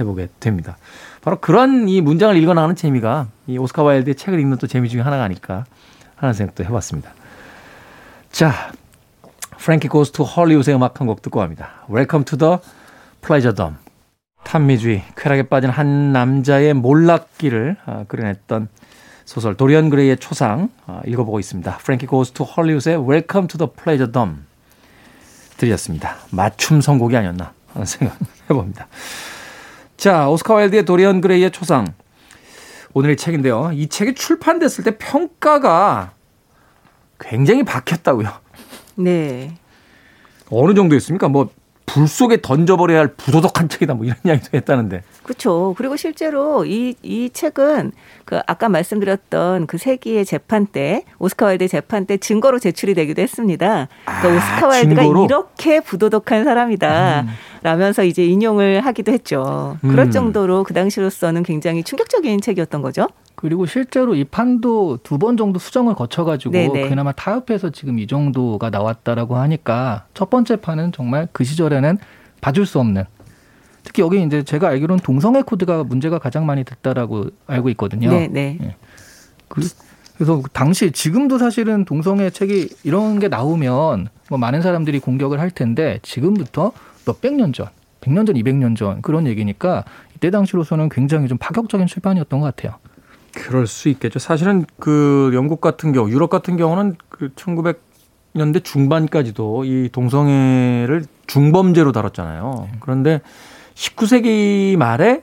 해보게 0.00 0.28
됩니다. 0.40 0.76
바로 1.24 1.38
그런 1.40 1.88
이 1.88 2.02
문장을 2.02 2.36
읽어나가는 2.36 2.76
재미가 2.76 3.28
이 3.46 3.56
오스카 3.56 3.82
와일드의 3.82 4.14
책을 4.14 4.38
읽는 4.40 4.58
또 4.58 4.66
재미 4.66 4.90
중에 4.90 5.00
하나가 5.00 5.24
아닐까 5.24 5.64
하는 6.16 6.34
생각도 6.34 6.64
해봤습니다. 6.64 7.12
자, 8.30 8.52
Frankie 9.56 9.88
Goes 9.88 10.12
to 10.12 10.22
Hollywood의 10.22 10.76
음악 10.76 11.00
한 11.00 11.06
곡 11.06 11.22
듣고 11.22 11.40
갑니다. 11.40 11.70
Welcome 11.90 12.24
to 12.26 12.36
the 12.36 12.58
Pleasure 13.22 13.54
Dome. 13.54 13.76
탐미주의, 14.44 15.02
쾌락에 15.16 15.44
빠진 15.44 15.70
한 15.70 16.12
남자의 16.12 16.74
몰락기를 16.74 17.78
아, 17.86 18.04
그려냈던 18.06 18.68
소설 19.24 19.54
도리언 19.56 19.88
그레이의 19.88 20.18
초상 20.18 20.68
아, 20.86 21.00
읽어보고 21.06 21.40
있습니다. 21.40 21.78
프랭키 21.78 22.04
고스 22.04 22.32
투 22.32 22.44
헐리우드의 22.44 22.96
Welcome 22.98 23.48
to 23.48 23.56
the 23.56 23.70
Pleasure 23.74 24.12
Dome 24.12 24.36
들렸습니다. 25.56 26.16
맞춤 26.30 26.82
선곡이 26.82 27.16
아니었나 27.16 27.54
하는 27.72 27.86
생각 27.86 28.18
해봅니다. 28.50 28.88
자, 30.04 30.28
오스카 30.28 30.52
와일드의 30.52 30.84
도리언 30.84 31.22
그레이의 31.22 31.50
초상. 31.50 31.94
오늘의 32.92 33.16
책인데요. 33.16 33.70
이 33.72 33.86
책이 33.86 34.12
출판됐을 34.16 34.84
때 34.84 34.98
평가가 34.98 36.12
굉장히 37.18 37.62
박했다고요. 37.62 38.28
네. 38.96 39.56
어느 40.50 40.74
정도였습니까? 40.74 41.28
뭐, 41.28 41.48
불 41.86 42.08
속에 42.08 42.40
던져버려야 42.40 42.98
할 42.98 43.08
부도덕한 43.08 43.68
책이다. 43.68 43.94
뭐 43.94 44.04
이런 44.04 44.16
이야기도 44.24 44.56
했다는데. 44.56 45.02
그렇죠. 45.22 45.74
그리고 45.76 45.96
실제로 45.96 46.64
이, 46.64 46.94
이 47.02 47.30
책은 47.32 47.92
그 48.24 48.40
아까 48.46 48.68
말씀드렸던 48.68 49.66
그 49.66 49.78
세기의 49.78 50.24
재판 50.24 50.66
때 50.66 51.04
오스카 51.18 51.46
와일드 51.46 51.68
재판 51.68 52.06
때 52.06 52.16
증거로 52.16 52.58
제출이 52.58 52.94
되기도 52.94 53.22
했습니다. 53.22 53.88
그러니까 54.04 54.28
아, 54.28 54.36
오스카 54.36 54.66
와일드가 54.66 55.02
증거로? 55.02 55.24
이렇게 55.26 55.80
부도덕한 55.80 56.44
사람이다. 56.44 57.26
라면서 57.62 58.04
이제 58.04 58.24
인용을 58.24 58.84
하기도 58.84 59.12
했죠. 59.12 59.78
그럴 59.80 60.06
음. 60.06 60.10
정도로 60.10 60.64
그 60.64 60.74
당시로서는 60.74 61.42
굉장히 61.42 61.82
충격적인 61.82 62.40
책이었던 62.40 62.82
거죠. 62.82 63.08
그리고 63.44 63.66
실제로 63.66 64.14
이 64.14 64.24
판도 64.24 64.98
두 65.02 65.18
번 65.18 65.36
정도 65.36 65.58
수정을 65.58 65.94
거쳐가지고 65.94 66.52
네네. 66.52 66.88
그나마 66.88 67.12
타협해서 67.12 67.68
지금 67.70 67.98
이 67.98 68.06
정도가 68.06 68.70
나왔다라고 68.70 69.36
하니까 69.36 70.06
첫 70.14 70.30
번째 70.30 70.56
판은 70.56 70.92
정말 70.92 71.28
그 71.32 71.44
시절에는 71.44 71.98
봐줄 72.40 72.64
수 72.64 72.80
없는 72.80 73.04
특히 73.82 74.00
여기 74.02 74.22
이제 74.22 74.42
제가 74.42 74.68
알기로는 74.68 75.02
동성애 75.04 75.42
코드가 75.42 75.84
문제가 75.84 76.18
가장 76.18 76.46
많이 76.46 76.64
됐다라고 76.64 77.26
알고 77.46 77.68
있거든요. 77.70 78.10
네, 78.10 78.28
네. 78.28 78.76
그, 79.48 79.60
래서 80.18 80.42
당시 80.54 80.90
지금도 80.90 81.36
사실은 81.36 81.84
동성애 81.84 82.30
책이 82.30 82.70
이런 82.84 83.18
게 83.18 83.28
나오면 83.28 84.08
뭐 84.30 84.38
많은 84.38 84.62
사람들이 84.62 85.00
공격을 85.00 85.38
할 85.38 85.50
텐데 85.50 85.98
지금부터 86.02 86.72
몇백 87.06 87.34
년 87.34 87.52
전, 87.52 87.66
백 88.00 88.14
년 88.14 88.24
전, 88.24 88.36
이백 88.36 88.56
년 88.56 88.74
전 88.74 89.02
그런 89.02 89.26
얘기니까 89.26 89.84
이때 90.16 90.30
당시로서는 90.30 90.88
굉장히 90.88 91.28
좀 91.28 91.36
파격적인 91.36 91.86
출판이었던 91.86 92.40
것 92.40 92.56
같아요. 92.56 92.78
그럴 93.34 93.66
수 93.66 93.88
있겠죠. 93.88 94.18
사실은 94.18 94.64
그 94.78 95.30
영국 95.34 95.60
같은 95.60 95.92
경우, 95.92 96.08
유럽 96.10 96.30
같은 96.30 96.56
경우는 96.56 96.96
그 97.08 97.30
1900년대 97.34 98.64
중반까지도 98.64 99.64
이 99.64 99.88
동성애를 99.92 101.04
중범죄로 101.26 101.92
다뤘잖아요. 101.92 102.68
그런데 102.80 103.20
19세기 103.74 104.76
말에 104.76 105.22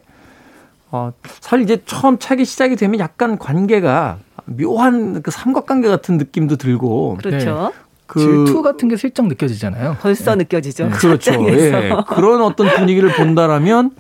어, 0.91 1.13
사실 1.39 1.63
이제 1.63 1.81
처음 1.85 2.19
책이 2.19 2.43
시작이 2.43 2.75
되면 2.75 2.99
약간 2.99 3.37
관계가 3.37 4.17
묘한 4.45 5.21
그 5.21 5.31
삼각관계 5.31 5.87
같은 5.87 6.17
느낌도 6.17 6.57
들고 6.57 7.17
그렇죠. 7.21 7.71
그 8.07 8.19
질투 8.19 8.61
같은 8.61 8.89
게 8.89 8.97
슬쩍 8.97 9.27
느껴지잖아요. 9.27 9.95
벌써 10.01 10.35
느껴지죠. 10.35 10.89
그렇죠. 10.89 11.17
책장에서. 11.17 11.83
예. 11.85 11.95
그런 12.09 12.41
어떤 12.41 12.67
분위기를 12.75 13.13
본다라면 13.13 13.91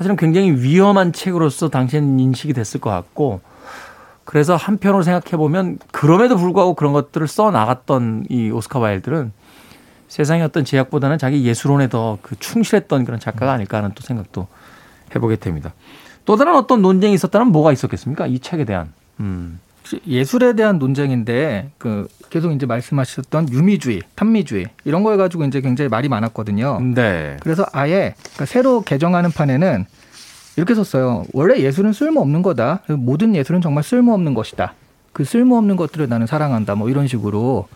사실은 0.00 0.16
굉장히 0.16 0.50
위험한 0.52 1.12
책으로서 1.12 1.68
당시엔 1.68 2.18
인식이 2.18 2.54
됐을 2.54 2.80
것 2.80 2.88
같고 2.88 3.42
그래서 4.24 4.56
한편으로 4.56 5.02
생각해 5.02 5.36
보면 5.36 5.78
그럼에도 5.92 6.38
불구하고 6.38 6.72
그런 6.72 6.94
것들을 6.94 7.28
써 7.28 7.50
나갔던 7.50 8.24
이 8.30 8.50
오스카 8.50 8.78
와일드는 8.78 9.30
세상의 10.08 10.42
어떤 10.42 10.64
제약보다는 10.64 11.18
자기 11.18 11.44
예술혼에 11.44 11.90
더 11.90 12.18
그 12.22 12.34
충실했던 12.38 13.04
그런 13.04 13.20
작가가 13.20 13.52
아닐까 13.52 13.76
하는 13.76 13.90
또 13.94 14.00
생각도 14.00 14.46
해보게 15.14 15.36
됩니다. 15.36 15.74
또 16.24 16.36
다른 16.36 16.56
어떤 16.56 16.80
논쟁이 16.80 17.12
있었다면 17.12 17.48
뭐가 17.48 17.70
있었겠습니까? 17.72 18.26
이 18.26 18.38
책에 18.38 18.64
대한. 18.64 18.94
음. 19.20 19.60
예술에 20.06 20.54
대한 20.54 20.78
논쟁인데 20.78 21.70
그 21.78 22.08
계속 22.30 22.52
이제 22.52 22.66
말씀하셨던 22.66 23.50
유미주의, 23.50 24.02
탐미주의 24.14 24.66
이런 24.84 25.02
거에 25.02 25.16
가지고 25.16 25.44
이제 25.44 25.60
굉장히 25.60 25.88
말이 25.88 26.08
많았거든요. 26.08 26.80
네. 26.94 27.36
그래서 27.40 27.66
아예 27.72 28.14
그러니까 28.22 28.46
새로 28.46 28.82
개정하는 28.82 29.30
판에는 29.30 29.86
이렇게 30.56 30.74
썼어요. 30.74 31.24
원래 31.32 31.60
예술은 31.60 31.92
쓸모 31.92 32.20
없는 32.20 32.42
거다. 32.42 32.82
모든 32.88 33.34
예술은 33.34 33.60
정말 33.60 33.82
쓸모 33.82 34.12
없는 34.12 34.34
것이다. 34.34 34.74
그 35.12 35.24
쓸모 35.24 35.56
없는 35.56 35.76
것들을 35.76 36.08
나는 36.08 36.26
사랑한다. 36.26 36.74
뭐 36.74 36.88
이런 36.88 37.06
식으로 37.06 37.68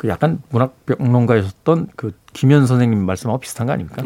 그 0.00 0.08
약간 0.08 0.40
문학평론가였었던 0.48 1.88
그 1.94 2.12
김현 2.32 2.66
선생님 2.66 3.04
말씀하고 3.04 3.38
비슷한 3.38 3.66
거 3.66 3.74
아닙니까? 3.74 4.02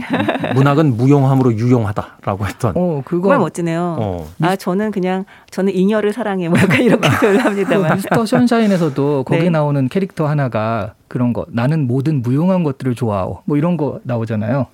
문학은 0.55 0.97
무용함으로 0.97 1.53
유용하다라고 1.55 2.47
했던. 2.49 2.73
어 2.75 3.01
그거 3.05 3.29
정말 3.29 3.39
멋지네요. 3.39 3.97
어. 4.01 4.29
아 4.43 4.57
저는 4.57 4.91
그냥 4.91 5.25
저는 5.51 5.73
잉여를 5.73 6.13
사랑해 6.13 6.49
뭐 6.49 6.59
약간 6.59 6.83
이렇게 6.83 7.09
표현을 7.09 7.39
그 7.39 7.45
합니다만. 7.45 7.95
미스터 7.95 8.27
션샤인에서도 8.27 9.23
거기 9.23 9.45
네. 9.45 9.51
나오는 9.51 9.89
캐릭터 9.89 10.27
하나가 10.27 10.95
그런 11.07 11.33
거 11.33 11.47
나는 11.49 11.87
모든 11.87 12.23
무용한 12.23 12.65
것들을 12.65 12.97
좋아하고 12.97 13.43
뭐 13.45 13.57
이런 13.57 13.77
거 13.77 14.01
나오잖아요. 14.03 14.67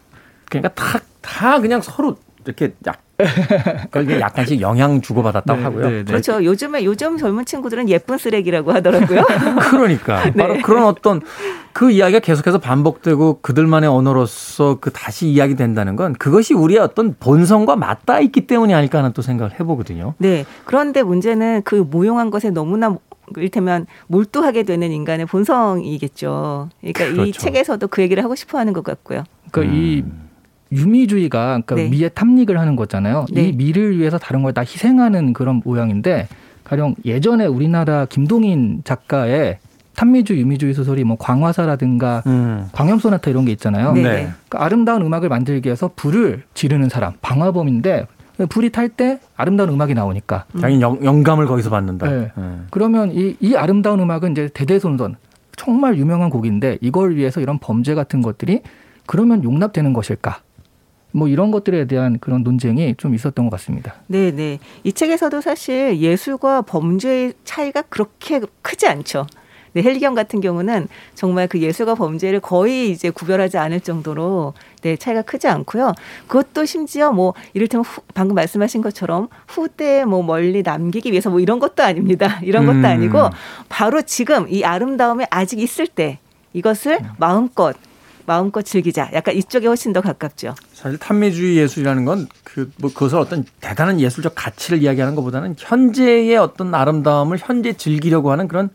그러니까 0.48 0.72
다, 0.72 1.00
다 1.20 1.60
그냥 1.60 1.82
서로 1.82 2.16
이렇게 2.44 2.74
약, 2.86 3.02
그게 3.90 4.20
약간씩 4.20 4.60
영향 4.60 5.00
주고받았다고 5.00 5.58
네, 5.58 5.64
하고요. 5.64 5.84
네, 5.84 5.96
네. 5.98 6.04
그렇죠. 6.04 6.42
요즘에 6.42 6.84
요즘 6.84 7.16
젊은 7.16 7.44
친구들은 7.44 7.88
예쁜 7.88 8.18
쓰레기라고 8.18 8.72
하더라고요. 8.72 9.24
그러니까 9.70 10.32
바로 10.36 10.58
그런 10.62 10.84
어떤 10.84 11.20
그 11.72 11.90
이야기가 11.90 12.20
계속해서 12.20 12.58
반복되고 12.58 13.40
그들만의 13.42 13.88
언어로서 13.88 14.78
그 14.80 14.90
다시 14.90 15.28
이야기 15.28 15.54
된다는 15.54 15.96
건 15.96 16.14
그것이 16.14 16.54
우리의 16.54 16.80
어떤 16.80 17.14
본성과 17.18 17.76
맞닿아 17.76 18.20
있기 18.20 18.46
때문이 18.46 18.74
아닐까 18.74 18.98
하는 18.98 19.12
또 19.12 19.22
생각을 19.22 19.58
해보거든요. 19.60 20.14
네. 20.18 20.44
그런데 20.64 21.02
문제는 21.02 21.62
그 21.64 21.74
모용한 21.74 22.30
것에 22.30 22.50
너무나 22.50 22.96
일테면 23.36 23.86
몰두하게 24.08 24.64
되는 24.64 24.90
인간의 24.90 25.26
본성이겠죠. 25.26 26.68
그러니까 26.80 27.04
이 27.04 27.12
그렇죠. 27.12 27.40
책에서도 27.40 27.86
그 27.88 28.02
얘기를 28.02 28.24
하고 28.24 28.34
싶어 28.34 28.58
하는 28.58 28.72
것 28.72 28.82
같고요. 28.82 29.24
그러니까 29.52 29.76
이 29.76 30.04
유미주의가 30.72 31.62
그러니까 31.64 31.74
네. 31.76 31.88
미의 31.88 32.10
탐닉을 32.14 32.58
하는 32.58 32.76
거잖아요. 32.76 33.26
네. 33.32 33.48
이 33.48 33.52
미를 33.52 33.98
위해서 33.98 34.18
다른 34.18 34.42
걸 34.42 34.52
다 34.52 34.62
희생하는 34.62 35.32
그런 35.32 35.62
모양인데 35.64 36.28
가령 36.64 36.94
예전에 37.04 37.46
우리나라 37.46 38.04
김동인 38.06 38.82
작가의 38.84 39.58
탐미주의, 39.96 40.40
유미주의 40.40 40.72
소설이 40.74 41.04
뭐 41.04 41.16
광화사라든가 41.18 42.22
음. 42.26 42.68
광염소나타 42.72 43.30
이런 43.30 43.44
게 43.44 43.52
있잖아요. 43.52 43.92
네. 43.92 44.02
네. 44.02 44.10
그러니까 44.48 44.64
아름다운 44.64 45.02
음악을 45.02 45.28
만들기 45.28 45.66
위해서 45.66 45.90
불을 45.94 46.42
지르는 46.54 46.88
사람, 46.88 47.12
방화범인데 47.20 48.06
불이 48.48 48.70
탈 48.70 48.88
때 48.88 49.20
아름다운 49.36 49.68
음악이 49.70 49.92
나오니까 49.94 50.46
자기 50.60 50.80
영, 50.80 50.98
영감을 51.04 51.46
거기서 51.46 51.68
받는다. 51.70 52.08
네. 52.08 52.30
네. 52.34 52.42
그러면 52.70 53.10
이, 53.12 53.36
이 53.40 53.54
아름다운 53.54 54.00
음악은 54.00 54.32
이제 54.32 54.48
대대손손 54.54 55.16
정말 55.56 55.98
유명한 55.98 56.30
곡인데 56.30 56.78
이걸 56.80 57.16
위해서 57.16 57.40
이런 57.42 57.58
범죄 57.58 57.94
같은 57.94 58.22
것들이 58.22 58.62
그러면 59.06 59.44
용납되는 59.44 59.92
것일까? 59.92 60.38
뭐 61.12 61.28
이런 61.28 61.50
것들에 61.50 61.86
대한 61.86 62.18
그런 62.18 62.42
논쟁이 62.42 62.94
좀 62.96 63.14
있었던 63.14 63.44
것 63.44 63.50
같습니다. 63.56 63.94
네, 64.06 64.30
네. 64.30 64.58
이 64.84 64.92
책에서도 64.92 65.40
사실 65.40 65.98
예술과 65.98 66.62
범죄의 66.62 67.34
차이가 67.44 67.82
그렇게 67.82 68.40
크지 68.62 68.86
않죠. 68.86 69.26
네, 69.72 69.82
헬리경 69.82 70.14
같은 70.14 70.40
경우는 70.40 70.88
정말 71.14 71.46
그 71.46 71.60
예술과 71.60 71.94
범죄를 71.94 72.40
거의 72.40 72.90
이제 72.90 73.10
구별하지 73.10 73.58
않을 73.58 73.80
정도로 73.80 74.54
네, 74.82 74.96
차이가 74.96 75.22
크지 75.22 75.46
않고요. 75.46 75.92
그것도 76.26 76.64
심지어 76.64 77.12
뭐 77.12 77.34
이를테면 77.54 77.84
후, 77.84 78.02
방금 78.14 78.34
말씀하신 78.34 78.82
것처럼 78.82 79.28
후대에 79.46 80.04
뭐 80.04 80.22
멀리 80.22 80.62
남기기 80.62 81.12
위해서 81.12 81.30
뭐 81.30 81.38
이런 81.38 81.60
것도 81.60 81.82
아닙니다. 81.82 82.40
이런 82.42 82.66
것도 82.66 82.78
음. 82.78 82.84
아니고 82.84 83.30
바로 83.68 84.02
지금 84.02 84.46
이 84.48 84.64
아름다움이 84.64 85.26
아직 85.30 85.60
있을 85.60 85.86
때 85.86 86.18
이것을 86.52 86.98
마음껏 87.18 87.76
마음껏 88.30 88.62
즐기자. 88.62 89.10
약간 89.12 89.34
이쪽에 89.34 89.66
훨씬 89.66 89.92
더 89.92 90.00
가깝죠. 90.00 90.54
사실 90.72 90.98
탐미주의 90.98 91.56
예술이라는 91.56 92.04
건 92.04 92.28
그 92.44 92.70
뭐 92.78 92.92
그것을 92.92 93.18
어떤 93.18 93.44
대단한 93.60 93.98
예술적 94.00 94.34
가치를 94.36 94.82
이야기하는 94.82 95.16
것보다는 95.16 95.56
현재의 95.58 96.36
어떤 96.36 96.72
아름다움을 96.72 97.38
현재 97.40 97.72
즐기려고 97.72 98.30
하는 98.30 98.46
그런 98.46 98.70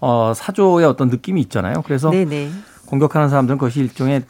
어 0.00 0.32
사조의 0.36 0.84
어떤 0.84 1.08
느낌이 1.08 1.40
있잖아요. 1.42 1.80
그래서 1.86 2.10
네네. 2.10 2.50
공격하는 2.84 3.30
사람들은 3.30 3.56
그것이 3.56 3.80
일종의 3.80 4.22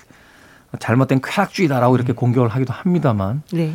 잘못된 0.78 1.20
쾌락주의다라고 1.20 1.96
이렇게 1.96 2.12
공격을 2.12 2.48
하기도 2.48 2.72
합니다만 2.72 3.42
네. 3.52 3.74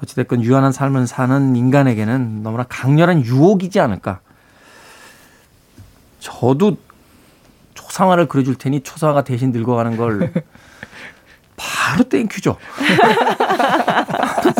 어찌됐건 0.00 0.42
유한한 0.44 0.70
삶을 0.70 1.08
사는 1.08 1.56
인간에게는 1.56 2.44
너무나 2.44 2.62
강렬한 2.68 3.24
유혹이지 3.24 3.80
않을까. 3.80 4.20
저도 6.20 6.76
초상화를 7.94 8.26
그려줄 8.26 8.56
테니 8.56 8.80
초상화가 8.80 9.22
대신 9.22 9.52
늙어가는 9.52 9.96
걸 9.96 10.32
바로 11.56 12.02
땡큐죠. 12.08 12.56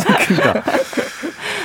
땡큐입니다. 0.06 0.62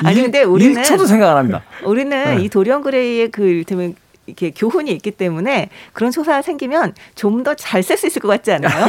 아니, 0.04 0.22
근데 0.22 0.44
우리는- 0.44 0.82
1초도 0.84 1.06
생각 1.08 1.30
안 1.32 1.38
합니다. 1.38 1.62
우리는 1.84 2.38
네. 2.38 2.44
이 2.44 2.50
도리언 2.50 2.82
그레이의 2.82 3.30
그 3.30 3.44
이를테면 3.44 3.96
이렇게 4.26 4.52
교훈이 4.52 4.92
있기 4.92 5.12
때문에 5.12 5.70
그런 5.94 6.12
초사가 6.12 6.42
생기면 6.42 6.94
좀 7.16 7.44
더 7.44 7.54
잘 7.56 7.82
쓸 7.84 7.98
수 7.98 8.08
있을 8.08 8.22
것 8.22 8.28
같지 8.28 8.52
않아요? 8.54 8.86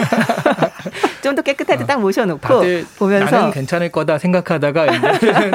좀 1.22 1.34
더 1.34 1.42
깨끗하게 1.42 1.84
딱 1.86 2.00
모셔놓고 2.00 2.40
다들 2.40 2.86
보면서 2.98 3.36
나는 3.36 3.50
괜찮을 3.52 3.90
거다 3.92 4.18
생각하다가 4.18 4.86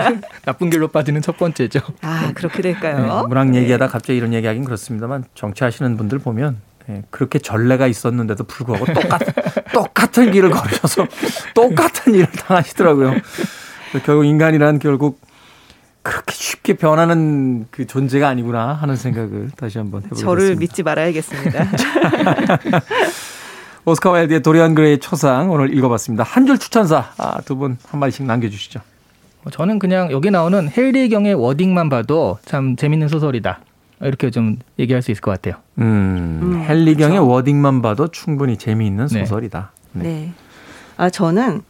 나쁜 0.46 0.70
길로 0.70 0.88
빠지는 0.90 1.22
첫 1.22 1.38
번째죠. 1.38 1.80
아 2.02 2.32
그렇게 2.36 2.62
네, 2.62 2.74
될까요? 2.74 3.26
문학 3.28 3.54
얘기하다 3.56 3.88
갑자기 3.88 4.18
이런 4.18 4.34
얘기하긴 4.34 4.64
그렇습니다.만 4.66 5.24
정치하시는 5.36 5.98
분들 5.98 6.20
보면 6.20 6.58
예, 6.58 6.75
그렇게 7.10 7.40
전례가 7.40 7.88
있었는데도 7.88 8.44
불구하고 8.46 8.86
똑같, 8.94 9.20
똑같은 9.74 10.32
길을 10.32 10.50
걸으셔서 10.52 11.08
똑같은 11.54 12.14
일을 12.14 12.28
당하시더라고요. 12.32 13.14
결국 14.06 14.26
인간이란 14.26 14.80
결국 14.80 15.20
그렇게 16.04 16.34
쉽게 16.36 16.74
변하는 16.76 17.66
그 17.72 17.88
존재가 17.88 18.28
아니구나 18.28 18.74
하는 18.74 18.96
생각을 18.96 19.50
다시 19.58 19.78
한번 19.80 20.04
해보게 20.04 20.22
저를. 20.22 20.56
믿지 20.58 20.84
말아야겠습니다. 20.84 21.66
오스카 23.86 24.10
와일드의 24.12 24.42
도리안 24.42 24.74
그레이의 24.76 25.00
초상 25.00 25.52
오늘 25.52 25.76
읽어봤습니다. 25.76 26.24
한 26.24 26.46
줄 26.46 26.58
추천사 26.58 27.12
아, 27.18 27.42
두분 27.42 27.78
한 27.88 28.00
마디씩 28.00 28.26
남겨주시죠. 28.26 28.82
저는 29.52 29.78
그냥 29.78 30.12
여기 30.12 30.32
나오는 30.32 30.70
헨리 30.76 31.08
경의 31.10 31.36
워딩만 31.36 31.90
봐도 31.90 32.40
참 32.46 32.76
재밌는 32.76 33.08
소설이다. 33.08 33.60
이렇게 34.02 34.30
좀 34.30 34.58
얘기할 34.78 35.02
수 35.02 35.12
있을 35.12 35.22
것 35.22 35.32
같아요. 35.32 35.62
음, 35.80 36.40
음, 36.42 36.66
헨리경의 36.68 37.18
그렇죠. 37.18 37.28
워딩만 37.28 37.82
봐도 37.82 38.08
충분히 38.10 38.58
재미있는 38.58 39.08
네. 39.08 39.20
소설이다. 39.26 39.72
네. 39.94 40.04
네. 40.04 40.34
아 40.98 41.10
저는 41.10 41.62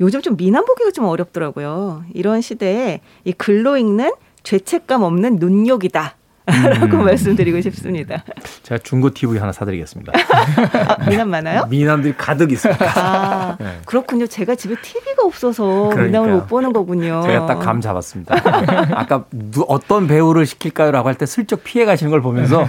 요즘 0.00 0.22
좀 0.22 0.36
미남 0.36 0.64
보기가 0.64 0.90
좀 0.90 1.04
어렵더라고요. 1.06 2.04
이런 2.14 2.40
시대에 2.40 3.00
이 3.24 3.32
글로 3.32 3.76
읽는 3.76 4.12
죄책감 4.42 5.02
없는 5.02 5.36
눈욕이다. 5.36 6.16
라고 6.44 6.96
음. 6.98 7.04
말씀드리고 7.04 7.60
싶습니다. 7.60 8.24
제가 8.64 8.78
중고 8.82 9.10
TV 9.14 9.38
하나 9.38 9.52
사드리겠습니다. 9.52 10.12
아, 10.98 11.08
미남 11.08 11.30
많아요? 11.30 11.66
미남들이 11.66 12.14
가득 12.16 12.50
있습니다. 12.50 12.84
아, 13.00 13.56
네. 13.60 13.78
그렇군요. 13.86 14.26
제가 14.26 14.56
집에 14.56 14.74
TV가 14.82 15.22
없어서 15.24 15.64
그러니까요. 15.90 16.06
미남을 16.06 16.32
못 16.32 16.46
보는 16.48 16.72
거군요. 16.72 17.22
제가 17.24 17.46
딱 17.46 17.60
감 17.60 17.80
잡았습니다. 17.80 18.34
아까 18.98 19.24
누- 19.30 19.64
어떤 19.68 20.08
배우를 20.08 20.46
시킬까요라고 20.46 21.08
할 21.08 21.14
때 21.14 21.26
슬쩍 21.26 21.62
피해 21.62 21.84
가시는 21.84 22.10
걸 22.10 22.20
보면서 22.22 22.66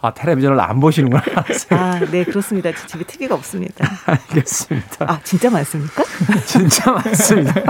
아 0.00 0.12
텔레비전을 0.12 0.58
안 0.60 0.80
보시는구나. 0.80 1.22
아, 1.70 2.00
네, 2.10 2.24
그렇습니다. 2.24 2.72
제 2.72 2.86
집에 2.88 3.04
TV가 3.04 3.36
없습니다. 3.36 3.88
알겠습니다. 4.06 5.06
아, 5.08 5.20
진짜 5.22 5.50
많습니까? 5.50 6.02
진짜 6.46 6.90
많습니다. 6.90 7.62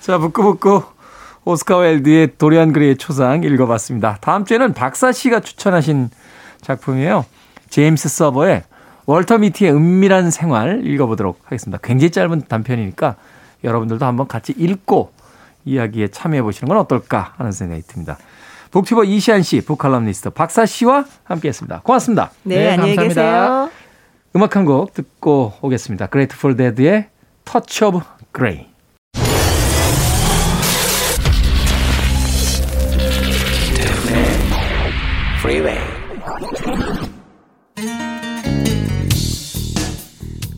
자, 0.00 0.18
북구북구 0.18 0.82
오스카 1.48 1.78
웰드의 1.78 2.36
도리안 2.36 2.74
그레이의 2.74 2.98
초상 2.98 3.42
읽어봤습니다. 3.42 4.18
다음 4.20 4.44
주에는 4.44 4.74
박사 4.74 5.12
씨가 5.12 5.40
추천하신 5.40 6.10
작품이에요. 6.60 7.24
제임스 7.70 8.10
서버의 8.10 8.64
월터 9.06 9.38
미티의 9.38 9.72
은밀한 9.72 10.30
생활 10.30 10.86
읽어보도록 10.86 11.40
하겠습니다. 11.44 11.78
굉장히 11.82 12.10
짧은 12.10 12.42
단편이니까 12.48 13.16
여러분들도 13.64 14.04
한번 14.04 14.28
같이 14.28 14.52
읽고 14.58 15.10
이야기에 15.64 16.08
참여해 16.08 16.42
보시는 16.42 16.68
건 16.68 16.76
어떨까 16.76 17.32
하는 17.38 17.50
생각이 17.50 17.80
듭니다. 17.86 18.18
북튜버 18.70 19.04
이시안 19.04 19.42
씨, 19.42 19.62
북칼럼니스트 19.62 20.28
박사 20.28 20.66
씨와 20.66 21.06
함께했습니다. 21.24 21.80
고맙습니다. 21.82 22.30
네, 22.42 22.56
네, 22.56 22.70
안녕히 22.72 22.94
감사합니다. 22.94 23.22
계세요. 23.22 23.70
음악 24.36 24.54
한 24.54 24.66
곡 24.66 24.92
듣고 24.92 25.54
오겠습니다. 25.62 26.08
Grateful 26.12 26.54
Dead의 26.58 27.08
Touch 27.46 27.82
of 27.86 28.00
Grey. 28.36 28.54
Freeway. 28.58 28.67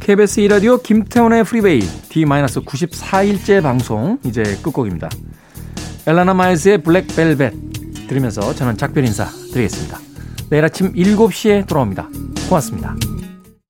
KBS 0.01 0.41
2라디오 0.41 0.83
김태훈의 0.83 1.45
프리베이 1.45 1.81
D-94일째 1.81 3.63
방송 3.63 4.19
이제 4.25 4.43
끝곡입니다. 4.63 5.09
엘라나 6.07 6.35
마일스의 6.35 6.83
블랙벨벳 6.83 7.53
들으면서 8.09 8.55
저는 8.55 8.77
작별 8.77 9.05
인사 9.05 9.27
드리겠습니다. 9.53 9.99
내일 10.49 10.65
아침 10.65 10.93
7시에 10.95 11.67
돌아옵니다. 11.67 12.09
고맙습니다. 12.49 12.97